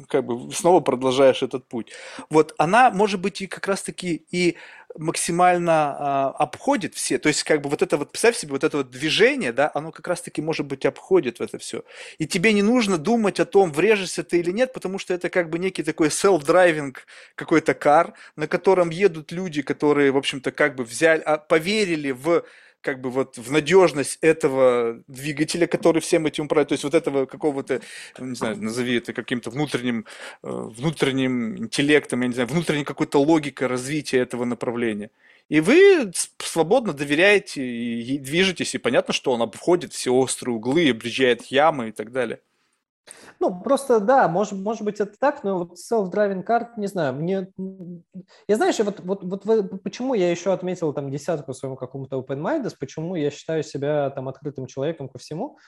[0.08, 1.92] как бы снова продолжаешь этот путь.
[2.28, 4.56] Вот она может быть и как раз-таки и
[4.96, 8.78] максимально а, обходит все, то есть как бы вот это вот, представь себе, вот это
[8.78, 11.84] вот движение, да, оно как раз-таки может быть обходит в это все.
[12.18, 15.50] И тебе не нужно думать о том, врежешься ты или нет, потому что это как
[15.50, 16.96] бы некий такой self-driving
[17.34, 22.44] какой-то кар, на котором едут люди, которые, в общем-то, как бы взяли, а, поверили в
[22.80, 27.26] как бы вот в надежность этого двигателя, который всем этим управляет, то есть вот этого
[27.26, 27.80] какого-то,
[28.18, 30.06] не знаю, назови это каким-то внутренним,
[30.42, 35.10] э, внутренним интеллектом, я не знаю, внутренней какой-то логикой развития этого направления.
[35.48, 41.46] И вы свободно доверяете и движетесь, и понятно, что он обходит все острые углы, объезжает
[41.46, 42.40] ямы и так далее.
[43.38, 47.48] Ну, просто, да, может, может быть, это так, но вот self-driving car, не знаю, мне...
[48.48, 52.74] Я, знаешь, вот, вот, вот почему я еще отметил там десятку своему какому-то open minded
[52.78, 55.58] почему я считаю себя там открытым человеком ко всему,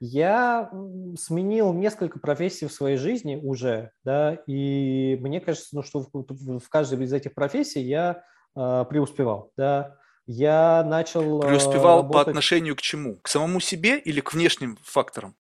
[0.00, 0.70] я
[1.16, 6.68] сменил несколько профессий в своей жизни уже, да, и мне кажется, ну, что в, в
[6.68, 8.24] каждой из этих профессий я
[8.56, 9.96] э, преуспевал, да.
[10.26, 11.40] Я начал...
[11.40, 12.12] Преуспевал работать...
[12.12, 13.16] по отношению к чему?
[13.22, 15.36] К самому себе или к внешним факторам?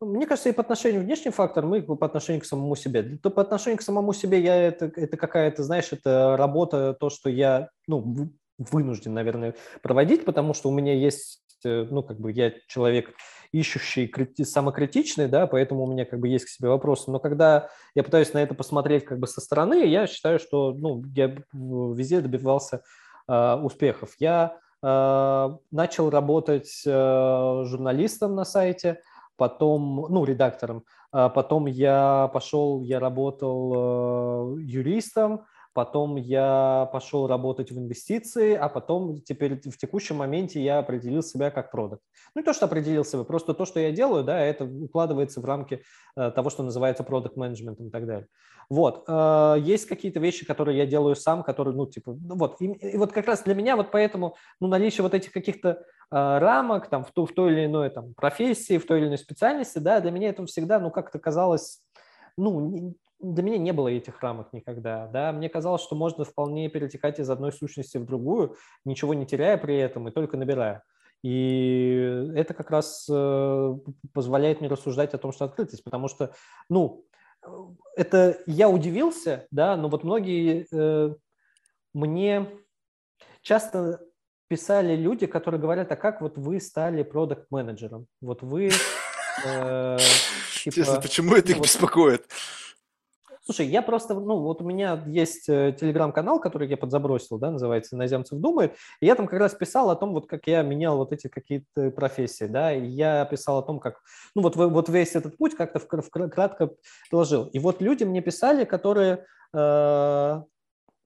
[0.00, 3.18] Мне кажется, и по отношению к внешним факторам, и по отношению к самому себе.
[3.22, 7.30] То по отношению к самому себе я это, это какая-то, знаешь, это работа, то, что
[7.30, 12.52] я, ну, вынужден, наверное, проводить, потому что у меня есть, э, ну, как бы я
[12.68, 13.14] человек
[13.52, 14.12] ищущий,
[14.44, 17.10] самокритичный, да, поэтому у меня как бы есть к себе вопросы.
[17.10, 21.02] Но когда я пытаюсь на это посмотреть как бы со стороны, я считаю, что, ну,
[21.14, 22.82] я везде добивался
[23.28, 24.14] э, успехов.
[24.18, 29.00] Я э, начал работать э, журналистом на сайте,
[29.36, 30.84] потом, ну, редактором.
[31.12, 38.68] А потом я пошел, я работал э, юристом, потом я пошел работать в инвестиции, а
[38.68, 42.02] потом теперь в текущем моменте я определил себя как продукт.
[42.34, 45.44] Ну, не то, что определил себя, просто то, что я делаю, да, это укладывается в
[45.44, 45.82] рамки
[46.16, 48.28] э, того, что называется продукт менеджментом и так далее.
[48.68, 49.04] Вот.
[49.08, 52.60] Э, есть какие-то вещи, которые я делаю сам, которые, ну, типа, ну, вот.
[52.60, 55.76] И, и вот как раз для меня вот поэтому, ну, наличие вот этих каких-то э,
[56.10, 59.78] рамок там в, ту, в той или иной там профессии, в той или иной специальности,
[59.78, 61.80] да, для меня это всегда, ну, как-то казалось,
[62.36, 65.06] ну, для меня не было этих рамок никогда.
[65.06, 65.32] Да?
[65.32, 69.76] Мне казалось, что можно вполне перетекать из одной сущности в другую, ничего не теряя при
[69.76, 70.82] этом и только набирая.
[71.22, 73.74] И это как раз э,
[74.12, 76.32] позволяет мне рассуждать о том, что открытость, потому что,
[76.68, 77.04] ну,
[77.96, 81.14] это я удивился, да, но вот многие э,
[81.94, 82.46] мне
[83.42, 84.00] часто
[84.48, 88.06] писали люди, которые говорят, а как вот вы стали продукт-менеджером?
[88.20, 88.70] Вот вы...
[89.44, 89.98] Э,
[90.62, 92.26] типа, Честно, почему это их ну, беспокоит?
[93.46, 97.94] Слушай, я просто, ну, вот у меня есть э, телеграм-канал, который я подзабросил, да, называется
[97.94, 101.12] «Иноземцев думает», и я там как раз писал о том, вот как я менял вот
[101.12, 104.00] эти какие-то профессии, да, и я писал о том, как,
[104.34, 106.70] ну, вот, вот весь этот путь как-то кратко
[107.08, 107.44] доложил.
[107.44, 109.24] И вот люди мне писали, которые,
[109.54, 110.42] э,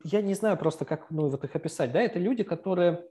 [0.05, 3.05] я не знаю просто, как, ну, вот их описать, да, это люди, которые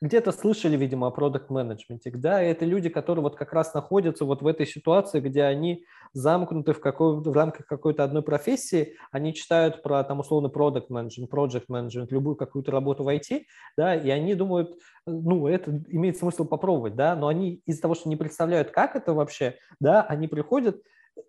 [0.00, 4.42] где-то слышали, видимо, о продукт менеджменте да, это люди, которые вот как раз находятся вот
[4.42, 9.82] в этой ситуации, где они замкнуты в, какой, в рамках какой-то одной профессии, они читают
[9.82, 13.42] про, там, условно, продукт менеджмент, project менеджмент, любую какую-то работу в IT,
[13.76, 18.08] да, и они думают, ну, это имеет смысл попробовать, да, но они из-за того, что
[18.08, 20.80] не представляют, как это вообще, да, они приходят,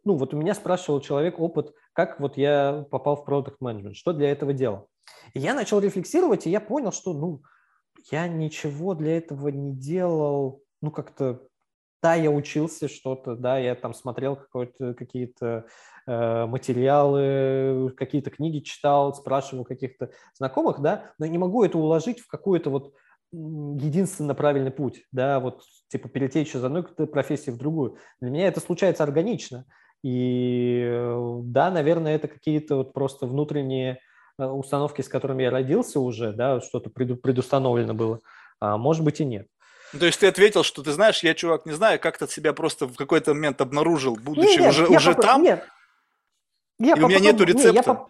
[0.03, 4.13] ну, вот у меня спрашивал человек опыт, как вот я попал в продукт менеджмент, что
[4.13, 4.87] для этого делал.
[5.33, 7.41] И я начал рефлексировать, и я понял, что, ну,
[8.11, 11.41] я ничего для этого не делал, ну, как-то,
[12.01, 15.65] да, я учился что-то, да, я там смотрел какие-то
[16.05, 22.27] э, материалы, какие-то книги читал, спрашивал каких-то знакомых, да, но не могу это уложить в
[22.27, 22.93] какую-то вот
[23.31, 27.97] единственно правильный путь, да, вот типа перетечь из одной профессии в другую.
[28.21, 29.65] Для меня это случается органично.
[30.03, 33.99] И э, да, наверное, это какие-то вот просто внутренние
[34.37, 38.19] установки, с которыми я родился уже, да, что-то предустановлено было,
[38.59, 39.47] а может быть и нет.
[39.97, 42.95] То есть ты ответил, что ты знаешь, я, чувак, не знаю, как-то себя просто в
[42.95, 45.23] какой-то момент обнаружил, будучи нет, уже, уже попро...
[45.23, 45.65] там, нет.
[46.79, 47.71] Я и у меня нету рецепта.
[47.71, 48.09] Нет, я, поп...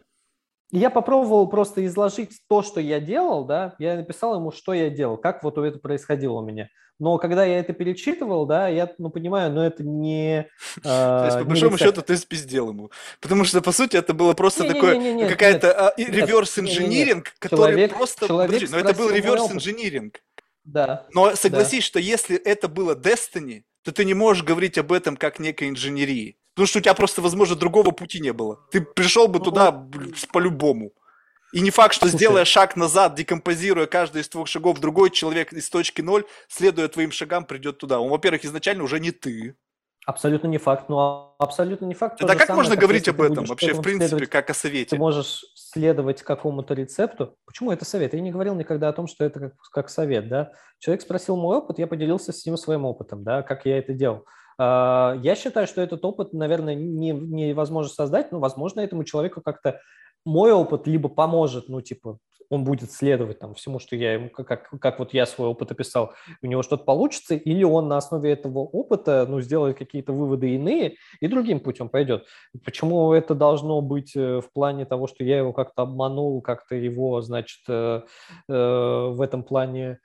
[0.71, 5.17] я попробовал просто изложить то, что я делал, да, я написал ему, что я делал,
[5.17, 6.69] как вот это происходило у меня.
[6.99, 10.47] Но когда я это перечитывал, да, я, ну, понимаю, но это не...
[10.77, 12.91] Э, То есть, по большому счету, ты спиздел ему.
[13.21, 18.27] Потому что, по сути, это было просто такое, какая-то реверс-инжиниринг, который просто...
[18.27, 20.21] Подожди, но это был реверс-инжиниринг.
[20.63, 21.05] Да.
[21.13, 25.39] Но согласись, что если это было Destiny, то ты не можешь говорить об этом как
[25.39, 26.37] некой инженерии.
[26.57, 28.57] Потому что у тебя просто, возможно, другого пути не было.
[28.71, 29.87] Ты пришел бы Ну, туда
[30.33, 30.91] по-любому.
[31.53, 32.17] И не факт, что Слушай.
[32.17, 37.11] сделая шаг назад, декомпозируя каждый из твоих шагов, другой человек из точки ноль, следуя твоим
[37.11, 37.99] шагам, придет туда.
[37.99, 39.55] Он, во-первых, изначально уже не ты.
[40.07, 42.19] Абсолютно не факт, но абсолютно не факт.
[42.19, 44.53] Же как самое, можно как говорить об ты этом вообще, в принципе, следовать- как о
[44.53, 44.97] Ты совете?
[44.97, 47.35] можешь следовать какому-то рецепту.
[47.45, 48.15] Почему это совет?
[48.15, 50.53] Я не говорил никогда о том, что это как, как совет, да.
[50.79, 54.25] Человек спросил мой опыт, я поделился с ним своим опытом, да, как я это делал.
[54.57, 59.79] А, Я считаю, что этот опыт, наверное, не, невозможно создать, но, возможно, этому человеку как-то
[60.25, 62.19] мой опыт либо поможет, ну, типа,
[62.49, 66.13] он будет следовать там всему, что я ему, как, как вот я свой опыт описал,
[66.41, 70.95] у него что-то получится, или он на основе этого опыта, ну, сделает какие-то выводы иные
[71.19, 72.25] и другим путем пойдет.
[72.63, 77.21] Почему это должно быть э, в плане того, что я его как-то обманул, как-то его,
[77.21, 78.01] значит, э,
[78.47, 79.99] э, в этом плане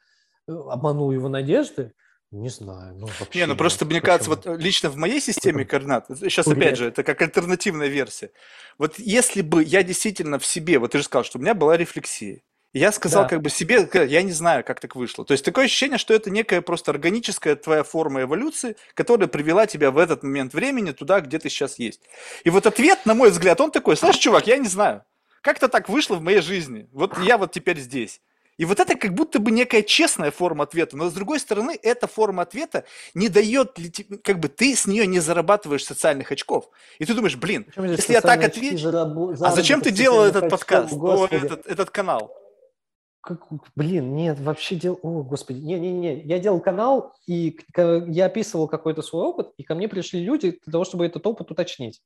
[0.49, 1.93] э, обманул его надежды?
[2.33, 2.95] Не знаю.
[2.97, 6.47] Ну, вообще Не, ну просто мне кажется, вот э, лично в моей системе координат, сейчас
[6.47, 6.59] Бред.
[6.59, 8.31] опять же, это как альтернативная версия.
[8.79, 11.77] Вот если бы я действительно в себе, вот ты же сказал, что у меня была
[11.77, 12.41] рефлексия,
[12.73, 13.29] я сказал Да.
[13.29, 15.27] как бы себе, я не знаю, как так вышло.
[15.27, 19.91] То есть такое ощущение, что это некая просто органическая твоя форма эволюции, которая привела тебя
[19.91, 22.01] в этот момент времени туда, где ты сейчас есть.
[22.45, 25.05] И вот ответ, на мой взгляд, он такой, знаешь, чувак, я не знаю.
[25.43, 26.89] Как-то так вышло в моей жизни.
[26.93, 28.23] Вот я вот теперь здесь.
[28.59, 32.07] И вот это как будто бы некая честная форма ответа, но с другой стороны, эта
[32.07, 32.85] форма ответа
[33.15, 33.79] не дает,
[34.23, 36.69] как бы ты с нее не зарабатываешь социальных очков.
[36.99, 40.45] И ты думаешь, блин, здесь если я так отвечу, зарабо- а зачем ты делал этот
[40.45, 40.51] очков?
[40.51, 42.33] подкаст, о, этот, этот канал?
[43.23, 43.47] Как-
[43.77, 44.99] блин, нет, вообще делал...
[45.03, 49.89] О, господи, не-не-не, я делал канал, и я описывал какой-то свой опыт, и ко мне
[49.89, 52.03] пришли люди для того, чтобы этот опыт уточнить.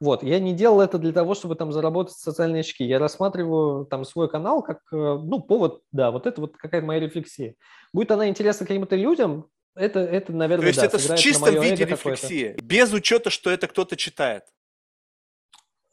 [0.00, 2.84] Вот, я не делал это для того, чтобы там заработать социальные очки.
[2.84, 7.00] Я рассматриваю там свой канал как, э, ну, повод, да, вот это вот какая-то моя
[7.00, 7.54] рефлексия.
[7.92, 11.84] Будет она интересна каким-то людям, это, это наверное, То есть да, это в чистом виде
[11.84, 14.44] рефлексия, без учета, что это кто-то читает.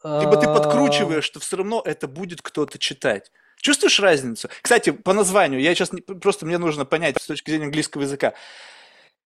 [0.04, 3.32] Либо ты А, подкручиваешь, что все равно это будет кто-то читать.
[3.58, 4.50] Чувствуешь разницу?
[4.64, 8.34] Кстати, по названию, я сейчас не- просто мне нужно понять с точки зрения английского языка.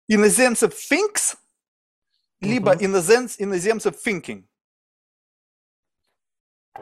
[0.08, 1.36] Иноземцев thinks,
[2.42, 4.46] либо иноземц, иноземцев thinking.
[6.76, 6.82] м,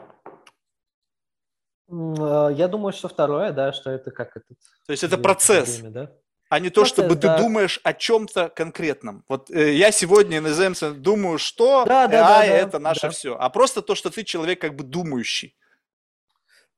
[2.56, 4.58] Я думаю, что второе, да, что это как этот...
[4.86, 6.10] То есть это процесс, время, да?
[6.48, 7.38] а не то, Процесс, чтобы ты да.
[7.38, 9.24] думаешь о чем-то конкретном.
[9.28, 13.10] Вот э, я сегодня иноземцев думаю, что Да, да, а, да, да, это наше да.
[13.10, 13.36] все.
[13.38, 15.56] А просто то, что ты человек как бы думающий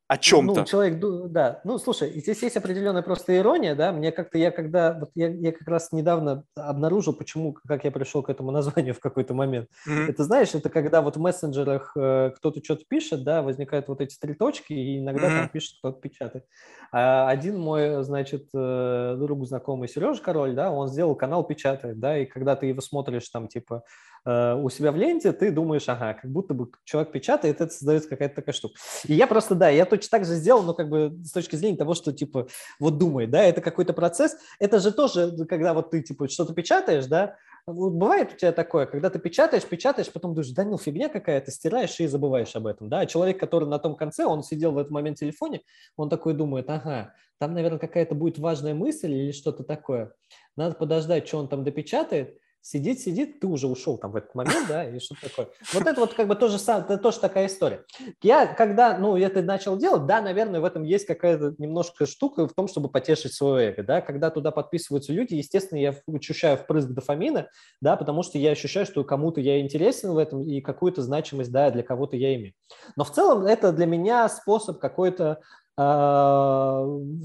[0.09, 0.61] о чем-то.
[0.61, 1.01] Ну, человек,
[1.31, 1.61] да.
[1.65, 3.91] Ну, слушай, здесь есть определенная просто ирония, да.
[3.93, 8.23] Мне как-то, я когда, вот я, я как раз недавно обнаружил, почему, как я пришел
[8.23, 9.69] к этому названию в какой-то момент.
[9.85, 10.09] Мгм.
[10.09, 14.17] Это, знаешь, это когда вот в мессенджерах э, кто-то что-то пишет, да, возникают вот эти
[14.17, 15.49] три точки, и иногда там Мгм.
[15.49, 16.45] пишет, кто-то печатает.
[16.93, 22.17] А один мой, значит, э, друг знакомый Сережа Король, да, он сделал канал «Печатает», да,
[22.19, 23.83] и когда ты его смотришь там, типа,
[24.25, 28.09] э, у себя в ленте, ты думаешь, ага, как будто бы человек печатает, это создается
[28.09, 28.75] какая-то такая штука.
[29.05, 31.77] И я просто, да, я точно так же сделал, но как бы с точки зрения
[31.77, 32.49] того, что, типа,
[32.79, 37.07] вот думай, да, это какой-то процесс, это же тоже, когда вот ты, типа, что-то печатаешь,
[37.07, 37.37] да,
[37.67, 41.99] бывает у тебя такое, когда ты печатаешь, печатаешь, потом думаешь, да ну фигня какая-то, стираешь
[41.99, 44.93] и забываешь об этом, да, а человек, который на том конце, он сидел в этот
[44.93, 45.63] момент в телефоне,
[45.97, 50.13] он такой думает, ага, там, наверное, какая-то будет важная мысль или что-то такое,
[50.57, 54.67] надо подождать, что он там допечатает, сидит, сидит, ты уже ушел там в этот момент,
[54.69, 55.49] да, и что такое.
[55.73, 57.85] Вот это вот как бы тоже, это тоже такая история.
[58.23, 62.55] Я, когда, ну, это начал делать, да, наверное, в этом есть какая-то немножко штука в
[62.55, 67.49] том, чтобы потешить свое эго, да, когда туда подписываются люди, естественно, я ощущаю впрыск дофамина,
[67.81, 71.71] да, потому что я ощущаю, что кому-то я интересен в этом и какую-то значимость, да,
[71.71, 72.55] для кого-то я имею.
[72.97, 75.39] Но в целом это для меня способ какой-то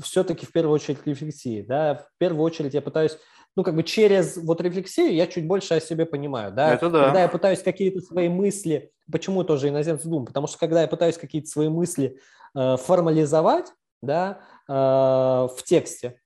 [0.04, 3.18] все-таки в первую очередь рефлексии, да, в первую очередь я пытаюсь
[3.56, 6.74] ну, как бы через вот рефлексию я чуть больше о себе понимаю, да.
[6.74, 7.06] Это да.
[7.06, 11.18] Когда я пытаюсь какие-то свои мысли, почему тоже иноземцы думают, потому что когда я пытаюсь
[11.18, 12.20] какие-то свои мысли
[12.56, 16.20] э, формализовать, да, э, в тексте,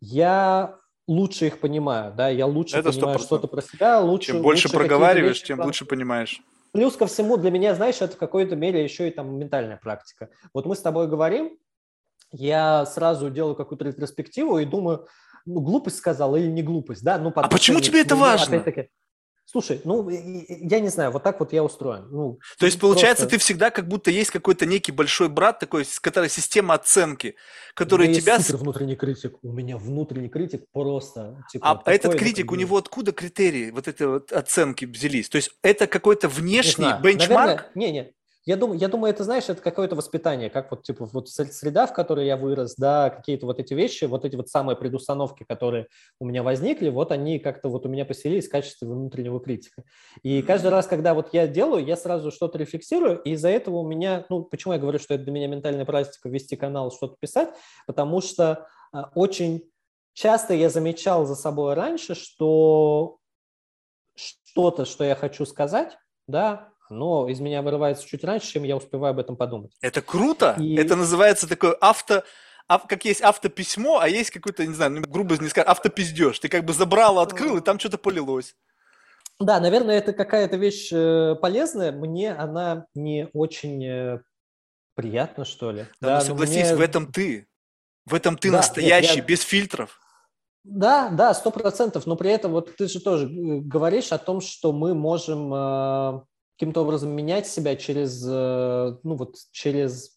[0.00, 0.76] я
[1.06, 3.22] лучше их понимаю, да, я лучше Это понимаю 100%.
[3.22, 6.42] что-то про себя, лучше Чем больше лучше проговариваешь, вещи тем лучше понимаешь.
[6.72, 10.30] Плюс ко всему, для меня, знаешь, это в какой-то мере еще и там ментальная практика.
[10.54, 11.58] Вот мы с тобой говорим,
[12.30, 15.06] я сразу делаю какую-то ретроспективу и думаю,
[15.46, 17.18] ну, глупость сказал или не глупость, да?
[17.18, 18.56] Ну, А почему тебе это важно?
[18.58, 18.88] опять-таки.
[19.44, 22.08] Слушай, ну, я не знаю, вот так вот я устроен.
[22.10, 25.84] Ну, То есть, получается, просто ты всегда как будто есть какой-то некий большой брат, такой,
[25.84, 27.34] с которой система оценки,
[27.74, 28.36] который у меня тебя...
[28.36, 29.34] есть супер внутренний критик.
[29.42, 31.44] У меня внутренний критик просто.
[31.50, 35.28] Типа, А такой, этот критик, как у него откуда критерии вот этой вот оценки взялись?
[35.28, 37.02] То есть это какой-то не внешний знаю.
[37.02, 37.30] бенчмарк?
[37.30, 38.14] Наверное, не, не.
[38.44, 41.92] Я думаю, я думаю, это, знаешь, это какое-то воспитание, как вот, типа, вот среда, в
[41.92, 45.86] которой я вырос, да, какие-то вот эти вещи, вот эти вот самые предустановки, которые
[46.18, 49.84] у меня возникли, вот они как-то вот у меня поселились в качестве внутреннего критика.
[50.24, 53.86] И каждый раз, когда вот я делаю, я сразу что-то рефлексирую, и из-за этого у
[53.86, 57.50] меня, ну, почему я говорю, что это для меня ментальная практика вести канал, что-то писать,
[57.86, 59.70] потому что а, очень
[60.14, 63.18] часто я замечал за собой раньше, что
[64.16, 65.96] что-то, что я хочу сказать,
[66.26, 69.72] да, но из меня вырывается чуть раньше, чем я успеваю об этом подумать.
[69.80, 70.56] Это круто.
[70.58, 70.76] И...
[70.76, 72.22] Это называется такое авто
[72.78, 76.38] как есть автописьмо, а есть какой-то, не знаю, ну, грубо не сказать, автопиздеж.
[76.38, 78.54] Ты как бы забрал, открыл, и там что-то полилось.
[79.38, 81.92] Да, наверное, это какая-то вещь э, полезная.
[81.92, 84.20] Мне она не очень э,
[84.94, 85.86] приятна, что ли.
[86.00, 86.76] Да, да но согласись, мне...
[86.76, 87.48] в этом ты.
[88.04, 89.22] В этом ты да, настоящий, нет, я...
[89.24, 90.00] без фильтров.
[90.64, 92.06] Да, да, сто процентов.
[92.06, 96.24] Но при этом вот ты же тоже э, говоришь о том, что мы можем
[96.62, 100.16] каким-то образом менять себя через, э, ну вот, через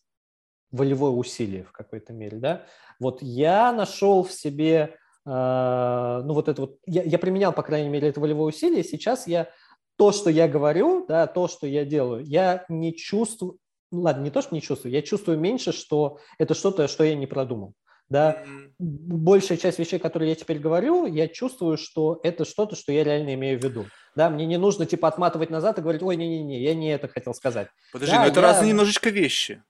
[0.69, 2.65] волевое усилие в какой-то мере, да.
[2.99, 4.95] Вот я нашел в себе,
[5.25, 9.25] э, ну вот это вот, я, я применял, по крайней мере, это волевое усилие, сейчас
[9.25, 9.49] я
[9.97, 13.57] то, что я говорю, да, то, что я делаю, я не чувствую,
[13.91, 17.15] ну ладно, не то, что не чувствую, я чувствую меньше, что это что-то, что я
[17.15, 17.73] не продумал.
[18.07, 18.71] Да, mm-hmm.
[18.77, 23.33] большая часть вещей, которые я теперь говорю, я чувствую, что это что-то, что я реально
[23.33, 23.87] имею в виду.
[24.15, 27.33] Да, мне не нужно типа отматывать назад и говорить, ой, не-не-не, я не это хотел
[27.33, 27.67] сказать.
[27.91, 28.45] Подожди, да, но это я...
[28.45, 29.63] разные немножечко вещи.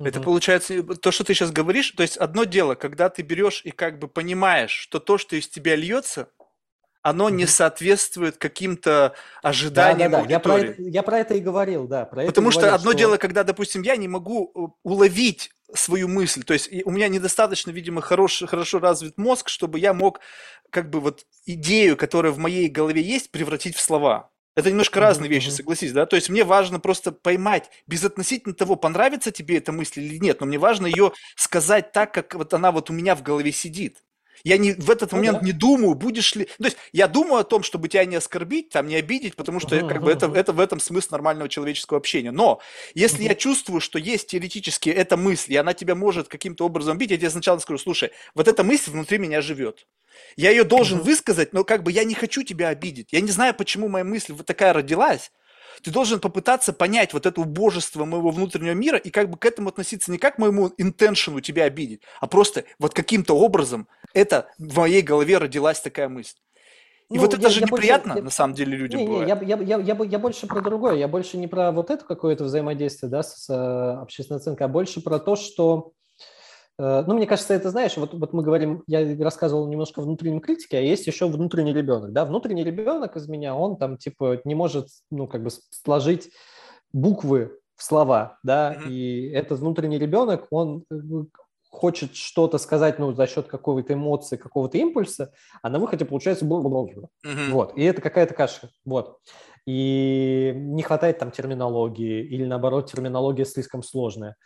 [0.00, 0.08] Угу.
[0.08, 3.70] Это получается, то, что ты сейчас говоришь, то есть одно дело, когда ты берешь и
[3.70, 6.28] как бы понимаешь, что то, что из тебя льется,
[7.02, 10.30] оно не соответствует каким-то ожиданиям да, да, да.
[10.30, 12.04] Я про, это, я про это и говорил, да.
[12.04, 12.98] Про Потому это что говорил, одно что...
[12.98, 16.42] дело, когда, допустим, я не могу э, уловить свою мысль.
[16.42, 20.20] То есть у меня недостаточно, видимо, хорош, хорошо развит мозг, чтобы я мог
[20.70, 24.30] как бы вот идею, которая в моей голове есть, превратить в слова.
[24.56, 25.02] Это немножко mm-hmm.
[25.02, 26.06] разные вещи, согласись, да?
[26.06, 30.46] То есть мне важно просто поймать, безотносительно того, понравится тебе эта мысль или нет, но
[30.46, 34.02] мне важно ее сказать так, как вот она вот у меня в голове сидит.
[34.44, 35.46] Я не, в этот ну момент да.
[35.46, 36.44] не думаю, будешь ли...
[36.44, 39.76] То есть я думаю о том, чтобы тебя не оскорбить, там, не обидеть, потому что
[39.76, 40.04] uh-huh, как uh-huh.
[40.04, 42.30] бы это, это в этом смысл нормального человеческого общения.
[42.30, 42.60] Но
[42.94, 43.28] если uh-huh.
[43.28, 47.16] я чувствую, что есть теоретически эта мысль, и она тебя может каким-то образом бить, я
[47.16, 49.86] тебе сначала скажу, слушай, вот эта мысль внутри меня живет.
[50.36, 51.04] Я ее должен uh-huh.
[51.04, 53.08] высказать, но как бы я не хочу тебя обидеть.
[53.12, 55.32] Я не знаю, почему моя мысль вот такая родилась,
[55.82, 59.68] ты должен попытаться понять вот это убожество моего внутреннего мира и как бы к этому
[59.68, 65.02] относиться не как моему интеншену тебя обидеть, а просто вот каким-то образом это в моей
[65.02, 66.36] голове родилась такая мысль.
[67.10, 69.26] И ну, вот это я, же я неприятно, больше, на самом деле, людям не, бывает.
[69.26, 70.94] Не, я, я, я, я, я больше про другое.
[70.94, 75.00] Я больше не про вот это какое-то взаимодействие да, с, с общественной оценкой, а больше
[75.00, 75.92] про то, что
[77.06, 80.78] ну, мне кажется, это, знаешь, вот, вот мы говорим, я рассказывал немножко о внутреннем критике,
[80.78, 84.88] а есть еще внутренний ребенок, да, внутренний ребенок из меня, он там, типа, не может,
[85.10, 86.30] ну, как бы сложить
[86.94, 88.88] буквы в слова, да, mm-hmm.
[88.88, 90.94] и этот внутренний ребенок, он э,
[91.68, 96.46] хочет что-то сказать, ну, за счет какой-то эмоции, какого-то импульса, а на выходе получается
[97.26, 97.50] mm-hmm.
[97.50, 99.18] вот, и это какая-то каша, вот.
[99.66, 104.36] И не хватает там терминологии, или наоборот, терминология слишком сложная.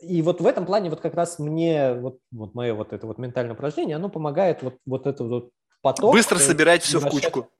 [0.00, 3.18] И вот в этом плане вот как раз мне вот, вот мое вот это вот
[3.18, 5.50] ментальное упражнение, оно помогает вот, вот это вот
[5.82, 6.12] поток.
[6.12, 7.50] Быстро собирать все в кучку.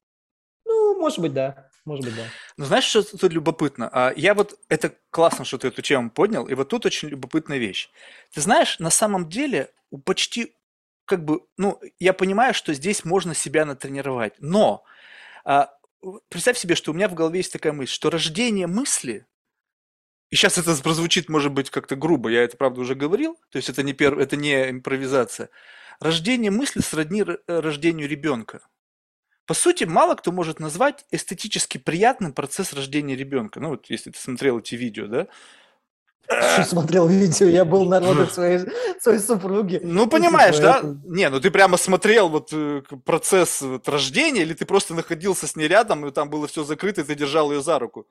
[0.64, 1.68] Ну, может быть, да.
[1.84, 2.22] Может быть, да.
[2.56, 3.90] Ну, знаешь, что тут любопытно?
[3.92, 7.58] А, я вот, это классно, что ты эту тему поднял, и вот тут очень любопытная
[7.58, 7.90] вещь.
[8.32, 10.54] Ты знаешь, на самом деле у почти,
[11.04, 14.82] как бы, ну, я понимаю, что здесь можно себя натренировать, но
[15.44, 15.70] а,
[16.30, 19.26] представь себе, что у меня в голове есть такая мысль, что рождение мысли
[20.30, 23.68] и сейчас это прозвучит, может быть, как-то грубо, я это, правда, уже говорил, то есть
[23.68, 24.18] это не, пер...
[24.18, 25.50] это не импровизация.
[26.00, 28.60] Рождение мысли сродни э, рождению ребенка.
[29.46, 33.60] По сути, мало кто может назвать эстетически приятным процесс рождения ребенка.
[33.60, 35.28] Ну вот, если ты смотрел эти видео, да,
[36.64, 38.60] смотрел видео, я был на родах своей,
[39.00, 39.80] своей супруги.
[39.82, 40.82] Ну, понимаешь, да?
[41.04, 45.56] Не, ну ты прямо смотрел вот э, процесс вот, рождения, или ты просто находился с
[45.56, 48.06] ней рядом, и там было все закрыто, и ты держал ее за руку,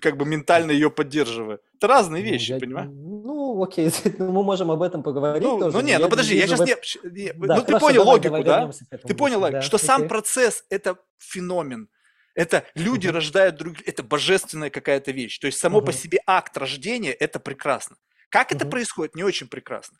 [0.00, 1.58] как бы ментально ее поддерживая.
[1.76, 2.90] Это разные ну, вещи, ну, я, понимаешь?
[2.92, 5.76] Ну, окей, ну, мы можем об этом поговорить ну, тоже.
[5.76, 6.60] Ну, не, ну подожди, я сейчас
[7.04, 7.32] не...
[7.32, 8.70] Да, ну, ты понял логику, да?
[9.06, 11.88] Ты понял логику, что сам процесс– это феномен.
[12.34, 13.16] Это люди угу.
[13.16, 15.38] рождают друг это божественная какая-то вещь.
[15.38, 15.86] То есть само угу.
[15.86, 17.96] по себе акт рождения это прекрасно.
[18.28, 18.56] Как угу.
[18.56, 19.98] это происходит, не очень прекрасно.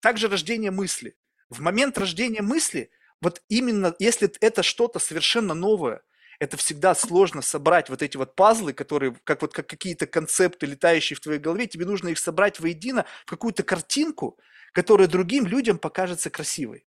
[0.00, 1.16] Также рождение мысли.
[1.50, 2.90] В момент рождения мысли,
[3.20, 6.02] вот именно если это что-то совершенно новое,
[6.38, 11.16] это всегда сложно собрать вот эти вот пазлы, которые как вот как какие-то концепты, летающие
[11.16, 14.38] в твоей голове, тебе нужно их собрать воедино в какую-то картинку,
[14.72, 16.84] которая другим людям покажется красивой.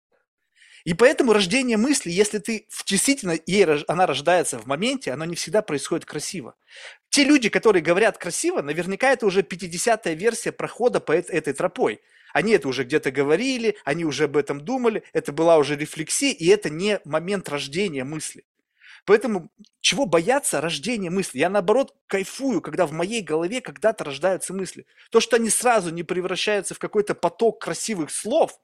[0.87, 5.61] И поэтому рождение мысли, если ты действительно, ей, она рождается в моменте, оно не всегда
[5.61, 6.55] происходит красиво.
[7.09, 12.01] Те люди, которые говорят красиво, наверняка это уже 50-я версия прохода по этой тропой.
[12.33, 16.47] Они это уже где-то говорили, они уже об этом думали, это была уже рефлексия, и
[16.47, 18.45] это не момент рождения мысли.
[19.07, 19.51] Поэтому
[19.81, 21.39] чего бояться рождения мысли?
[21.39, 24.87] Я наоборот кайфую, когда в моей голове когда-то рождаются мысли.
[25.11, 28.61] То, что они сразу не превращаются в какой-то поток красивых слов,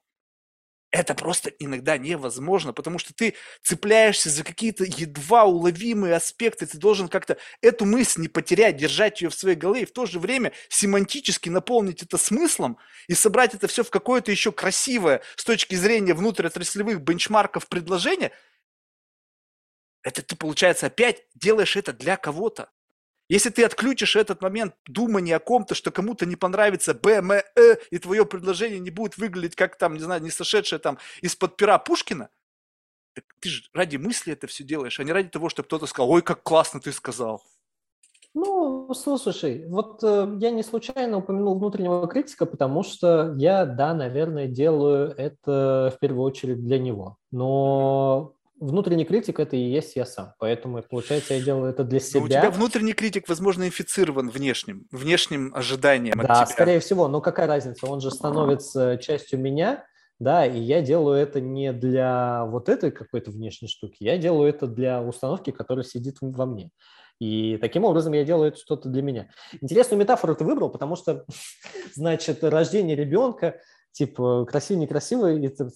[0.92, 7.08] это просто иногда невозможно, потому что ты цепляешься за какие-то едва уловимые аспекты, ты должен
[7.08, 10.52] как-то эту мысль не потерять, держать ее в своей голове и в то же время
[10.68, 12.76] семантически наполнить это смыслом
[13.08, 18.30] и собрать это все в какое-то еще красивое с точки зрения внутриотраслевых бенчмарков предложение,
[20.02, 22.70] это ты, получается, опять делаешь это для кого-то.
[23.28, 27.44] Если ты отключишь этот момент думания о ком-то, что кому-то не понравится БМЭ,
[27.90, 31.78] и твое предложение не будет выглядеть как там, не знаю, не сошедшее там из-под пера
[31.78, 32.28] Пушкина,
[33.14, 36.10] так ты же ради мысли это все делаешь, а не ради того, чтобы кто-то сказал,
[36.10, 37.42] ой, как классно ты сказал.
[38.34, 44.46] Ну, слушай, вот э, я не случайно упомянул внутреннего критика, потому что я, да, наверное,
[44.46, 47.18] делаю это в первую очередь для него.
[47.30, 50.34] Но внутренний критик это и есть я сам.
[50.38, 52.20] Поэтому, получается, я делаю это для себя.
[52.20, 56.54] Но у тебя внутренний критик, возможно, инфицирован внешним, внешним ожиданием да, от тебя.
[56.54, 57.08] скорее всего.
[57.08, 57.86] Но какая разница?
[57.86, 59.84] Он же становится частью меня,
[60.18, 64.68] да, и я делаю это не для вот этой какой-то внешней штуки, я делаю это
[64.68, 66.70] для установки, которая сидит во мне.
[67.18, 69.28] И таким образом я делаю это что-то для меня.
[69.60, 71.24] Интересную метафору ты выбрал, потому что,
[71.94, 73.60] значит, рождение ребенка,
[73.90, 75.70] типа, красивый, некрасивый, это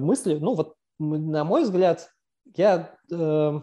[0.00, 2.10] мысли, ну вот, на мой взгляд,
[2.56, 3.60] я э,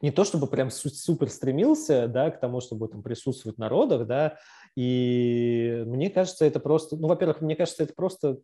[0.00, 4.38] не то чтобы прям супер стремился, да, к тому, чтобы там присутствовать на родах, да,
[4.76, 8.38] и мне кажется, это просто, ну, во-первых, мне кажется, это просто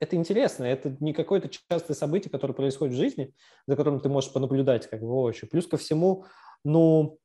[0.00, 3.34] это интересно, это не какое-то частое событие, которое происходит в жизни,
[3.66, 5.46] за которым ты можешь понаблюдать как бы вообще.
[5.46, 6.24] Плюс ко всему,
[6.64, 7.18] ну,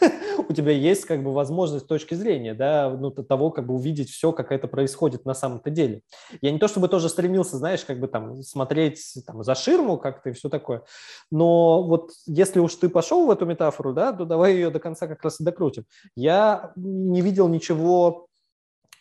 [0.48, 4.32] у тебя есть как бы возможность точки зрения, да, ну, того, как бы увидеть все,
[4.32, 6.02] как это происходит на самом-то деле.
[6.40, 10.30] Я не то чтобы тоже стремился, знаешь, как бы там смотреть там, за ширму как-то
[10.30, 10.82] и все такое,
[11.30, 15.06] но вот если уж ты пошел в эту метафору, да, то давай ее до конца
[15.06, 15.84] как раз и докрутим.
[16.14, 18.28] Я не видел ничего,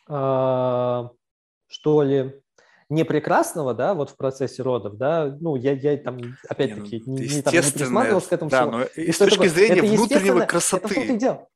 [0.10, 1.10] э,
[1.68, 2.42] что ли,
[2.90, 7.42] не прекрасного, да, вот в процессе родов, да, ну, я, я там, опять-таки, не, не,
[7.42, 8.78] там, не присматривался к этому да, всему.
[8.78, 9.50] Но и с точки такое?
[9.50, 10.86] зрения это внутреннего красоты.
[10.86, 11.48] Это что ты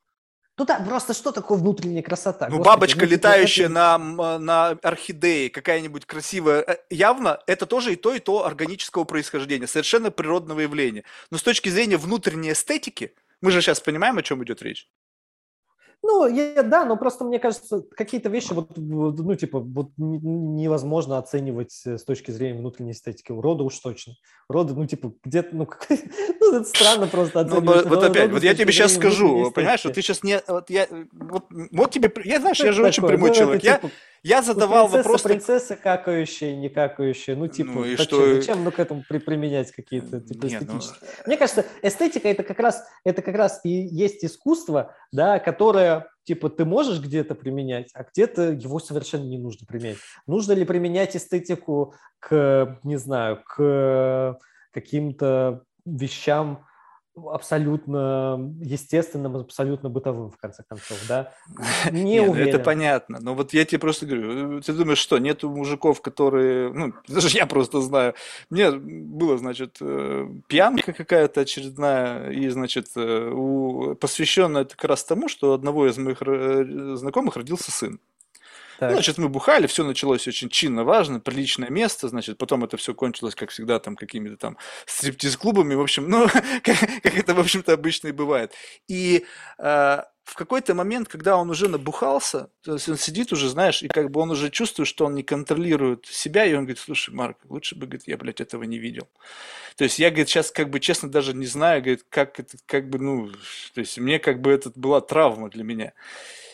[0.58, 2.48] Ну да, просто что такое внутренняя красота?
[2.48, 3.74] Ну, Господи, бабочка, ну, летающая это...
[3.74, 9.66] на, на орхидее, какая-нибудь красивая, э, явно это тоже и то, и то органического происхождения,
[9.66, 11.04] совершенно природного явления.
[11.30, 14.86] Но с точки зрения внутренней эстетики, мы же сейчас понимаем, о чем идет речь.
[16.04, 21.80] Ну, я, да, но просто мне кажется, какие-то вещи вот, ну, типа, вот невозможно оценивать
[21.86, 23.30] э, с точки зрения внутренней эстетики.
[23.30, 24.14] У рода уж точно.
[24.48, 25.68] Роды, ну, типа, где-то, ну,
[26.40, 27.84] ну, это странно просто ну, оценивать.
[27.84, 30.88] Ну, вот опять, вот я тебе сейчас скажу, понимаешь, вот ты сейчас не, вот я,
[31.12, 33.62] вот, вот тебе, я, знаешь, я же очень прямой ну, человек.
[33.62, 33.90] Я, типа,
[34.22, 35.22] я задавал принцесса, вопрос...
[35.22, 37.34] Принцесса какающая, не какающая.
[37.34, 38.34] Ну, типа, ну, и что...
[38.34, 40.98] зачем ну, к этому при, применять какие-то типа, Нет, эстетические?
[41.00, 41.22] Ну...
[41.26, 46.50] Мне кажется, эстетика это как, раз, это как раз и есть искусство, да, которое типа
[46.50, 49.98] ты можешь где-то применять, а где-то его совершенно не нужно применять.
[50.26, 54.38] Нужно ли применять эстетику к, не знаю, к
[54.72, 56.64] каким-то вещам,
[57.14, 61.32] абсолютно естественным, абсолютно бытовым, в конце концов, да?
[61.90, 62.54] Не Нет, ну, уверен.
[62.54, 63.18] Это понятно.
[63.20, 67.46] Но вот я тебе просто говорю, ты думаешь, что нету мужиков, которые, ну, даже я
[67.46, 68.14] просто знаю.
[68.50, 73.94] Мне было, значит, э, пьянка какая-то очередная, и, значит, э, у...
[73.94, 78.00] посвященная как раз тому, что у одного из моих э, знакомых родился сын.
[78.82, 78.90] Так.
[78.90, 82.94] Ну, значит, мы бухали, все началось очень чинно, важно, приличное место, значит, потом это все
[82.94, 86.26] кончилось, как всегда, там, какими-то там стриптиз-клубами, в общем, ну,
[86.64, 88.50] как, как это, в общем-то, обычно и бывает.
[88.88, 89.24] И
[89.58, 89.62] э,
[90.24, 94.10] в какой-то момент, когда он уже набухался, то есть он сидит уже, знаешь, и как
[94.10, 97.76] бы он уже чувствует, что он не контролирует себя, и он говорит, слушай, Марк, лучше
[97.76, 99.06] бы, говорит, я, блядь, этого не видел.
[99.76, 102.90] То есть я, говорит, сейчас как бы честно даже не знаю, говорит, как это, как
[102.90, 103.30] бы, ну,
[103.74, 105.92] то есть мне как бы это была травма для меня.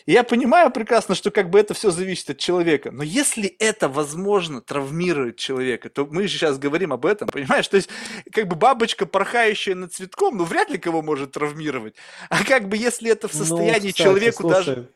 [0.09, 2.89] И я понимаю прекрасно, что как бы это все зависит от человека.
[2.89, 7.67] Но если это возможно травмирует человека, то мы же сейчас говорим об этом, понимаешь?
[7.67, 7.91] То есть
[8.31, 11.93] как бы бабочка, порхающая над цветком, ну вряд ли кого может травмировать.
[12.31, 14.89] А как бы если это в ну, состоянии ну, кстати, человеку слушай, даже...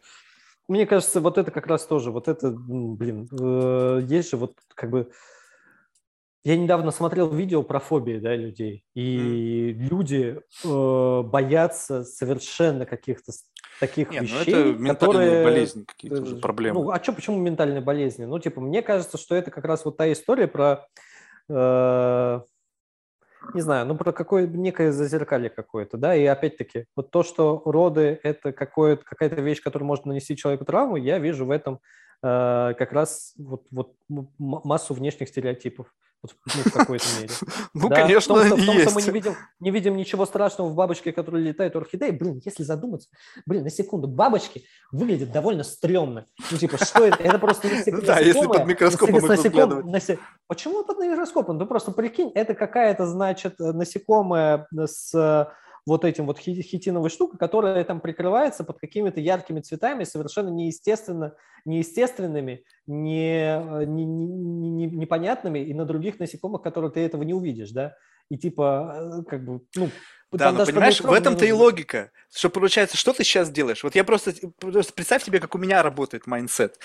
[0.67, 4.89] Мне кажется, вот это как раз тоже, вот это, блин, э, есть же вот как
[4.89, 5.11] бы
[6.43, 9.89] я недавно смотрел видео про фобии да, людей, и mm.
[9.89, 13.31] люди э, боятся совершенно каких-то
[13.79, 15.43] таких Нет, вещей, ну это ментальные которые...
[15.43, 16.81] болезни какие-то уже, проблемы.
[16.81, 18.25] Ну, а что, почему ментальные болезни?
[18.25, 20.85] Ну, типа, мне кажется, что это как раз вот та история про
[21.49, 22.41] э,
[23.53, 28.19] не знаю, ну про какое некое зазеркалье какое-то, да, и опять-таки вот то, что роды
[28.23, 31.79] это какая-то вещь, которая может нанести человеку травму, я вижу в этом
[32.21, 35.93] э, как раз вот, вот массу внешних стереотипов
[36.23, 37.33] ну, в какой-то мере.
[37.73, 37.95] Ну, да?
[37.95, 40.75] конечно, в том, что, в том, что мы не видим, не видим ничего страшного в
[40.75, 42.11] бабочке, которая летает у орхидеи.
[42.11, 43.09] Блин, если задуматься,
[43.45, 46.27] блин, на секунду, бабочки выглядят довольно стрёмно.
[46.51, 47.21] Ну, типа, что это?
[47.23, 48.03] Это просто насекомое.
[48.13, 50.19] Да, если под микроскопом их разглядывать.
[50.47, 51.57] Почему под микроскопом?
[51.57, 55.47] Ну, просто прикинь, это какая-то, значит, насекомая с
[55.85, 61.35] вот этим вот хитиновой штукой, которая там прикрывается под какими-то яркими цветами, совершенно неестественно,
[61.65, 67.71] неестественными, не, не, не, не, непонятными, и на других насекомых, которые ты этого не увидишь,
[67.71, 67.95] да,
[68.29, 69.89] и типа, э, как бы, ну,
[70.31, 73.83] да, но понимаешь, в этом-то и логика, что получается, что ты сейчас делаешь?
[73.83, 76.79] Вот я просто, просто представь себе, как у меня работает mindset.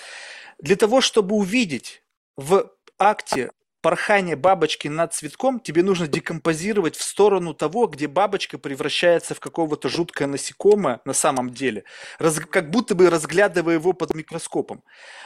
[0.59, 2.03] Для того, чтобы увидеть
[2.37, 3.51] в акте
[3.81, 9.89] порхание бабочки над цветком тебе нужно декомпозировать в сторону того, где бабочка превращается в какого-то
[9.89, 11.83] жуткое насекомое на самом деле,
[12.17, 14.83] раз, как будто бы разглядывая его под микроскопом.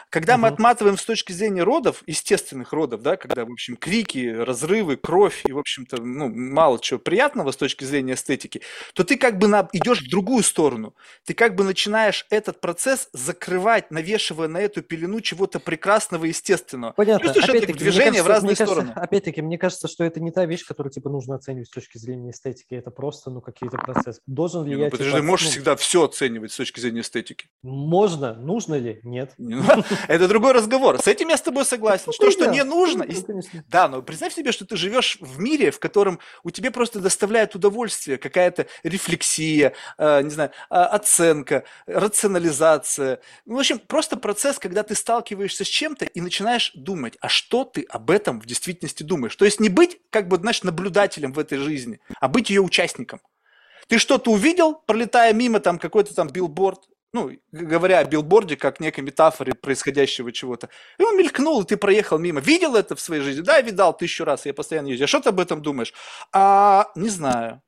[0.10, 0.44] Когда угу.
[0.44, 5.42] мы отматываем с точки зрения родов, естественных родов, да, когда, в общем, крики, разрывы, кровь
[5.46, 8.62] и, в общем-то, ну, мало чего приятного с точки зрения эстетики,
[8.94, 10.94] то ты как бы на, идешь в другую сторону.
[11.26, 16.94] Ты как бы начинаешь этот процесс закрывать, навешивая на эту пелену чего-то прекрасного, естественного.
[16.94, 17.34] Понятно.
[17.34, 18.92] Чувствуешь это движение в разные разные мне стороны.
[18.96, 22.32] опять-таки, мне кажется, что это не та вещь, которую типа нужно оценивать с точки зрения
[22.32, 22.76] эстетики.
[22.76, 24.22] Это просто, ну, какие-то процессы.
[24.28, 24.86] Должен ли не, я...
[24.86, 27.48] Ну, подожди, типа, можешь ну, всегда все оценивать с точки зрения эстетики.
[27.62, 28.34] Можно.
[28.34, 29.00] Нужно ли?
[29.04, 29.34] Нет.
[29.54, 31.00] Ну, это другой разговор.
[31.02, 32.12] С этим я с тобой согласен.
[32.12, 33.06] Что, что не нужно.
[33.70, 37.56] Да, но представь себе, что ты живешь в мире, в котором у тебя просто доставляет
[37.56, 43.20] удовольствие какая-то рефлексия, э, не знаю, а, оценка, рационализация.
[43.46, 47.84] В общем, просто процесс, когда ты сталкиваешься с чем-то и начинаешь думать, а что ты
[47.90, 49.36] об этом этом в действительности думаешь.
[49.36, 53.20] То есть не быть, как бы, знаешь, наблюдателем в этой жизни, а быть ее участником.
[53.88, 56.80] Ты что-то увидел, пролетая мимо там какой-то там билборд,
[57.14, 60.70] ну, говоря о билборде как некой метафоре происходящего чего-то.
[60.98, 62.40] И он мелькнул, и ты проехал мимо.
[62.40, 63.42] Видел это в своей жизни?
[63.42, 65.04] Да, видал тысячу раз, я постоянно езжу.
[65.04, 65.94] А что ты об этом думаешь?
[66.32, 67.62] А, не знаю.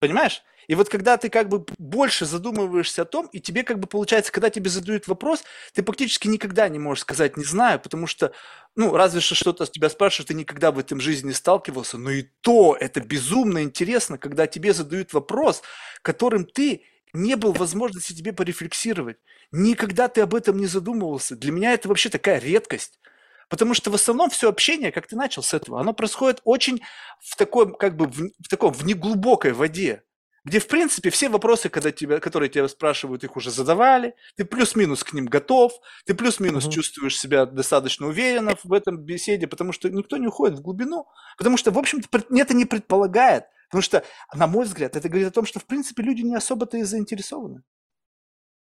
[0.00, 0.42] Понимаешь?
[0.68, 4.30] И вот когда ты как бы больше задумываешься о том, и тебе как бы получается,
[4.30, 5.42] когда тебе задают вопрос,
[5.72, 8.32] ты практически никогда не можешь сказать «не знаю», потому что,
[8.76, 12.10] ну, разве что что-то с тебя спрашивают, ты никогда в этом жизни не сталкивался, но
[12.10, 15.62] и то это безумно интересно, когда тебе задают вопрос,
[16.02, 16.82] которым ты
[17.14, 19.16] не был возможности тебе порефлексировать.
[19.50, 21.34] Никогда ты об этом не задумывался.
[21.34, 23.00] Для меня это вообще такая редкость.
[23.48, 26.82] Потому что в основном все общение, как ты начал с этого, оно происходит очень
[27.20, 30.02] в такой, как бы, в, в таком, в неглубокой воде
[30.48, 35.04] где, в принципе, все вопросы, когда тебя, которые тебя спрашивают, их уже задавали, ты плюс-минус
[35.04, 35.72] к ним готов,
[36.06, 36.72] ты плюс-минус uh-huh.
[36.72, 41.06] чувствуешь себя достаточно уверенно в этом беседе, потому что никто не уходит в глубину,
[41.36, 44.02] потому что, в общем-то, это не предполагает, потому что,
[44.34, 47.62] на мой взгляд, это говорит о том, что, в принципе, люди не особо-то и заинтересованы.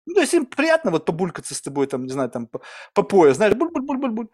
[0.04, 2.60] Ну, то есть им приятно вот побулькаться с тобой, там, не знаю, там, по,
[2.94, 4.28] по пояс, знаешь, буль-буль-буль-буль-буль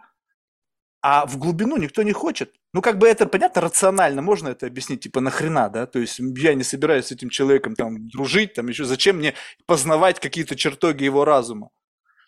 [1.08, 2.52] а в глубину никто не хочет.
[2.72, 6.54] Ну, как бы это, понятно, рационально, можно это объяснить, типа, нахрена, да, то есть я
[6.54, 9.34] не собираюсь с этим человеком там дружить, там еще, зачем мне
[9.66, 11.70] познавать какие-то чертоги его разума.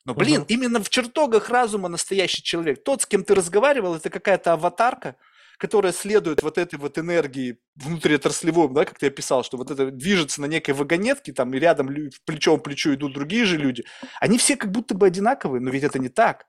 [0.05, 0.47] Но, блин, угу.
[0.49, 2.85] именно в чертогах разума настоящий человек.
[2.85, 5.17] Тот, с кем ты разговаривал, это какая-то аватарка,
[5.57, 10.41] которая следует вот этой вот энергии внутриотраслевой, да, как ты описал, что вот это движется
[10.41, 11.91] на некой вагонетке, там, и рядом
[12.25, 13.85] плечом к плечу идут другие же люди.
[14.21, 16.47] Они все как будто бы одинаковые, но ведь это не так.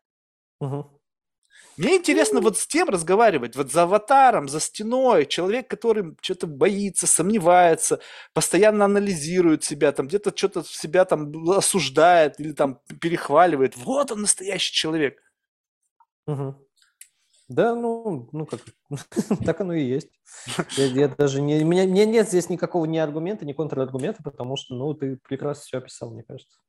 [0.60, 0.99] Угу.
[1.80, 7.08] Мне интересно вот с тем разговаривать, вот за аватаром, за стеной, человек, который что-то боится,
[7.08, 8.02] сомневается,
[8.34, 13.78] постоянно анализирует себя, там где-то что-то себя там осуждает или там перехваливает.
[13.78, 15.24] Вот он настоящий человек.
[16.28, 16.68] Угу.
[17.48, 18.60] Да, ну, ну как,
[19.46, 20.10] так оно и есть.
[20.76, 24.58] Я, я даже не, у меня, мне нет здесь никакого ни аргумента, ни контраргумента, потому
[24.58, 26.60] что, ну, ты прекрасно все описал, мне кажется.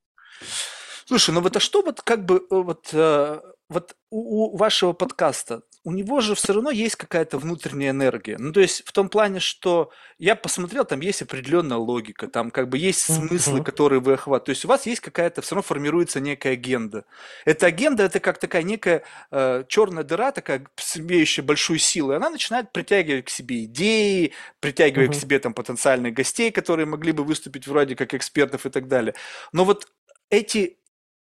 [1.05, 3.41] Слушай, ну вот а что вот как бы э, вот, э,
[3.71, 8.37] вот у, у вашего подкаста, у него же все равно есть какая-то внутренняя энергия.
[8.37, 12.69] Ну то есть в том плане, что я посмотрел, там есть определенная логика, там как
[12.69, 13.65] бы есть смыслы, mm-hmm.
[13.65, 14.45] которые вы охватываете.
[14.45, 17.07] То есть у вас есть какая-то, все равно формируется некая агенда.
[17.47, 20.67] Эта агенда это как такая некая э, черная дыра, такая
[20.97, 25.19] имеющая большую силу, и она начинает притягивать к себе идеи, притягивать mm-hmm.
[25.19, 29.15] к себе там потенциальных гостей, которые могли бы выступить вроде как экспертов и так далее.
[29.53, 29.87] Но вот
[30.29, 30.80] эти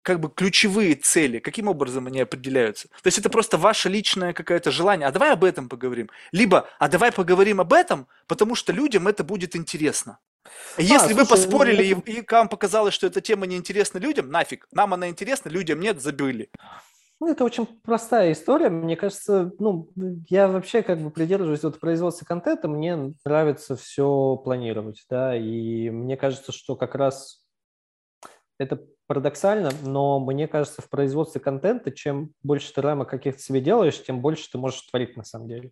[0.06, 2.86] как бы ключевые цели, каким образом они определяются?
[3.02, 6.08] То есть это просто ваше личное какое-то желание, а давай об этом поговорим.
[6.30, 10.20] Либо, а давай поговорим об этом, потому что людям это будет интересно.
[10.76, 12.02] А, Если а, вы поспорили ну...
[12.06, 16.00] и, и вам показалось, что эта тема неинтересна людям, нафиг, нам она интересна, людям нет,
[16.00, 16.50] забыли.
[17.18, 18.68] Ну, это очень простая история.
[18.68, 19.90] Мне кажется, ну,
[20.28, 26.16] я вообще как бы придерживаюсь вот производства контента, мне нравится все планировать, да, и мне
[26.16, 27.44] кажется, что как раз
[28.58, 34.02] это парадоксально, но мне кажется, в производстве контента, чем больше ты рамок каких-то себе делаешь,
[34.02, 35.70] тем больше ты можешь творить на самом деле.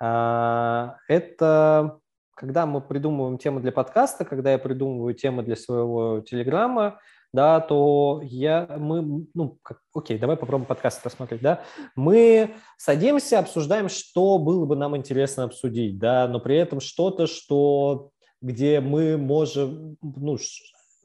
[0.00, 1.98] А, это
[2.34, 6.98] когда мы придумываем темы для подкаста, когда я придумываю темы для своего телеграма,
[7.34, 11.62] да, то я, мы, ну, как, окей, давай попробуем подкаст посмотреть, да,
[11.94, 18.10] мы садимся, обсуждаем, что было бы нам интересно обсудить, да, но при этом что-то, что,
[18.40, 20.38] где мы можем, ну,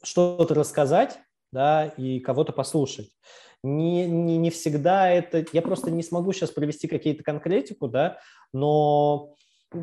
[0.04, 1.20] что-то рассказать,
[1.56, 3.10] да, и кого-то послушать.
[3.64, 5.46] Не, не, не всегда это...
[5.54, 8.20] Я просто не смогу сейчас привести какие-то конкретику, да,
[8.54, 9.34] но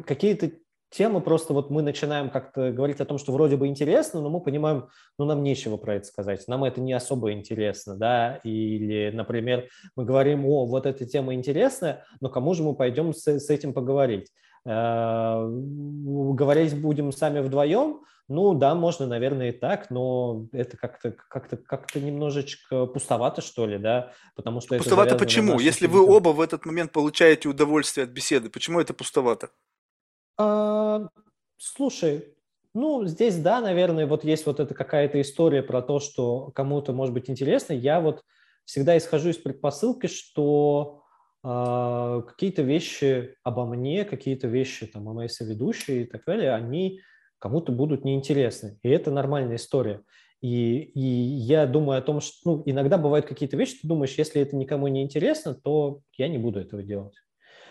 [0.06, 0.52] какие-то
[0.90, 4.40] темы просто вот мы начинаем как-то говорить о том, что вроде бы интересно, но мы
[4.40, 4.88] понимаем,
[5.18, 10.04] ну, нам нечего про это сказать, нам это не особо интересно, да, или, например, мы
[10.04, 14.28] говорим, о, вот эта тема интересная, но кому же мы пойдем с, с этим поговорить?
[14.64, 21.56] Э, говорить будем сами вдвоем, ну да, можно, наверное, и так, но это как-то как-то
[21.56, 25.59] как-то немножечко пустовато, что ли, да, потому что пустовато почему?
[25.59, 29.51] Если вы оба в этот момент получаете удовольствие от беседы, почему это пустовато?
[30.39, 31.09] А,
[31.59, 32.32] слушай,
[32.72, 37.12] ну, здесь, да, наверное, вот есть вот эта какая-то история про то, что кому-то может
[37.12, 37.72] быть интересно.
[37.72, 38.22] Я вот
[38.64, 41.01] всегда исхожу из предпосылки, что
[41.43, 47.01] какие-то вещи обо мне, какие-то вещи там о моей соведущей и так далее, они
[47.39, 48.78] кому-то будут неинтересны.
[48.82, 50.02] И это нормальная история.
[50.40, 54.43] И, и я думаю о том, что ну, иногда бывают какие-то вещи, ты думаешь, если
[54.43, 57.14] это никому не интересно, то я не буду этого делать.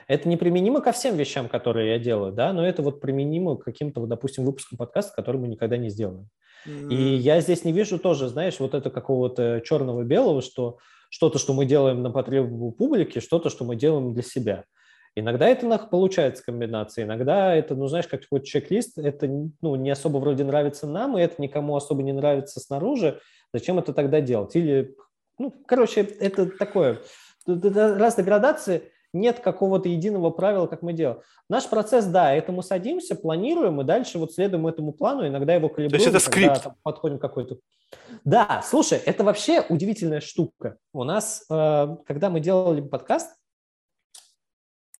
[0.08, 3.64] Это не применимо ко всем вещам, которые я делаю, да, но это вот применимо к
[3.64, 6.30] каким-то, вот, допустим, выпускам подкаста, который мы никогда не сделаем.
[6.68, 6.94] Mm-hmm.
[6.94, 10.78] И я здесь не вижу тоже, знаешь, вот это какого-то черного-белого, что
[11.12, 14.64] что-то, что мы делаем на потребу публики, что-то, что мы делаем для себя.
[15.14, 20.20] Иногда это получается комбинация, иногда это, ну, знаешь, как какой-то чек-лист, это ну, не особо
[20.20, 23.20] вроде нравится нам, и это никому особо не нравится снаружи.
[23.54, 24.56] Зачем это тогда делать?
[24.56, 24.96] Или,
[25.38, 27.02] ну, короче, это такое,
[27.46, 31.22] разные градации нет какого-то единого правила, как мы делаем.
[31.50, 35.70] Наш процесс, да, это мы садимся, планируем, и дальше вот следуем этому плану, иногда его
[35.70, 35.90] калибруем.
[35.90, 36.62] То есть это скрипт?
[36.62, 37.58] Когда, подходим к какой-то...
[38.24, 40.78] Да, слушай, это вообще удивительная штука.
[40.94, 43.36] У нас, э, когда мы делали подкаст,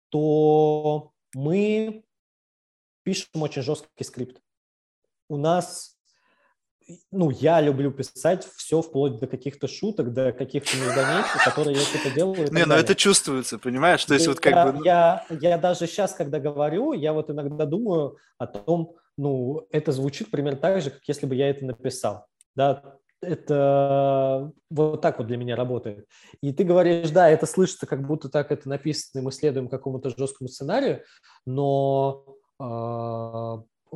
[0.10, 2.04] то мы
[3.04, 4.42] пишем очень жесткий скрипт.
[5.30, 5.98] У нас
[7.12, 12.12] ну, я люблю писать все вплоть до каких-то шуток, до каких-то междометий, которые я что-то
[12.14, 12.52] делаю.
[12.52, 14.04] Не, ну это чувствуется, понимаешь?
[14.06, 14.86] То есть вот как бы...
[14.86, 20.32] Я, я даже сейчас, когда говорю, я вот иногда думаю о том, ну, это звучит
[20.32, 22.26] примерно так же, как если бы я это написал.
[22.56, 26.08] Да, это вот так вот для меня работает.
[26.42, 30.10] И ты говоришь, да, это слышится, как будто так это написано, и мы следуем какому-то
[30.10, 31.04] жесткому сценарию,
[31.46, 32.26] но
[32.60, 33.96] э,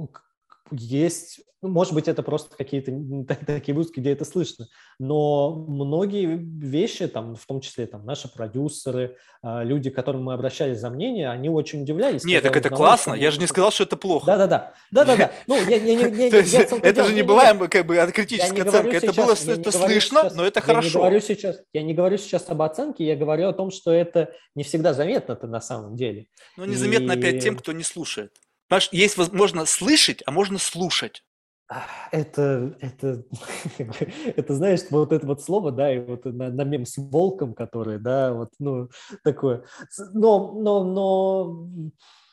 [0.71, 2.91] есть ну, может быть, это просто какие-то
[3.47, 4.67] такие выпуски, где это слышно,
[4.99, 10.35] но многие вещи, там, в том числе там, наши продюсеры, а, люди, к которым мы
[10.35, 12.23] обращались за мнение, они очень удивлялись.
[12.23, 14.27] Нет, так это классно, я же не сказал, что это плохо.
[14.27, 15.31] Да-да-да, да-да-да.
[15.47, 19.13] Ну, я, я, я, То есть, это же не была как бы критическая оценка, это
[19.13, 20.99] было это слышно, но это хорошо.
[21.73, 25.47] Я не, говорю сейчас, об оценке, я говорю о том, что это не всегда заметно-то
[25.47, 26.27] на самом деле.
[26.57, 28.31] Ну, незаметно опять тем, кто не слушает.
[28.67, 31.23] Понимаешь, есть возможно слышать, а можно слушать.
[32.11, 33.23] Это, это,
[34.35, 37.97] это, знаешь, вот это вот слово, да, и вот на, на мем с волком, который,
[37.97, 38.89] да, вот, ну,
[39.23, 39.63] такое.
[40.13, 41.67] Но, но, но,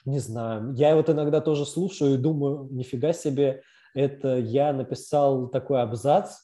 [0.04, 3.62] не знаю, я вот иногда тоже слушаю и думаю, нифига себе,
[3.94, 6.36] это я написал такой абзац,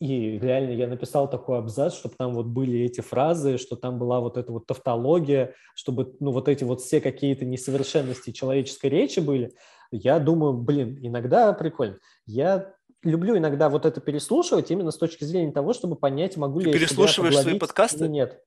[0.00, 4.20] и реально я написал такой абзац, чтобы там вот были эти фразы, что там была
[4.20, 9.52] вот эта вот тавтология, чтобы, ну, вот эти вот все какие-то несовершенности человеческой речи были
[9.90, 11.98] я думаю, блин, иногда прикольно.
[12.26, 16.66] Я люблю иногда вот это переслушивать именно с точки зрения того, чтобы понять, могу ли
[16.66, 18.04] Ты я переслушиваешь свои подкасты?
[18.04, 18.42] Или нет.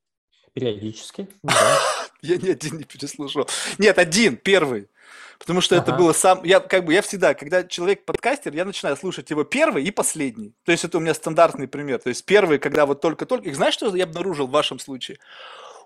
[0.54, 1.80] Периодически, да.
[2.22, 3.48] Я ни один не переслушал.
[3.78, 4.90] Нет, один, первый.
[5.42, 6.44] Потому что это было сам...
[6.44, 10.54] Я как бы, я всегда, когда человек подкастер, я начинаю слушать его первый и последний.
[10.66, 11.98] То есть это у меня стандартный пример.
[12.00, 13.50] То есть первый, когда вот только-только...
[13.50, 15.18] И знаешь, что я обнаружил в вашем случае?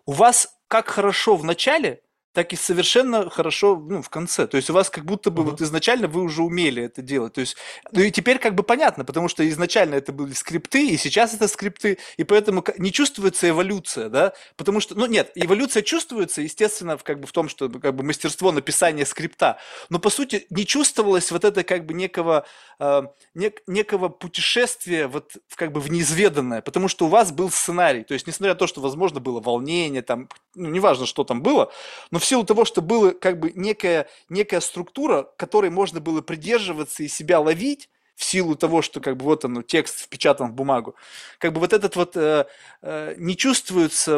[0.06, 2.02] У вас как хорошо в начале
[2.36, 4.46] так и совершенно хорошо ну, в конце.
[4.46, 5.52] То есть у вас как будто бы Мгм.
[5.52, 7.34] вот изначально вы уже умели это делать.
[7.34, 7.56] То есть,
[7.92, 11.48] ну и теперь как бы понятно, потому что изначально это были скрипты, и сейчас это
[11.48, 14.34] скрипты, и поэтому не чувствуется эволюция, да?
[14.58, 18.04] Потому что, ну нет, эволюция чувствуется, естественно, в, как бы в том, что как бы
[18.04, 19.58] мастерство написания скрипта,
[19.90, 22.46] но по сути не чувствовалось вот это как бы некого,
[22.80, 23.02] э,
[23.34, 28.04] нек- некого путешествия вот в как бы в неизведанное, потому что у вас был сценарий.
[28.04, 31.72] То есть, несмотря на то, что, возможно, было волнение, там, ну, неважно, что там было,
[32.12, 37.04] но в силу того, что была как бы некая, некая структура, которой можно было придерживаться
[37.04, 40.96] и себя ловить, в силу того, что как бы вот он, текст впечатан в бумагу,
[41.38, 42.48] как бы вот этот вот э,
[42.82, 44.14] э, не чувствуется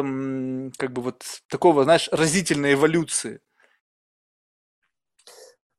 [0.78, 3.40] как бы вот такого, знаешь, разительной эволюции.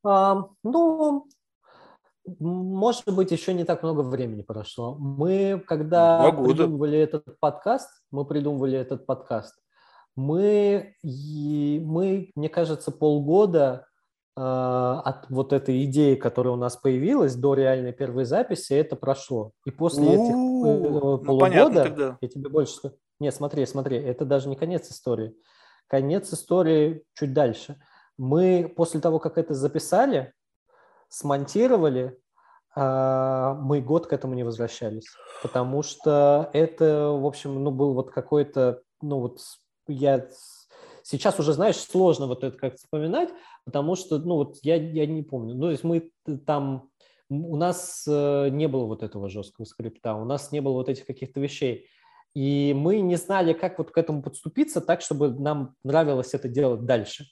[0.03, 1.27] А, ну,
[2.39, 4.95] может быть, еще не так много времени прошло.
[4.95, 9.55] Мы, когда придумывали этот подкаст, мы придумывали этот подкаст,
[10.19, 13.87] мы, мы мне кажется, полгода
[14.35, 19.53] э, от вот этой идеи, которая у нас появилась, до реальной первой записи, это прошло.
[19.65, 22.17] И после этих э, У, ну понятно полугода, тогда.
[22.19, 25.35] я тебе больше скажу, нет, смотри, смотри, это даже не конец истории.
[25.87, 27.81] Конец истории чуть дальше.
[28.17, 30.33] Мы после того, как это записали,
[31.07, 32.19] смонтировали,
[32.75, 35.07] а, мы год к этому не возвращались,
[35.41, 39.39] потому что это, в общем, ну, был вот какой-то, ну, вот
[39.89, 40.27] я
[41.03, 43.29] сейчас уже, знаешь, сложно вот это как вспоминать,
[43.65, 46.11] потому что, ну, вот я, я не помню, ну, то есть мы
[46.45, 46.89] там,
[47.29, 51.05] у нас э, не было вот этого жесткого скрипта, у нас не было вот этих
[51.05, 51.87] каких-то вещей,
[52.35, 56.85] и мы не знали, как вот к этому подступиться так, чтобы нам нравилось это делать
[56.85, 57.25] дальше.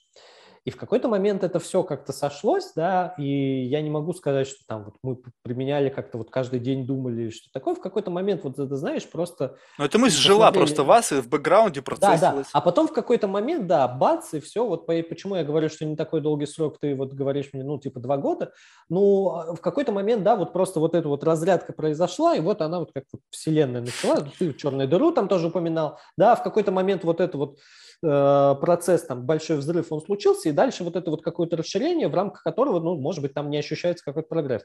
[0.64, 4.58] И в какой-то момент это все как-то сошлось, да, и я не могу сказать, что
[4.66, 7.74] там вот мы применяли как-то вот каждый день думали, что такое.
[7.74, 10.64] В какой-то момент, вот это знаешь, просто Но эта мысль жила посмотрели.
[10.66, 11.96] просто в вас и в бэкграунде да, да.
[11.96, 12.46] процессилась.
[12.52, 14.66] А потом в какой-то момент, да, бац, и все.
[14.66, 17.78] Вот по- почему я говорю, что не такой долгий срок, ты вот говоришь мне, ну,
[17.78, 18.52] типа два года.
[18.88, 22.60] Ну, а в какой-то момент, да, вот просто вот эта вот разрядка произошла, и вот
[22.62, 24.26] она вот как вот вселенная начала.
[24.38, 25.98] Ты черную дыру там тоже упоминал.
[26.16, 27.58] Да, в какой-то момент вот это вот
[28.00, 32.42] процесс, там, большой взрыв, он случился, и дальше вот это вот какое-то расширение, в рамках
[32.42, 34.62] которого, ну, может быть, там не ощущается какой-то прогресс.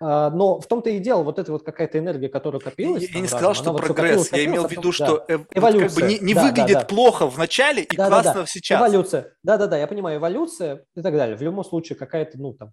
[0.00, 3.02] А, но в том-то и дело, вот эта вот какая-то энергия, которая копилась.
[3.02, 4.10] я там не разом, сказал, она что вот прогресс.
[4.10, 5.34] копилась, Я имел в копилась, виду, что да.
[5.34, 6.08] э, вот как бы Эволюция.
[6.08, 6.84] не, не Да, да, выглядит да.
[6.84, 8.46] плохо в начале и Да, да, классно да.
[8.46, 8.80] сейчас.
[8.80, 9.32] Эволюция.
[9.42, 11.36] Да-да-да, я понимаю, эволюция и так далее.
[11.36, 12.72] В любом случае какая-то, ну, там,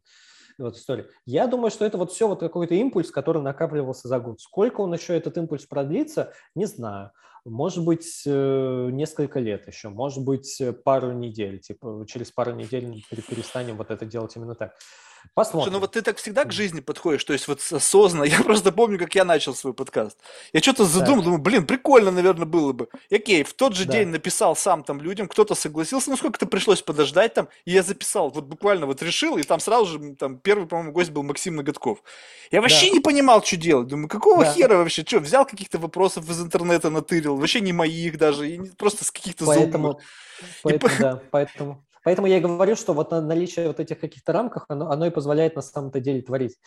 [0.64, 1.08] вот история.
[1.26, 4.42] Я думаю, что это вот все вот какой-то импульс, который накапливался за год.
[4.42, 7.12] Сколько он еще этот импульс продлится, не знаю.
[7.44, 11.60] Может быть, э, несколько лет еще, может быть, пару недель.
[11.60, 14.76] Типа через пару недель пере- перестанем вот это делать именно так.
[15.22, 15.74] Слушай, Посмотрим.
[15.74, 18.24] ну вот ты так всегда к жизни подходишь, то есть вот осознанно.
[18.26, 20.18] Я просто помню, как я начал свой подкаст.
[20.52, 22.90] Я что-то задумал, думаю, блин, прикольно, наверное, было бы.
[23.10, 23.94] И окей, в тот же Да.
[23.94, 28.30] день написал сам там людям, кто-то согласился, ну сколько-то пришлось подождать там, и я записал,
[28.30, 32.04] вот буквально вот решил, и там сразу же там первый, по-моему, гость был Максим Ноготков.
[32.52, 32.94] Я вообще Да.
[32.96, 33.88] не понимал, что делать.
[33.88, 34.52] Думаю, какого Да.
[34.54, 35.04] хера вообще?
[35.06, 39.46] Что, взял каких-то вопросов из интернета, натырил, вообще не моих даже, и просто с каких-то
[39.46, 40.00] Поэтому,
[40.64, 44.66] поэтому, да, поэтому, поэтому я и говорю, что вот на- наличие вот этих каких-то рамках,
[44.70, 46.58] оно, оно и позволяет на самом-то деле творить.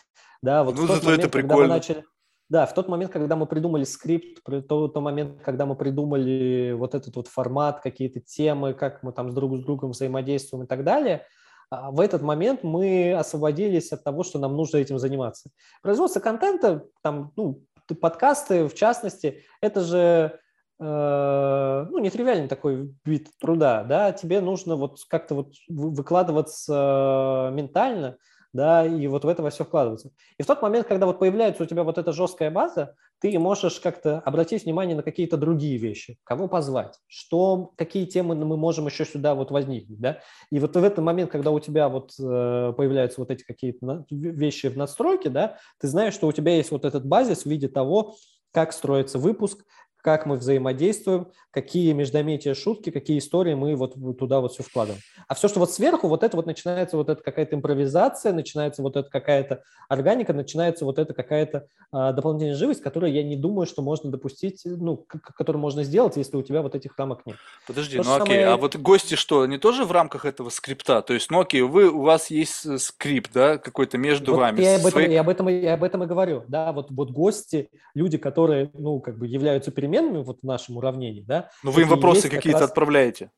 [0.43, 1.74] Да, вот Ну, в тот зато это момент, когда мы прикольно.
[1.74, 2.05] начали,
[2.48, 6.73] да, в тот момент, когда мы придумали скрипт, при то, тот момент, когда мы придумали
[6.77, 10.66] вот этот вот формат, какие-то темы, как мы там с друг с другом взаимодействуем и
[10.66, 11.24] так далее,
[11.70, 15.51] а, в этот момент мы освободились от того, что нам нужно этим заниматься.
[15.82, 17.62] Производство контента, там, ну,
[18.01, 20.39] подкасты, в частности, это же
[20.79, 28.17] ну, нетривиальный такой вид труда, да, тебе нужно вот как-то вот вы- выкладываться ментально,
[28.55, 30.11] да, и вот в это во все вкладываться.
[30.39, 33.81] И в тот момент, когда вот появляется у тебя вот эта жесткая база, ты можешь
[33.81, 39.05] как-то обратить внимание на какие-то другие вещи, кого позвать, что, какие темы мы можем еще
[39.05, 40.21] сюда вот возникнуть, да,
[40.51, 44.69] и вот в этот момент, когда у тебя вот э, появляются вот эти какие-то вещи
[44.69, 48.15] в настройке, да, ты знаешь, что у тебя есть вот этот базис в виде того,
[48.53, 49.65] как строится выпуск,
[50.05, 55.01] как мы взаимодействуем, какие междометия, шутки, какие истории мы вот туда вот все вкладываем.
[55.28, 58.97] А все, что вот сверху, вот это вот начинается вот эта какая-то импровизация, начинается вот
[58.97, 63.81] эта какая-то органика, начинается вот эта какая-то а, дополнительная живость, которую я не думаю, что
[63.81, 65.06] можно допустить, ну,
[65.36, 67.36] которую можно сделать, если у тебя вот этих рамок нет.
[67.66, 71.01] Подожди, То ну окей, самое- а вот гости что, они тоже в рамках этого скрипта?
[71.01, 74.60] То есть, ну окей, вы, у вас есть э, скрипт, да, какой-то между Вот вами?
[74.60, 76.44] я об, этом, свои- я, об этом, и- я об этом и говорю.
[76.48, 81.23] Да, вот, вот гости, люди, которые, ну, как бы являются переменными вот в нашем уравнении,
[81.23, 83.31] да, Ну вы им вопросы есть как какие-то раз- отправляете.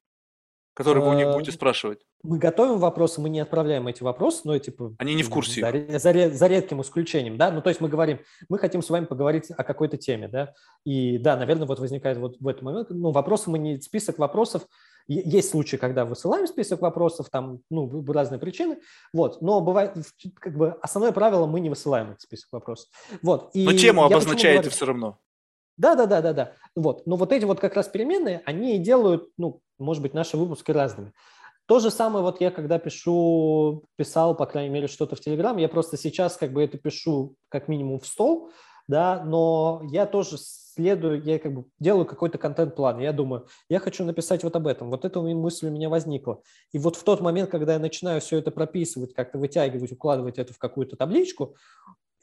[0.75, 2.01] которые вы у них будете спрашивать?
[2.23, 4.95] Мы готовим вопросы, мы не отправляем эти вопросы, но типа...
[4.99, 5.61] Они не в курсе.
[5.61, 7.51] За, за, за редким исключением, да?
[7.51, 10.53] Ну, то есть мы говорим, мы хотим с вами поговорить о какой-то теме, да?
[10.85, 13.81] И да, наверное, вот возникает вот в этот момент, ну, вопросы мы не...
[13.81, 14.67] Список вопросов
[15.09, 18.79] есть случаи, когда высылаем список вопросов, там, ну, разные причины,
[19.13, 19.97] вот, но бывает,
[20.41, 22.89] как бы, основное правило, мы не высылаем этот список вопросов.
[23.23, 23.51] Вот.
[23.55, 25.19] И но тему обозначаете все равно.
[25.77, 26.53] Да, да, да, да, да.
[26.75, 27.07] Вот.
[27.07, 31.13] Но вот эти вот как раз переменные, они делают, ну, может быть, наши выпуски разными.
[31.67, 35.69] То же самое вот я когда пишу, писал, по крайней мере, что-то в Телеграм, я
[35.69, 38.51] просто сейчас как бы это пишу как минимум в стол,
[38.87, 44.05] да, но я тоже следую, я как бы делаю какой-то контент-план, я думаю, я хочу
[44.05, 46.41] написать вот об этом, вот эта мысль у меня возникла.
[46.73, 50.53] И вот в тот момент, когда я начинаю все это прописывать, как-то вытягивать, укладывать это
[50.53, 51.57] в какую-то табличку,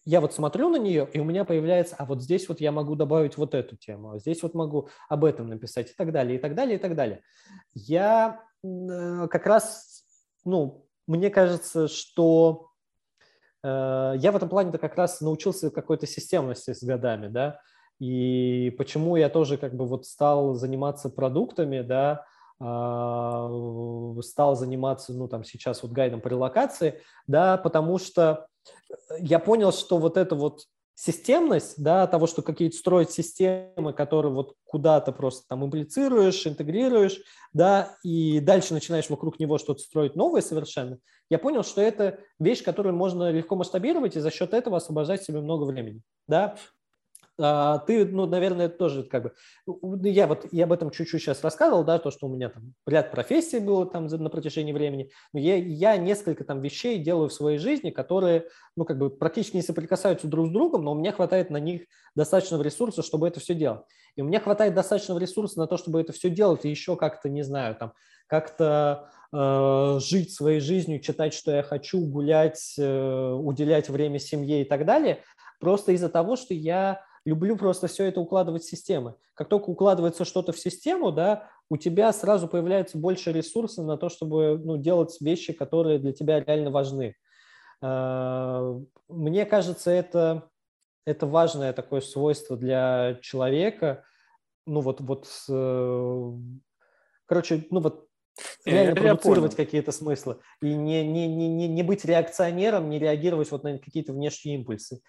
[0.06, 2.96] я вот смотрю на нее, и у меня появляется, а вот здесь вот я могу
[2.96, 6.42] добавить вот эту тему, а здесь вот могу об этом написать и так далее, и
[6.42, 7.22] так далее, и так далее.
[7.74, 10.04] Я э, как раз,
[10.44, 12.70] ну, мне кажется, что
[13.64, 13.68] э,
[14.18, 17.60] я в этом плане-то как раз научился какой-то системности с годами, да,
[18.00, 22.26] и почему я тоже как бы вот стал заниматься продуктами, да,
[22.60, 23.50] а,
[24.22, 28.48] стал заниматься, ну, там, сейчас вот гайдом по релокации, да, потому что
[29.20, 30.66] я понял, что вот эта вот
[30.96, 37.20] системность, да, того, что какие-то строить системы, которые вот куда-то просто там имплицируешь, интегрируешь,
[37.52, 41.00] да, и дальше начинаешь вокруг него что-то строить новое совершенно,
[41.30, 45.42] я понял, что это вещь, которую можно легко масштабировать и за счет этого освобождать себе
[45.42, 46.58] много времени, да.
[47.40, 49.34] А, ты, ну, наверное, тоже как бы...
[50.04, 53.12] Я вот я об этом чуть-чуть сейчас рассказывал, да, то, что у меня там ряд
[53.12, 57.58] профессий было там на протяжении времени, но я, я несколько там вещей делаю в своей
[57.58, 61.50] жизни, которые, ну, как бы практически не соприкасаются друг с другом, но у меня хватает
[61.50, 61.84] на них
[62.16, 63.82] достаточного ресурса, чтобы это все делать.
[64.16, 67.30] И у меня хватает достаточного ресурса на то, чтобы это все делать, и еще как-то,
[67.30, 67.94] не знаю, там,
[68.28, 74.66] как-то э, жить своей жизнью, читать, что я хочу, гулять, э, уделять время семье и
[74.66, 75.24] так далее,
[75.60, 79.16] просто из-за того, что я люблю просто все это укладывать в системы.
[79.34, 84.10] Как только укладывается что-то в систему, да, у тебя сразу появляется больше ресурсов на то,
[84.10, 87.16] чтобы ну, делать вещи, которые для тебя реально важны.
[87.82, 90.50] А, мне кажется, это,
[91.06, 94.04] это важное такое свойство для человека.
[94.66, 96.32] Ну вот, вот э,
[97.26, 98.08] короче, ну вот
[98.66, 103.64] реально я, продуцировать какие-то смыслы и не, не, не, не быть реакционером, не реагировать вот
[103.64, 105.02] на какие-то внешние импульсы.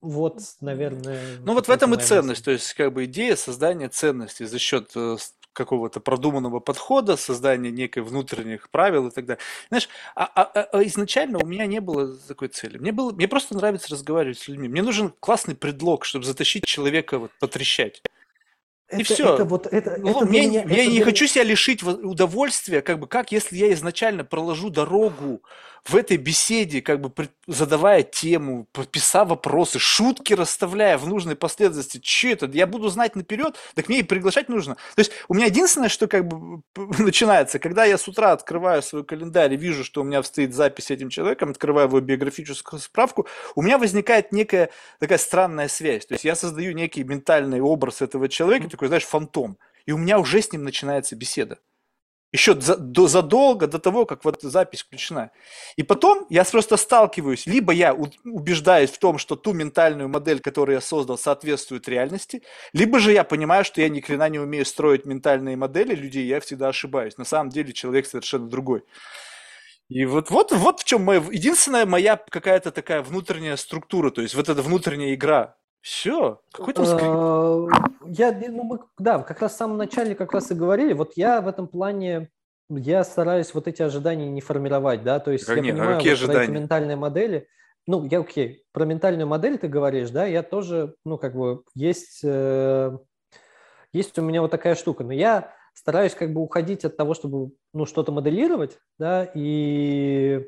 [0.00, 1.38] Вот, наверное.
[1.44, 4.90] Ну вот в этом и ценность, то есть как бы идея создания ценности за счет
[4.94, 5.16] э,
[5.52, 9.42] какого-то продуманного подхода, создания некой внутренних правил и так далее.
[9.68, 12.78] Знаешь, а, а, а, а изначально у меня не было такой цели.
[12.78, 14.68] Мне было, мне просто нравится разговаривать с людьми.
[14.68, 18.02] Мне нужен классный предлог, чтобы затащить человека вот потрещать.
[18.92, 19.34] И это, все.
[19.34, 21.04] Это вот, это, ну, это мне, меня, я это не для...
[21.04, 25.42] хочу себя лишить удовольствия, как бы, как если я изначально проложу дорогу
[25.84, 27.10] в этой беседе, как бы
[27.46, 33.56] задавая тему, писав вопросы, шутки расставляя в нужной последовательности, что это, я буду знать наперед,
[33.74, 34.74] так мне и приглашать нужно.
[34.94, 36.62] То есть у меня единственное, что как бы
[36.98, 40.90] начинается, когда я с утра открываю свой календарь и вижу, что у меня стоит запись
[40.90, 46.06] этим человеком, открываю его биографическую справку, у меня возникает некая такая странная связь.
[46.06, 49.58] То есть я создаю некий ментальный образ этого человека, такой, знаешь, фантом.
[49.84, 51.58] И у меня уже с ним начинается беседа.
[52.32, 55.32] Еще за, до, задолго до того, как вот запись включена.
[55.76, 57.92] И потом я просто сталкиваюсь, либо я
[58.24, 62.42] убеждаюсь в том, что ту ментальную модель, которую я создал, соответствует реальности,
[62.72, 66.40] либо же я понимаю, что я ни хрена не умею строить ментальные модели людей, я
[66.40, 67.18] всегда ошибаюсь.
[67.18, 68.84] На самом деле человек совершенно другой.
[69.88, 74.36] И вот, вот, вот в чем моя, единственная моя какая-то такая внутренняя структура, то есть
[74.36, 75.56] вот эта внутренняя игра.
[75.80, 77.04] Все, какой там скрипт?
[77.04, 77.66] А,
[78.06, 81.40] я, ну, мы, да, как раз в самом начале как раз и говорили, вот я
[81.40, 82.30] в этом плане,
[82.68, 85.96] я стараюсь вот эти ожидания не формировать, да, то есть как, я нет, а понимаю,
[85.96, 86.44] какие вот ожидания?
[86.44, 87.48] эти ментальные модели,
[87.86, 92.20] ну, я окей, про ментальную модель ты говоришь, да, я тоже, ну, как бы, есть,
[92.24, 92.98] э,
[93.92, 97.52] есть у меня вот такая штука, но я стараюсь как бы уходить от того, чтобы,
[97.72, 100.46] ну, что-то моделировать, да, и,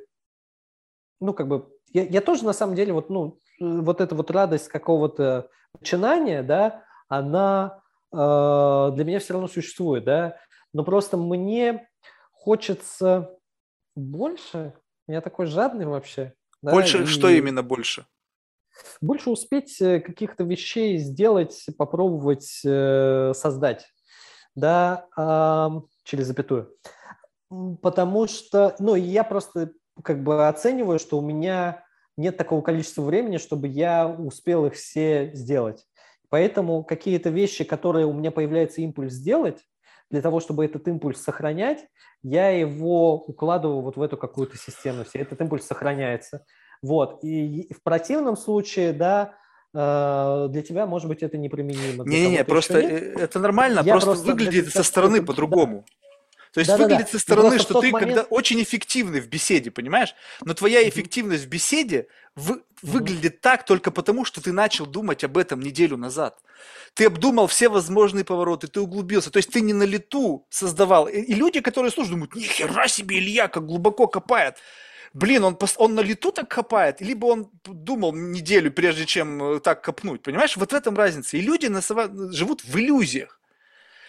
[1.21, 4.69] ну, как бы, я, я тоже на самом деле вот, ну, вот эта вот радость
[4.69, 5.49] какого-то
[5.79, 7.83] начинания, да, она
[8.13, 10.37] э, для меня все равно существует, да,
[10.73, 11.89] но просто мне
[12.33, 13.37] хочется
[13.95, 14.75] больше,
[15.07, 16.35] я такой жадный вообще.
[16.63, 18.07] Больше, да, что именно больше?
[19.01, 23.87] Больше успеть э, каких-то вещей сделать, попробовать э, создать,
[24.55, 25.69] да, э,
[26.05, 26.75] через запятую.
[27.83, 31.85] Потому что, ну, я просто как бы оцениваю, что у меня
[32.17, 35.87] нет такого количества времени, чтобы я успел их все сделать.
[36.29, 39.59] Поэтому какие-то вещи, которые у меня появляется импульс сделать,
[40.11, 41.87] для того, чтобы этот импульс сохранять,
[42.23, 46.45] я его укладываю вот в эту какую-то систему, этот импульс сохраняется.
[46.83, 49.35] Вот, и в противном случае, да,
[49.75, 52.05] э, для тебя, может быть, это неприменимо.
[52.05, 55.85] Не-не-не, просто это нормально, я просто, просто выглядит со стороны по-другому.
[55.87, 56.02] Да.
[56.53, 57.19] То есть да, выглядит да, да.
[57.19, 58.15] со стороны, что ты момент...
[58.15, 60.15] когда очень эффективный в беседе, понимаешь?
[60.45, 62.63] Но твоя эффективность в беседе вы...
[62.83, 66.39] выглядит так только потому, что ты начал думать об этом неделю назад.
[66.93, 69.31] Ты обдумал все возможные повороты, ты углубился.
[69.31, 71.09] То есть ты не на лету создавал.
[71.09, 74.57] И, люди, которые слушают, думают, нихера себе Илья, как глубоко копает
[75.15, 79.85] блин, он, он на лету так копает, либо он думал неделю, прежде чем э, так
[79.85, 80.57] копнуть, понимаешь?
[80.57, 81.37] Вот в этом разница.
[81.37, 81.71] И люди
[82.33, 83.39] живут в иллюзиях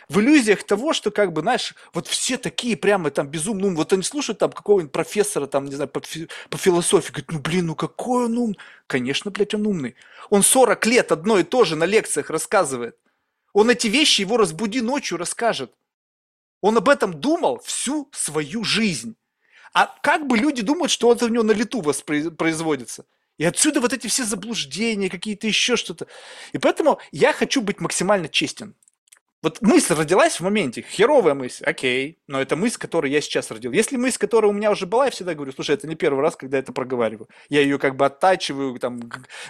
[0.09, 3.77] в иллюзиях того, что как бы, знаешь, вот все такие прямо там безумно умные.
[3.77, 7.39] Вот они слушают там какого-нибудь профессора, там, не знаю, по, фи- по философии, говорят, ну,
[7.39, 8.59] блин, ну какой он умный.
[8.87, 9.95] Конечно, блядь, он умный.
[10.29, 12.97] Он 40 лет одно и то же на лекциях рассказывает.
[13.53, 15.73] Он эти вещи, его разбуди ночью, расскажет.
[16.61, 19.15] Он об этом думал всю свою жизнь.
[19.73, 23.05] А как бы люди думают, что это у него на лету воспроизводится?
[23.37, 26.07] И отсюда вот эти все заблуждения, какие-то еще что-то.
[26.51, 28.75] И поэтому я хочу быть максимально честен.
[29.43, 33.73] Вот мысль родилась в моменте, херовая мысль, окей, но это мысль, которую я сейчас родил.
[33.73, 36.37] Если мысль, которая у меня уже была, я всегда говорю, слушай, это не первый раз,
[36.37, 37.27] когда я это проговариваю.
[37.49, 39.01] Я ее как бы оттачиваю, там,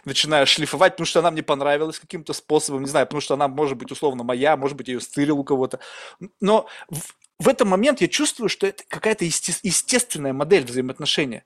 [0.04, 3.78] начинаю шлифовать, потому что она мне понравилась каким-то способом, не знаю, потому что она может
[3.78, 5.80] быть условно моя, может быть, я ее стырил у кого-то.
[6.42, 11.46] Но в, в этот момент я чувствую, что это какая-то есте- естественная модель взаимоотношения.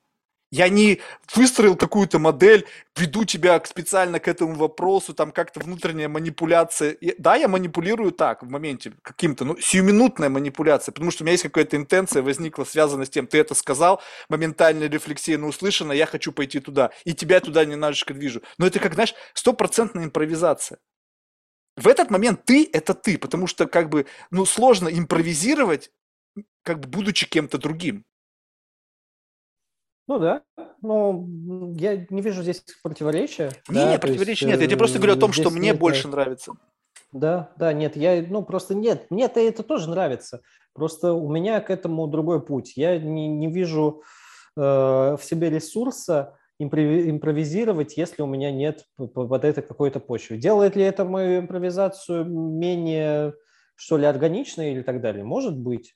[0.49, 1.01] Я не
[1.35, 2.65] выстроил какую-то модель,
[2.95, 6.97] веду тебя специально к этому вопросу, там как-то внутренняя манипуляция.
[7.17, 11.43] Да, я манипулирую так в моменте каким-то, ну, сиюминутная манипуляция, потому что у меня есть
[11.43, 16.31] какая-то интенция возникла, связанная с тем, ты это сказал, моментальная рефлексия на услышано, я хочу
[16.31, 18.41] пойти туда, и тебя туда немножечко движу.
[18.57, 20.79] Но это как, знаешь, стопроцентная импровизация.
[21.75, 25.91] В этот момент ты– это ты, потому что как бы, ну, сложно импровизировать,
[26.63, 28.06] как бы будучи кем-то другим.
[30.07, 30.41] Ну да,
[30.81, 31.25] но
[31.75, 33.51] я не вижу здесь противоречия.
[33.67, 34.61] Не, да, не, противоречий есть, нет.
[34.61, 36.53] Я тебе просто говорю о том, что мне нет, больше нравится.
[37.11, 40.41] Да, да, нет, я, ну просто нет, мне это, это тоже нравится.
[40.73, 42.73] Просто у меня к этому другой путь.
[42.77, 44.03] Я не, не вижу
[44.55, 50.37] э, в себе ресурса импровизировать, если у меня нет вот этой какой-то почвы.
[50.37, 53.33] Делает ли это мою импровизацию менее,
[53.75, 55.23] что ли, органичной или так далее?
[55.23, 55.95] Может быть.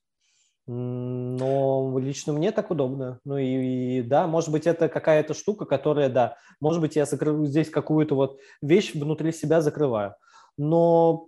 [0.73, 3.19] Но лично мне так удобно.
[3.25, 7.45] Ну и, и да, может быть, это какая-то штука, которая, да, может быть, я закрываю
[7.45, 10.15] здесь какую-то вот вещь внутри себя закрываю.
[10.57, 11.27] Но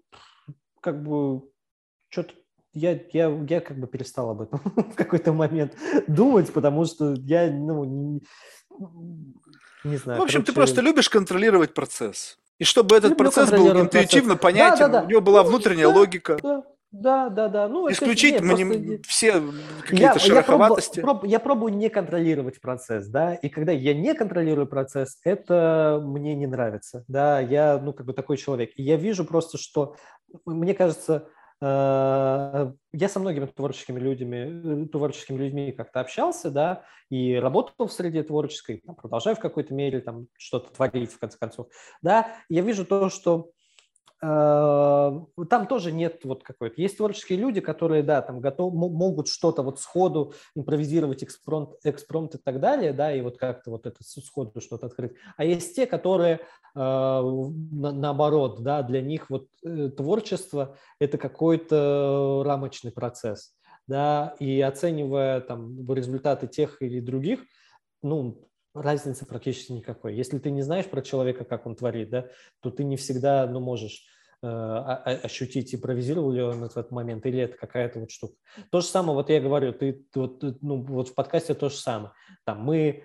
[0.79, 1.41] как бы
[2.07, 2.35] что-то
[2.73, 4.61] я, я, я как бы перестал об этом
[4.91, 5.75] в какой-то момент
[6.07, 8.21] думать, потому что я, ну, не,
[9.83, 10.21] не знаю.
[10.21, 10.51] В общем, короче...
[10.51, 12.39] ты просто любишь контролировать процесс.
[12.59, 14.41] И чтобы этот Люблю процесс был интуитивно процесс.
[14.41, 15.05] понятен, да, да, да.
[15.05, 16.39] у него была внутренняя да, логика.
[16.41, 16.63] Да,
[16.93, 17.67] да, да, да.
[17.67, 18.85] Ну, Исключить это, нет, мани...
[18.85, 19.09] просто...
[19.09, 19.41] все
[19.81, 20.99] какие-то я, шероховатости.
[20.99, 25.99] Я пробую, я пробую не контролировать процесс, да, и когда я не контролирую процесс, это
[26.03, 28.73] мне не нравится, да, я, ну, как бы такой человек.
[28.75, 29.95] И я вижу просто, что,
[30.45, 31.27] мне кажется,
[31.59, 31.65] э,
[32.93, 38.21] я со многими творческими людьми, э, творческими людьми как-то общался, да, и работал в среде
[38.21, 41.69] творческой, продолжаю в какой-то мере там что-то творить, в конце концов,
[42.03, 43.49] да, я вижу то, что
[44.23, 46.81] там тоже нет вот какой-то.
[46.81, 52.37] Есть творческие люди, которые, да, там готов, могут что-то вот сходу импровизировать, экспромт, экспромт и
[52.37, 55.13] так далее, да, и вот как-то вот это сходу что-то открыть.
[55.35, 56.39] А есть те, которые э,
[56.75, 63.53] на, наоборот, да, для них вот э, творчество– это какой-то рамочный процесс,
[63.87, 67.41] да, и оценивая там результаты тех или других,
[68.01, 70.15] ну, разницы практически никакой.
[70.15, 72.27] Если ты не знаешь про человека, как он творит, да,
[72.61, 74.12] то ты не всегда ну, можешь э,
[74.43, 78.35] ощутить, импровизировал ли он в этот момент, или это какая-то вот штука.
[78.69, 82.11] То же самое, вот я говорю, ты вот, ну, вот в подкасте то же самое.
[82.45, 83.03] Там мы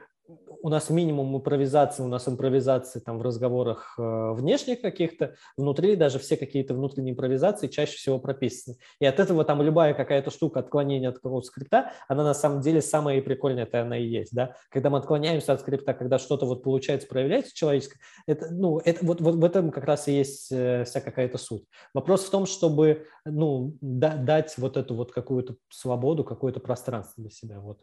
[0.61, 6.19] у нас минимум импровизации, у нас импровизации там в разговорах э, внешних каких-то, внутри даже
[6.19, 8.77] все какие-то внутренние импровизации чаще всего прописаны.
[9.01, 12.83] И от этого там любая какая-то штука, отклонение от какого-то скрипта, она на самом деле
[12.83, 14.55] самая прикольная, это она и есть, да.
[14.71, 19.21] Когда мы отклоняемся от скрипта, когда что-то вот получается, проявляется человеческое, это, ну, это, вот,
[19.21, 21.65] вот в этом как раз и есть э, вся какая-то суть.
[21.95, 27.31] Вопрос в том, чтобы, ну, да, дать вот эту вот какую-то свободу, какое-то пространство для
[27.31, 27.79] себя, вот.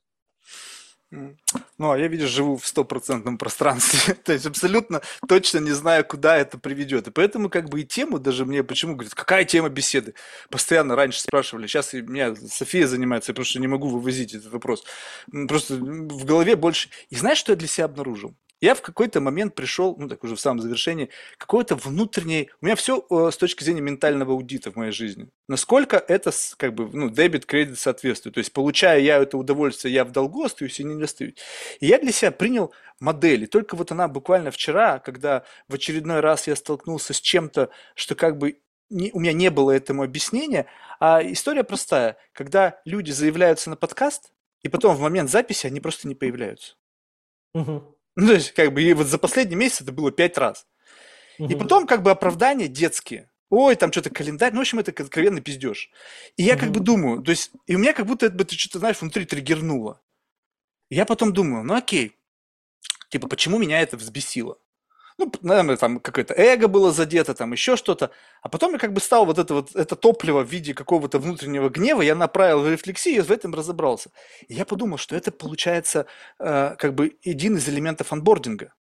[1.78, 4.14] Ну, а я, видишь, живу в стопроцентном пространстве.
[4.24, 7.08] То есть абсолютно точно не знаю, куда это приведет.
[7.08, 10.14] И поэтому как бы и тему даже мне, почему, говорят, какая тема беседы?
[10.50, 11.68] Постоянно раньше спрашивали.
[11.68, 14.84] Сейчас меня София занимается, я просто не могу вывозить этот вопрос.
[15.48, 16.90] Просто в голове больше...
[17.10, 18.36] И знаешь, что я для себя обнаружил?
[18.66, 22.50] Я в какой-то момент пришел, ну так уже в самом завершении, какой-то внутренний...
[22.62, 25.30] У меня все э, с точки зрения ментального аудита в моей жизни.
[25.48, 28.34] Насколько это как бы, ну, дебет, кредит соответствует.
[28.34, 31.36] То есть, получая я это удовольствие, я в долгу остаюсь и не инвестирую.
[31.80, 33.44] И я для себя принял модель.
[33.44, 38.16] И только вот она буквально вчера, когда в очередной раз я столкнулся с чем-то, что
[38.16, 40.66] как бы не, у меня не было этому объяснения,
[41.00, 42.18] а история простая.
[42.34, 44.32] Когда люди заявляются на подкаст,
[44.64, 46.74] и потом в момент записи они просто не появляются.
[47.54, 47.95] Угу.
[48.18, 50.66] Ну, то есть, как бы, и вот за последний месяц это было пять раз.
[51.38, 51.52] Угу.
[51.52, 53.30] И потом, как бы, оправдания детские.
[53.50, 54.54] Ой, там что-то календарь.
[54.54, 55.90] Ну, в общем, это откровенно пиздеж.
[56.38, 56.62] И я угу.
[56.62, 60.02] как бы думаю, то есть, и у меня как будто это что-то, знаешь, внутри триггернуло.
[60.90, 62.16] Я потом думаю, ну окей,
[63.10, 64.60] типа, почему меня это взбесило?
[65.18, 68.12] Ну, наверное, там какое-то эго было задето, там еще что-то.
[68.42, 71.70] А потом я как бы стал вот это вот, это топливо в виде какого-то внутреннего
[71.70, 74.10] гнева, я направил в рефлексию в этом разобрался.
[74.48, 76.06] И я подумал, что это получается
[76.40, 78.74] э, как бы один из элементов анбординга.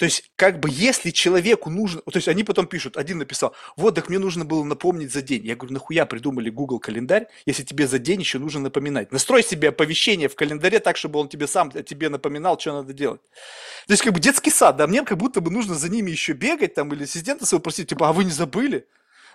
[0.00, 2.00] То есть, как бы, если человеку нужно...
[2.00, 5.44] То есть, они потом пишут, один написал, вот, так мне нужно было напомнить за день.
[5.44, 9.12] Я говорю, нахуя придумали Google календарь, если тебе за день еще нужно напоминать?
[9.12, 13.20] Настрой себе оповещение в календаре так, чтобы он тебе сам тебе напоминал, что надо делать.
[13.86, 16.32] То есть, как бы, детский сад, да, мне как будто бы нужно за ними еще
[16.32, 18.86] бегать, там, или ассистента своего просить, типа, а вы не забыли?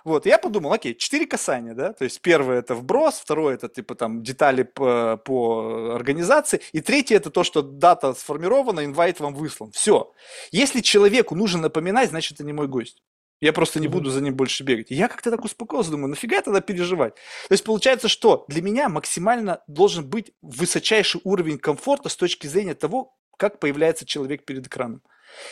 [0.06, 3.96] Вот, я подумал, окей, четыре касания, да, то есть первое это вброс, второе это типа
[3.96, 9.72] там детали по, по организации, и третье это то, что дата сформирована, инвайт вам выслан.
[9.72, 10.12] Все.
[10.52, 13.02] Если человеку нужно напоминать, значит это не мой гость.
[13.40, 14.92] Я просто не буду за ним больше бегать.
[14.92, 17.16] И я как-то так успокоился, думаю, нафига тогда переживать?
[17.48, 22.74] То есть получается, что для меня максимально должен быть высочайший уровень комфорта с точки зрения
[22.74, 25.02] того, как появляется человек перед экраном.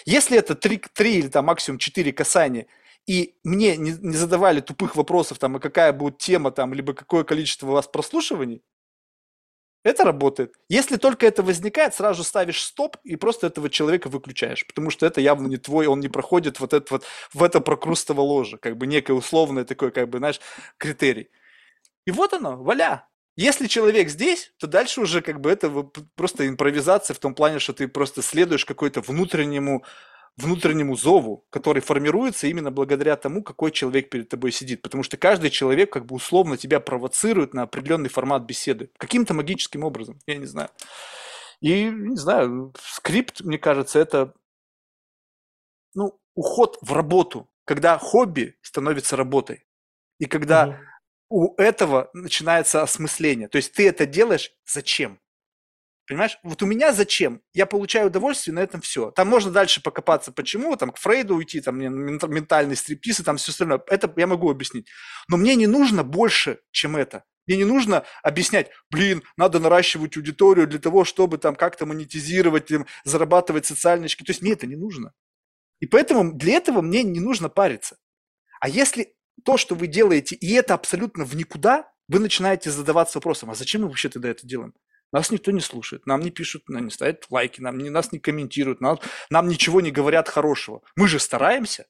[0.06, 2.68] Если это три, три или там максимум четыре касания–
[3.06, 7.24] и мне не, не задавали тупых вопросов, там, и какая будет тема, там, либо какое
[7.24, 8.62] количество у вас прослушиваний,
[9.84, 10.54] это работает.
[10.70, 15.20] Если только это возникает, сразу ставишь стоп и просто этого человека выключаешь, потому что это
[15.20, 17.04] явно не твой, он не проходит вот это вот
[17.34, 20.40] в это прокрустово ложе, как бы некое условное такое, как бы, знаешь,
[20.78, 21.28] критерий.
[22.06, 23.06] И вот оно, валя.
[23.36, 25.68] Если человек здесь, то дальше уже как бы это
[26.14, 29.84] просто импровизация в том плане, что ты просто следуешь какой-то внутреннему
[30.36, 34.82] внутреннему зову, который формируется именно благодаря тому, какой человек перед тобой сидит.
[34.82, 38.90] Потому что каждый человек как бы условно тебя провоцирует на определенный формат беседы.
[38.96, 40.70] Каким-то магическим образом, я не знаю.
[41.60, 44.34] И, не знаю, скрипт, мне кажется, это
[45.94, 49.64] ну, уход в работу, когда хобби становится работой.
[50.18, 50.76] И когда mm
[51.34, 53.48] у этого начинается осмысление.
[53.48, 55.18] То есть ты это делаешь зачем?
[56.06, 56.38] Понимаешь?
[56.42, 57.40] Вот у меня зачем?
[57.54, 59.10] Я получаю удовольствие, на этом все.
[59.10, 63.52] Там можно дальше покопаться, почему, там к Фрейду уйти, там ментальный стриптиз и там все
[63.52, 63.82] остальное.
[63.86, 64.88] Это я могу объяснить.
[65.28, 67.24] Но мне не нужно больше, чем это.
[67.46, 72.70] Мне не нужно объяснять, блин, надо наращивать аудиторию для того, чтобы там как-то монетизировать,
[73.04, 74.24] зарабатывать социальные очки.
[74.24, 75.12] То есть мне это не нужно.
[75.80, 77.96] И поэтому для этого мне не нужно париться.
[78.60, 79.14] А если
[79.44, 83.82] то, что вы делаете, и это абсолютно в никуда, вы начинаете задаваться вопросом, а зачем
[83.82, 84.74] мы вообще тогда это делаем?
[85.14, 88.18] Нас никто не слушает, нам не пишут, нам не ставят лайки, нам не, нас не
[88.18, 88.98] комментируют, нам,
[89.30, 90.82] нам ничего не говорят хорошего.
[90.96, 91.86] Мы же стараемся.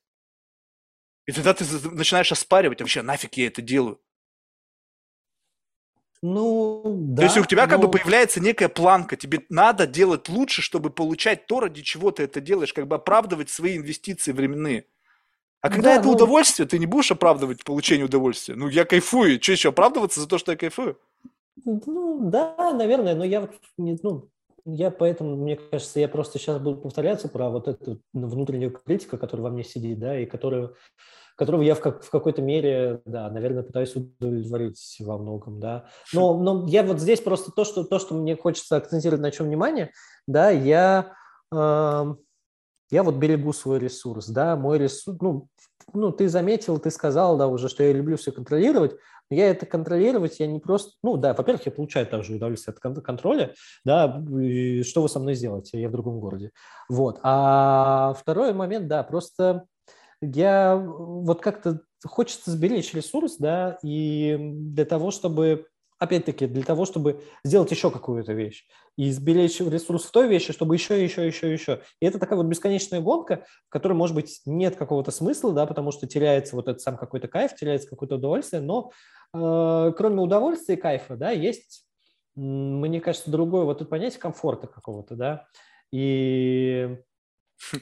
[1.24, 3.98] И тогда ты начинаешь оспаривать, вообще нафиг я это делаю.
[6.20, 7.22] Ну, да.
[7.22, 7.70] То есть у тебя но...
[7.70, 12.24] как бы появляется некая планка, тебе надо делать лучше, чтобы получать то, ради чего ты
[12.24, 14.84] это делаешь, как бы оправдывать свои инвестиции временные.
[15.62, 16.12] А когда да, это ну...
[16.12, 18.54] удовольствие, ты не будешь оправдывать получение удовольствия.
[18.54, 21.00] Ну, я кайфую, что еще оправдываться за то, что я кайфую?
[21.64, 23.48] Ну, да, наверное, но я
[23.78, 24.28] не, ну,
[24.64, 29.44] я поэтому, мне кажется, я просто сейчас буду повторяться про вот эту внутреннюю критику, которая
[29.44, 30.74] во мне сидит, да, и которую,
[31.36, 35.86] которого я в, как, в какой-то мере, да, наверное, пытаюсь удовлетворить во многом, да.
[36.12, 39.46] Но, но я вот здесь просто то, что, то, что мне хочется акцентировать на чем
[39.46, 39.92] внимание,
[40.26, 41.12] да, я,
[41.52, 42.14] э,
[42.90, 45.48] я вот берегу свой ресурс, да, мой ресурс, ну,
[45.92, 48.96] ну, ты заметил, ты сказал, да, уже, что я люблю все контролировать,
[49.30, 53.54] я это контролировать, я не просто, ну да, во-первых, я получаю также удовольствие от контроля,
[53.84, 56.50] да, и что вы со мной сделаете, я в другом городе.
[56.88, 57.20] Вот.
[57.22, 59.64] А второй момент, да, просто
[60.20, 65.66] я вот как-то хочется сберечь ресурс, да, и для того, чтобы
[66.04, 68.66] опять-таки, для того, чтобы сделать еще какую-то вещь
[68.96, 71.82] и сберечь ресурс в той вещи, чтобы еще, еще, еще, еще.
[72.00, 75.90] И это такая вот бесконечная гонка, в которой, может быть, нет какого-то смысла, да, потому
[75.90, 78.92] что теряется вот этот сам какой-то кайф, теряется какое-то удовольствие, но
[79.34, 81.86] э, кроме удовольствия и кайфа, да, есть,
[82.36, 85.46] мне кажется, другое вот это понятие комфорта какого-то, да,
[85.90, 86.98] и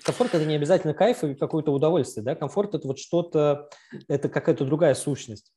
[0.05, 2.23] Комфорт– это не обязательно кайф и какое-то удовольствие.
[2.23, 2.35] Да?
[2.35, 3.69] Комфорт– это вот что-то,
[4.09, 5.53] это какая-то другая сущность.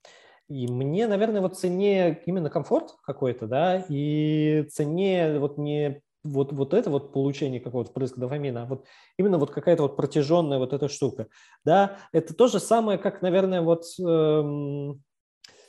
[0.47, 6.73] И мне, наверное, вот цене именно комфорт какой-то, да, и цене вот не вот, вот
[6.73, 8.85] это вот получение какого-то впрыска дофамина, а вот
[9.17, 11.27] именно вот какая-то вот протяженная вот эта штука.
[11.63, 15.03] Да, это то же самое, как, наверное, вот эм,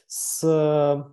[0.07, 1.07] с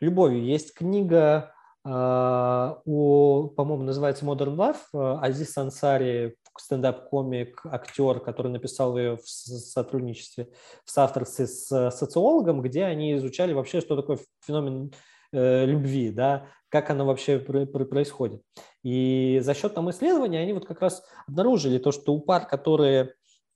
[0.00, 0.44] любовью.
[0.44, 1.54] Есть книга
[1.86, 4.76] Uh, у, по-моему, называется Modern Love.
[4.94, 10.48] Uh, Азиз Ансари, стендап-комик, актер, который написал ее в сотрудничестве,
[10.84, 14.92] в соавторстве с социологом, где они изучали вообще, что такое феномен
[15.32, 18.42] э, любви, да, как она вообще происходит.
[18.82, 23.14] И за счет там исследования они вот как раз обнаружили то, что у пар, которые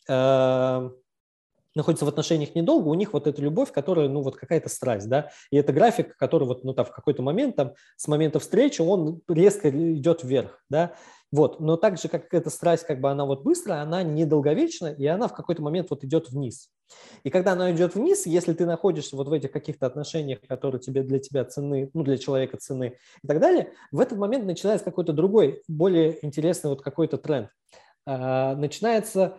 [0.08, 0.90] э,
[1.74, 5.30] находятся в отношениях недолго, у них вот эта любовь, которая, ну, вот какая-то страсть, да,
[5.50, 9.20] и это график, который вот, ну, там, в какой-то момент, там, с момента встречи он
[9.28, 10.94] резко идет вверх, да,
[11.30, 15.06] вот, но так же, как эта страсть, как бы она вот быстрая, она недолговечна, и
[15.06, 16.70] она в какой-то момент вот идет вниз.
[17.22, 21.02] И когда она идет вниз, если ты находишься вот в этих каких-то отношениях, которые тебе
[21.02, 25.12] для тебя цены, ну, для человека цены и так далее, в этот момент начинается какой-то
[25.12, 27.50] другой, более интересный вот какой-то тренд.
[28.06, 29.38] А, начинается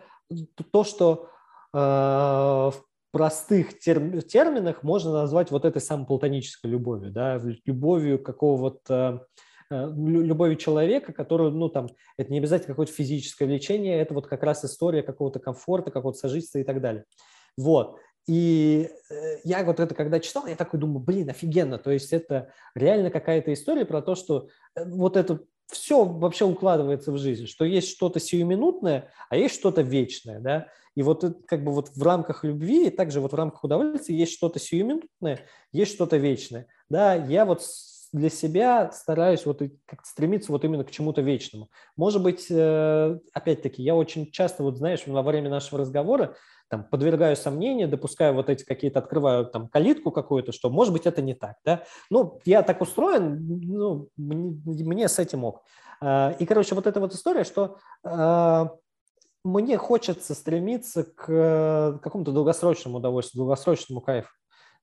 [0.70, 1.28] то, что
[1.72, 9.49] а, в простых терминах можно назвать вот этой самой платонической любовью, да, любовью какого-то Э,
[9.70, 14.64] любовью человека, который, ну, там, это не обязательно какое-то физическое влечение, это вот как раз
[14.64, 17.04] история какого-то комфорта, какого-то сожительства и так далее.
[17.56, 17.98] Вот.
[18.26, 21.78] И э, я вот это когда читал, я такой думаю, блин, офигенно.
[21.78, 27.12] То есть это реально какая-то история про то, что э, вот это все вообще укладывается
[27.12, 30.68] в жизнь, что есть что-то сиюминутное, а есть что-то вечное, да.
[30.96, 34.32] И вот как бы вот в рамках любви, и также вот в рамках удовольствия есть
[34.32, 35.40] что-то сиюминутное,
[35.72, 36.66] есть что-то вечное.
[36.88, 37.62] Да, я вот
[38.12, 41.68] для себя стараюсь вот как стремиться вот именно к чему-то вечному.
[41.96, 46.34] Может быть, э, опять-таки, я очень часто, вот знаешь, во время нашего разговора
[46.68, 51.22] там, подвергаю сомнению, допускаю вот эти какие-то, открываю там калитку какую-то, что может быть это
[51.22, 51.84] не так, да.
[52.10, 55.62] Ну, я так устроен, ну, мне, с этим ок.
[56.00, 58.70] А, и, короче, вот эта вот история, что а,
[59.44, 64.30] мне хочется стремиться к какому-то долгосрочному удовольствию, долгосрочному кайфу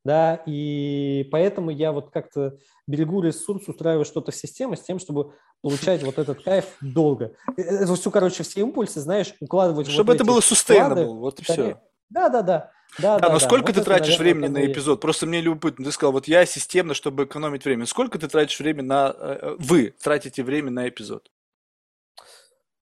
[0.04, 2.58] да, и поэтому я вот как-то
[2.88, 7.34] берегу ресурс, устраиваю что-то в системе с тем, чтобы получать вот этот кайф долго.
[7.58, 11.44] Э, это все, короче, все импульсы, знаешь, укладывать Чтобы вот это было sustainable, вот и
[11.44, 11.82] все.
[12.10, 12.72] Да, да, да.
[13.00, 15.02] Да, да, да, но да, сколько вот ты это, тратишь наверное, времени на эпизод?
[15.02, 15.84] Просто мне любопытно.
[15.84, 17.86] Ты сказал, вот я системно, чтобы экономить время.
[17.86, 19.14] Сколько ты тратишь время на...
[19.16, 21.30] Э, э, вы тратите время на эпизод?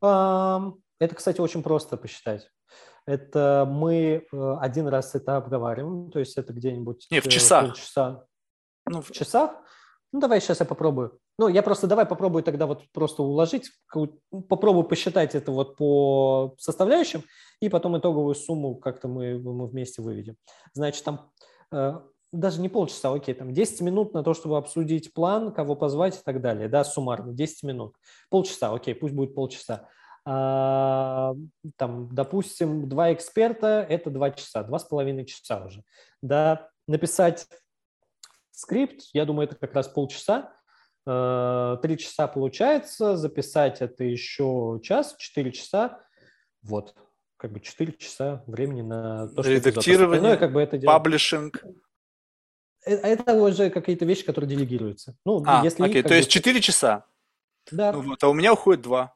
[0.01, 2.51] Это, кстати, очень просто посчитать.
[3.07, 7.07] Это мы э, один раз это обговариваем, то есть это где-нибудь...
[7.11, 7.67] Не, в часах.
[7.67, 8.25] Полчаса.
[8.87, 9.51] Ну, в часах?
[10.11, 11.19] Ну, давай сейчас я попробую.
[11.37, 13.69] Ну, я просто давай попробую тогда вот просто уложить,
[14.47, 17.23] попробую посчитать это вот по составляющим,
[17.59, 20.37] и потом итоговую сумму как-то мы, мы вместе выведем.
[20.73, 21.31] Значит, там
[21.71, 21.99] э,
[22.31, 26.23] даже не полчаса, окей, там 10 минут на то, чтобы обсудить план, кого позвать и
[26.23, 27.95] так далее, да, суммарно, 10 минут.
[28.29, 29.89] Полчаса, окей, пусть будет полчаса.
[30.27, 31.35] А,
[31.77, 35.83] там, допустим, два эксперта– это два часа, два с половиной часа уже.
[36.23, 37.47] Да, написать
[38.49, 40.51] скрипт, я думаю, это как раз полчаса,
[41.05, 46.03] а, три часа получается, записать это еще час, четыре часа,
[46.63, 46.95] вот,
[47.37, 51.63] как бы четыре часа времени на то, что Редактирование, как бы это паблишинг.
[52.83, 55.15] Это, это уже какие-то вещи, которые делегируются.
[55.23, 57.05] Ну, а, если окей, то есть четыре часа?
[57.71, 57.91] Да.
[57.91, 59.15] Ну, вот, а у меня уходит два.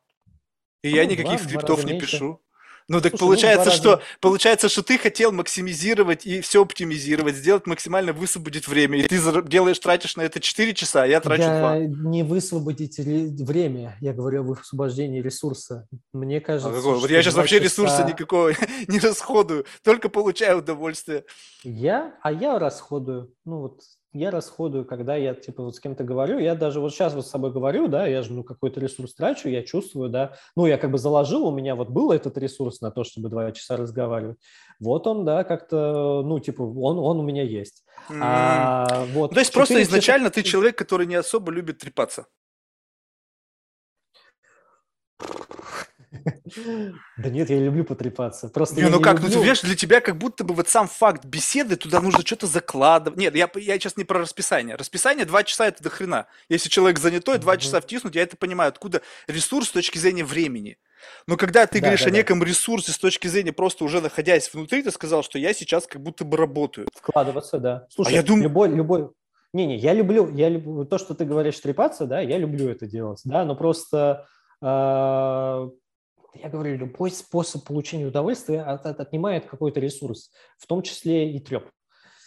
[0.84, 2.12] И ну, я никаких два, скриптов два не меньше.
[2.12, 2.42] пишу.
[2.90, 4.02] Ну так Слушай, получается, ну, что раза...
[4.20, 8.98] получается, что ты хотел максимизировать и все оптимизировать, сделать максимально высвободить время.
[8.98, 11.78] И ты делаешь, тратишь на это 4 часа, а я трачу я 2.
[12.10, 15.88] не высвободить время, я говорю об освобождении ресурса.
[16.14, 17.66] Мне а кажется, а Вот я сейчас вообще часа...
[17.66, 18.54] ресурса никакого
[18.88, 21.26] не расходую, только получаю удовольствие.
[21.64, 22.16] Я?
[22.24, 23.32] А я расходую.
[23.46, 23.82] Ну вот
[24.14, 27.30] я расходую, когда я типа вот с кем-то говорю, я даже вот сейчас вот с
[27.30, 30.92] собой говорю, да, я же ну какой-то ресурс трачу, я чувствую, да, ну я как
[30.92, 34.38] бы заложил, у меня вот был этот ресурс на то, чтобы два часа разговаривать,
[34.80, 37.84] вот он, да, как-то, ну типа он, он у меня есть.
[38.10, 38.20] Mm.
[38.22, 40.42] А, вот, то есть просто изначально часа...
[40.42, 42.26] ты человек, который не особо любит трепаться.
[47.18, 48.50] Да нет, я люблю потрепаться.
[48.50, 51.26] Просто не, ну как, ну ты видишь, для тебя как будто бы вот сам факт
[51.26, 53.20] беседы, туда нужно что-то закладывать.
[53.20, 54.76] Нет, я, я сейчас не про расписание.
[54.76, 56.28] Расписание два часа это до хрена.
[56.50, 60.78] Если человек занятой, два часа втиснуть, я это понимаю, откуда ресурс с точки зрения времени.
[61.28, 62.46] Но когда ты да, говоришь да, о неком да.
[62.46, 66.26] ресурсе с точки зрения просто уже находясь внутри, ты сказал, что я сейчас как будто
[66.26, 66.88] бы работаю.
[66.94, 67.88] Вкладываться, да.
[67.90, 68.44] Слушай, а я думаю...
[68.44, 69.10] любой, любой,
[69.54, 73.22] не-не, я люблю, я люблю то, что ты говоришь, трепаться, да, я люблю это делать,
[73.26, 74.28] да, но просто
[74.62, 75.70] а,
[76.34, 81.40] я говорю, любой способ получения удовольствия от, от, отнимает какой-то ресурс, в том числе и
[81.40, 81.66] треп.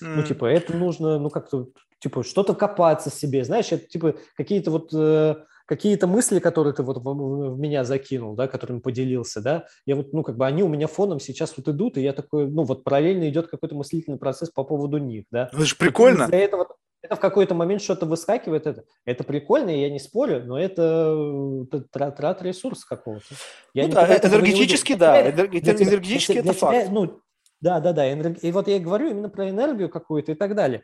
[0.03, 0.15] Mm.
[0.17, 1.69] Ну, типа, это нужно, ну, как-то,
[2.01, 6.99] типа, что-то копаться себе, знаешь, это, типа, какие-то вот, э, какие-то мысли, которые ты вот
[6.99, 10.89] в, меня закинул, да, которыми поделился, да, я вот, ну, как бы они у меня
[10.89, 14.65] фоном сейчас вот идут, и я такой, ну, вот параллельно идет какой-то мыслительный процесс по
[14.65, 15.49] поводу них, да.
[15.53, 16.25] Ну, это же прикольно.
[16.25, 16.67] Из-за этого
[17.03, 21.81] это в какой-то момент что-то выскакивает, это, это прикольно, я не спорю, но это, это
[21.91, 23.27] трат, трат ресурс какого-то.
[23.75, 26.89] Я ну, да, энергетически, да, это, энергетически это факт.
[26.91, 27.21] Ну,
[27.61, 28.09] да, да, да.
[28.09, 30.83] И вот я говорю именно про энергию какую-то и так далее.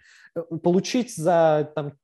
[0.63, 1.95] Получить за там,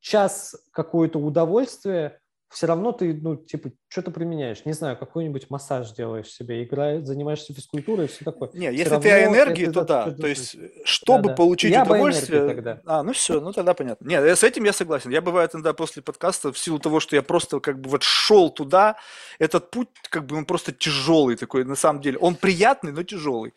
[0.00, 2.18] час какое-то удовольствие,
[2.48, 4.64] все равно ты, ну, типа, что-то применяешь.
[4.64, 8.50] Не знаю, какой-нибудь массаж делаешь себе, играешь, занимаешься физкультурой и все такое.
[8.52, 10.10] Не, все если ты о энергии, то да.
[10.10, 11.34] То есть, чтобы да, да.
[11.36, 12.44] получить я удовольствие...
[12.44, 12.80] тогда.
[12.86, 14.04] А, ну все, ну тогда понятно.
[14.08, 15.10] Нет, с этим я согласен.
[15.12, 18.50] Я бывает иногда после подкаста, в силу того, что я просто как бы вот шел
[18.50, 18.96] туда,
[19.38, 22.18] этот путь как бы он просто тяжелый такой, на самом деле.
[22.18, 23.54] Он приятный, но тяжелый.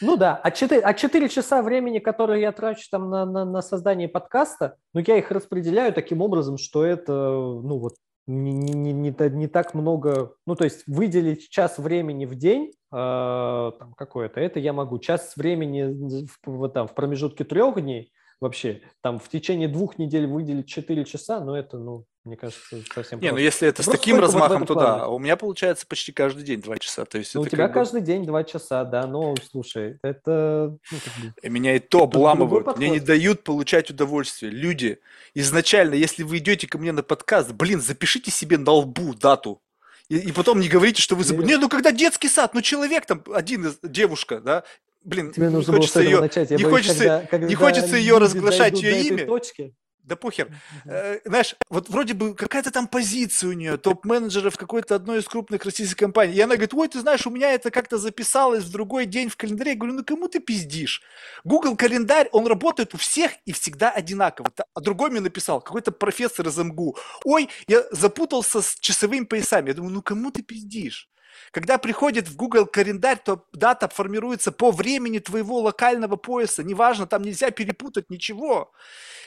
[0.00, 3.60] Ну да, а 4, а 4 часа времени, которые я трачу там на, на, на
[3.60, 7.96] создание подкаста, ну я их распределяю таким образом, что это, ну вот,
[8.28, 13.72] не, не, не, не так много, ну то есть выделить час времени в день э,
[13.78, 14.98] там какое-то, это я могу.
[14.98, 20.68] Час времени в, там, в промежутке трех дней вообще, там в течение двух недель выделить
[20.68, 22.60] 4 часа, но это, ну, мне кажется,
[22.94, 25.08] совсем Не, ну если это с таким размахом, то да.
[25.08, 27.04] У меня получается почти каждый день два часа.
[27.06, 29.06] То есть ну, у тебя каждый день два часа, да.
[29.06, 30.76] Но, слушай, это...
[30.90, 31.32] Ну, бы...
[31.42, 32.76] И меня и то обламывают.
[32.76, 34.52] Мне не дают получать удовольствие.
[34.52, 34.98] Люди,
[35.34, 39.62] изначально, если вы идете ко мне на подкаст, блин, запишите себе на лбу дату.
[40.08, 41.46] И, и потом не говорите, что вы забыли.
[41.46, 44.64] Не, ну когда детский сад, ну человек там, один из, девушка, да,
[45.02, 46.50] блин, Тебе нужно не хочется ее, начать.
[46.50, 49.26] не, боюсь, хочется, когда, когда не хочется ее разглашать, ее имя.
[49.26, 49.74] Точки,
[50.08, 50.50] да похер.
[50.86, 55.26] Э, знаешь, вот вроде бы какая-то там позиция у нее, топ-менеджера в какой-то одной из
[55.26, 56.34] крупных российских компаний.
[56.34, 59.36] И она говорит, ой, ты знаешь, у меня это как-то записалось в другой день в
[59.36, 59.72] календаре.
[59.72, 61.02] Я говорю, ну кому ты пиздишь?
[61.44, 64.50] Google календарь, он работает у всех и всегда одинаково.
[64.74, 66.96] А другой мне написал, какой-то профессор из МГУ.
[67.24, 69.68] Ой, я запутался с часовыми поясами.
[69.68, 71.08] Я думаю, ну кому ты пиздишь?
[71.50, 76.62] Когда приходит в Google календарь, то дата формируется по времени твоего локального пояса.
[76.62, 78.72] Неважно, там нельзя перепутать ничего.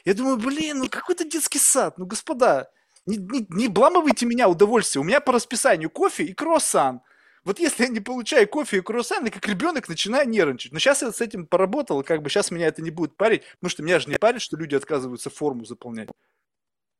[0.06, 1.98] Я думаю, блин, ну какой-то детский сад.
[1.98, 2.70] Ну, господа,
[3.06, 5.02] не, не, не бламывайте меня удовольствие.
[5.02, 7.02] У меня по расписанию кофе и круассан.
[7.44, 10.72] Вот если я не получаю кофе и круассан, я как ребенок начинаю нервничать.
[10.72, 13.72] Но сейчас я с этим поработал, как бы сейчас меня это не будет парить, потому
[13.72, 16.10] что меня же не парит, что люди отказываются форму заполнять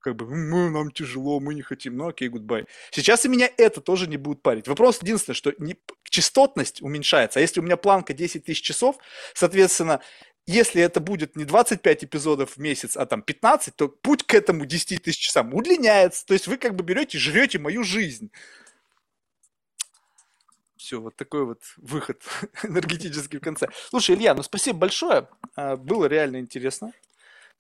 [0.02, 2.66] как бы мы, нам тяжело, мы не хотим, ну окей, гудбай.
[2.92, 4.68] Сейчас и меня это тоже не будет парить.
[4.68, 7.40] Вопрос единственное, что не, частотность уменьшается.
[7.40, 8.98] А если у меня планка 10 тысяч часов,
[9.34, 10.02] соответственно,
[10.48, 14.66] если это будет не 25 эпизодов в месяц, а там 15, то путь к этому
[14.66, 16.26] 10 тысяч часам удлиняется.
[16.26, 18.32] То есть вы как бы берете, жрете мою жизнь.
[20.76, 22.24] Все, вот такой вот выход
[22.64, 23.70] энергетический в конце.
[23.90, 25.30] Слушай, Илья, ну спасибо большое.
[25.56, 26.92] А, было реально интересно.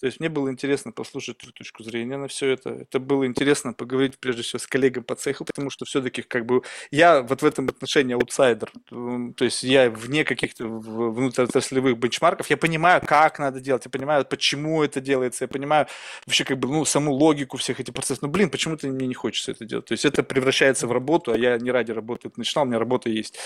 [0.01, 2.71] То есть мне было интересно послушать твою точку зрения на все это.
[2.71, 6.63] Это было интересно поговорить прежде всего с коллегой по цеху, потому что все-таки как бы
[6.89, 8.71] я вот в этом отношении аутсайдер.
[8.89, 12.49] То есть я вне каких-то внутриотраслевых бенчмарков.
[12.49, 15.85] Я понимаю, как надо делать, я понимаю, почему это делается, я понимаю
[16.25, 18.23] вообще как бы ну саму логику всех этих процессов.
[18.23, 19.85] Но блин, почему-то мне не хочется это делать.
[19.85, 22.79] То есть это превращается в работу, а я не ради работы это начинал, у меня
[22.79, 23.37] работа есть.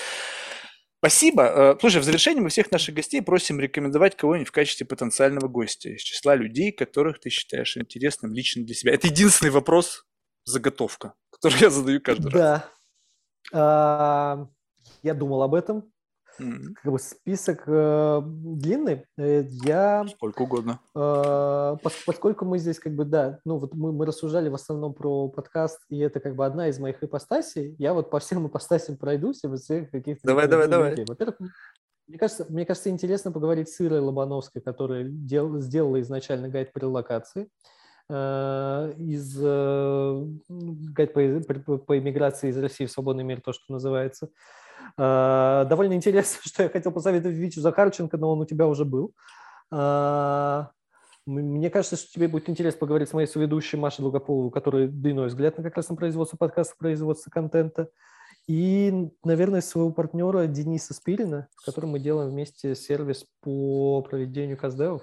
[1.00, 1.44] Спасибо.
[1.44, 5.90] Э, слушай, в завершении мы всех наших гостей просим рекомендовать кого-нибудь в качестве потенциального гостя
[5.90, 8.94] из числа людей, которых ты считаешь интересным лично для себя.
[8.94, 10.06] Это единственный вопрос,
[10.46, 12.40] заготовка, который я задаю каждый да.
[12.40, 12.62] раз.
[13.52, 14.50] Да.
[15.04, 15.92] Я думал об этом.
[16.40, 16.74] Mm-hmm.
[16.82, 19.06] Как бы список э, длинный.
[19.18, 20.80] Э, я сколько угодно.
[20.96, 25.30] Э, поскольку мы здесь как бы да, ну вот мы, мы рассуждали в основном про
[25.30, 27.76] подкаст, и это как бы одна из моих ипостасей.
[27.80, 30.28] Я вот по всем ипостасям пройдусь и вот всех каких-то.
[30.28, 31.06] Давай, давай, давай.
[31.08, 31.38] Во-первых,
[32.08, 36.80] мне кажется, мне кажется, интересно поговорить с Ирой Лобановской, которая дел, сделала изначально гайд по
[36.80, 37.50] релокации
[38.10, 43.64] э, из э, гайд по, по, по иммиграции из России в свободный мир, то, что
[43.70, 44.30] называется.
[44.98, 49.14] А, довольно интересно, что я хотел посоветовать Витю Захарченко, но он у тебя уже был.
[49.72, 50.72] А,
[51.26, 55.58] мне кажется, что тебе будет интересно поговорить с моей соведущей Машей Долгополовой, которая длинной взгляд
[55.58, 57.90] на как раз на производство подкаста, производство контента.
[58.48, 65.02] И, наверное, своего партнера Дениса Спирина, с которым мы делаем вместе сервис по проведению каздевов.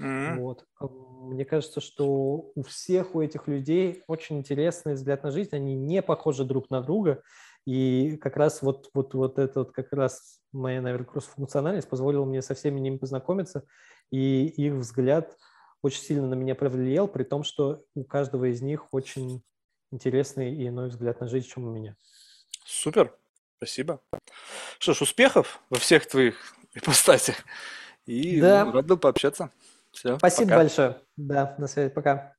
[0.00, 0.40] Mm-hmm.
[0.40, 0.64] Вот.
[0.80, 5.50] Мне кажется, что у всех у этих людей очень интересный взгляд на жизнь.
[5.52, 7.22] Они не похожи друг на друга.
[7.64, 12.42] И как раз вот, вот, вот это вот как раз моя, наверное, кросс-функциональность позволила мне
[12.42, 13.64] со всеми ними познакомиться,
[14.10, 15.36] и их взгляд
[15.80, 19.42] очень сильно на меня повлиял, при том, что у каждого из них очень
[19.90, 21.96] интересный и иной взгляд на жизнь, чем у меня.
[22.64, 23.14] Супер,
[23.58, 24.00] спасибо.
[24.78, 27.36] Что ж, успехов во всех твоих ипостасях.
[28.06, 28.70] И да.
[28.70, 29.50] рад был пообщаться.
[29.92, 30.56] Все, Спасибо пока.
[30.56, 31.00] большое.
[31.16, 32.34] Да, на связи, пока.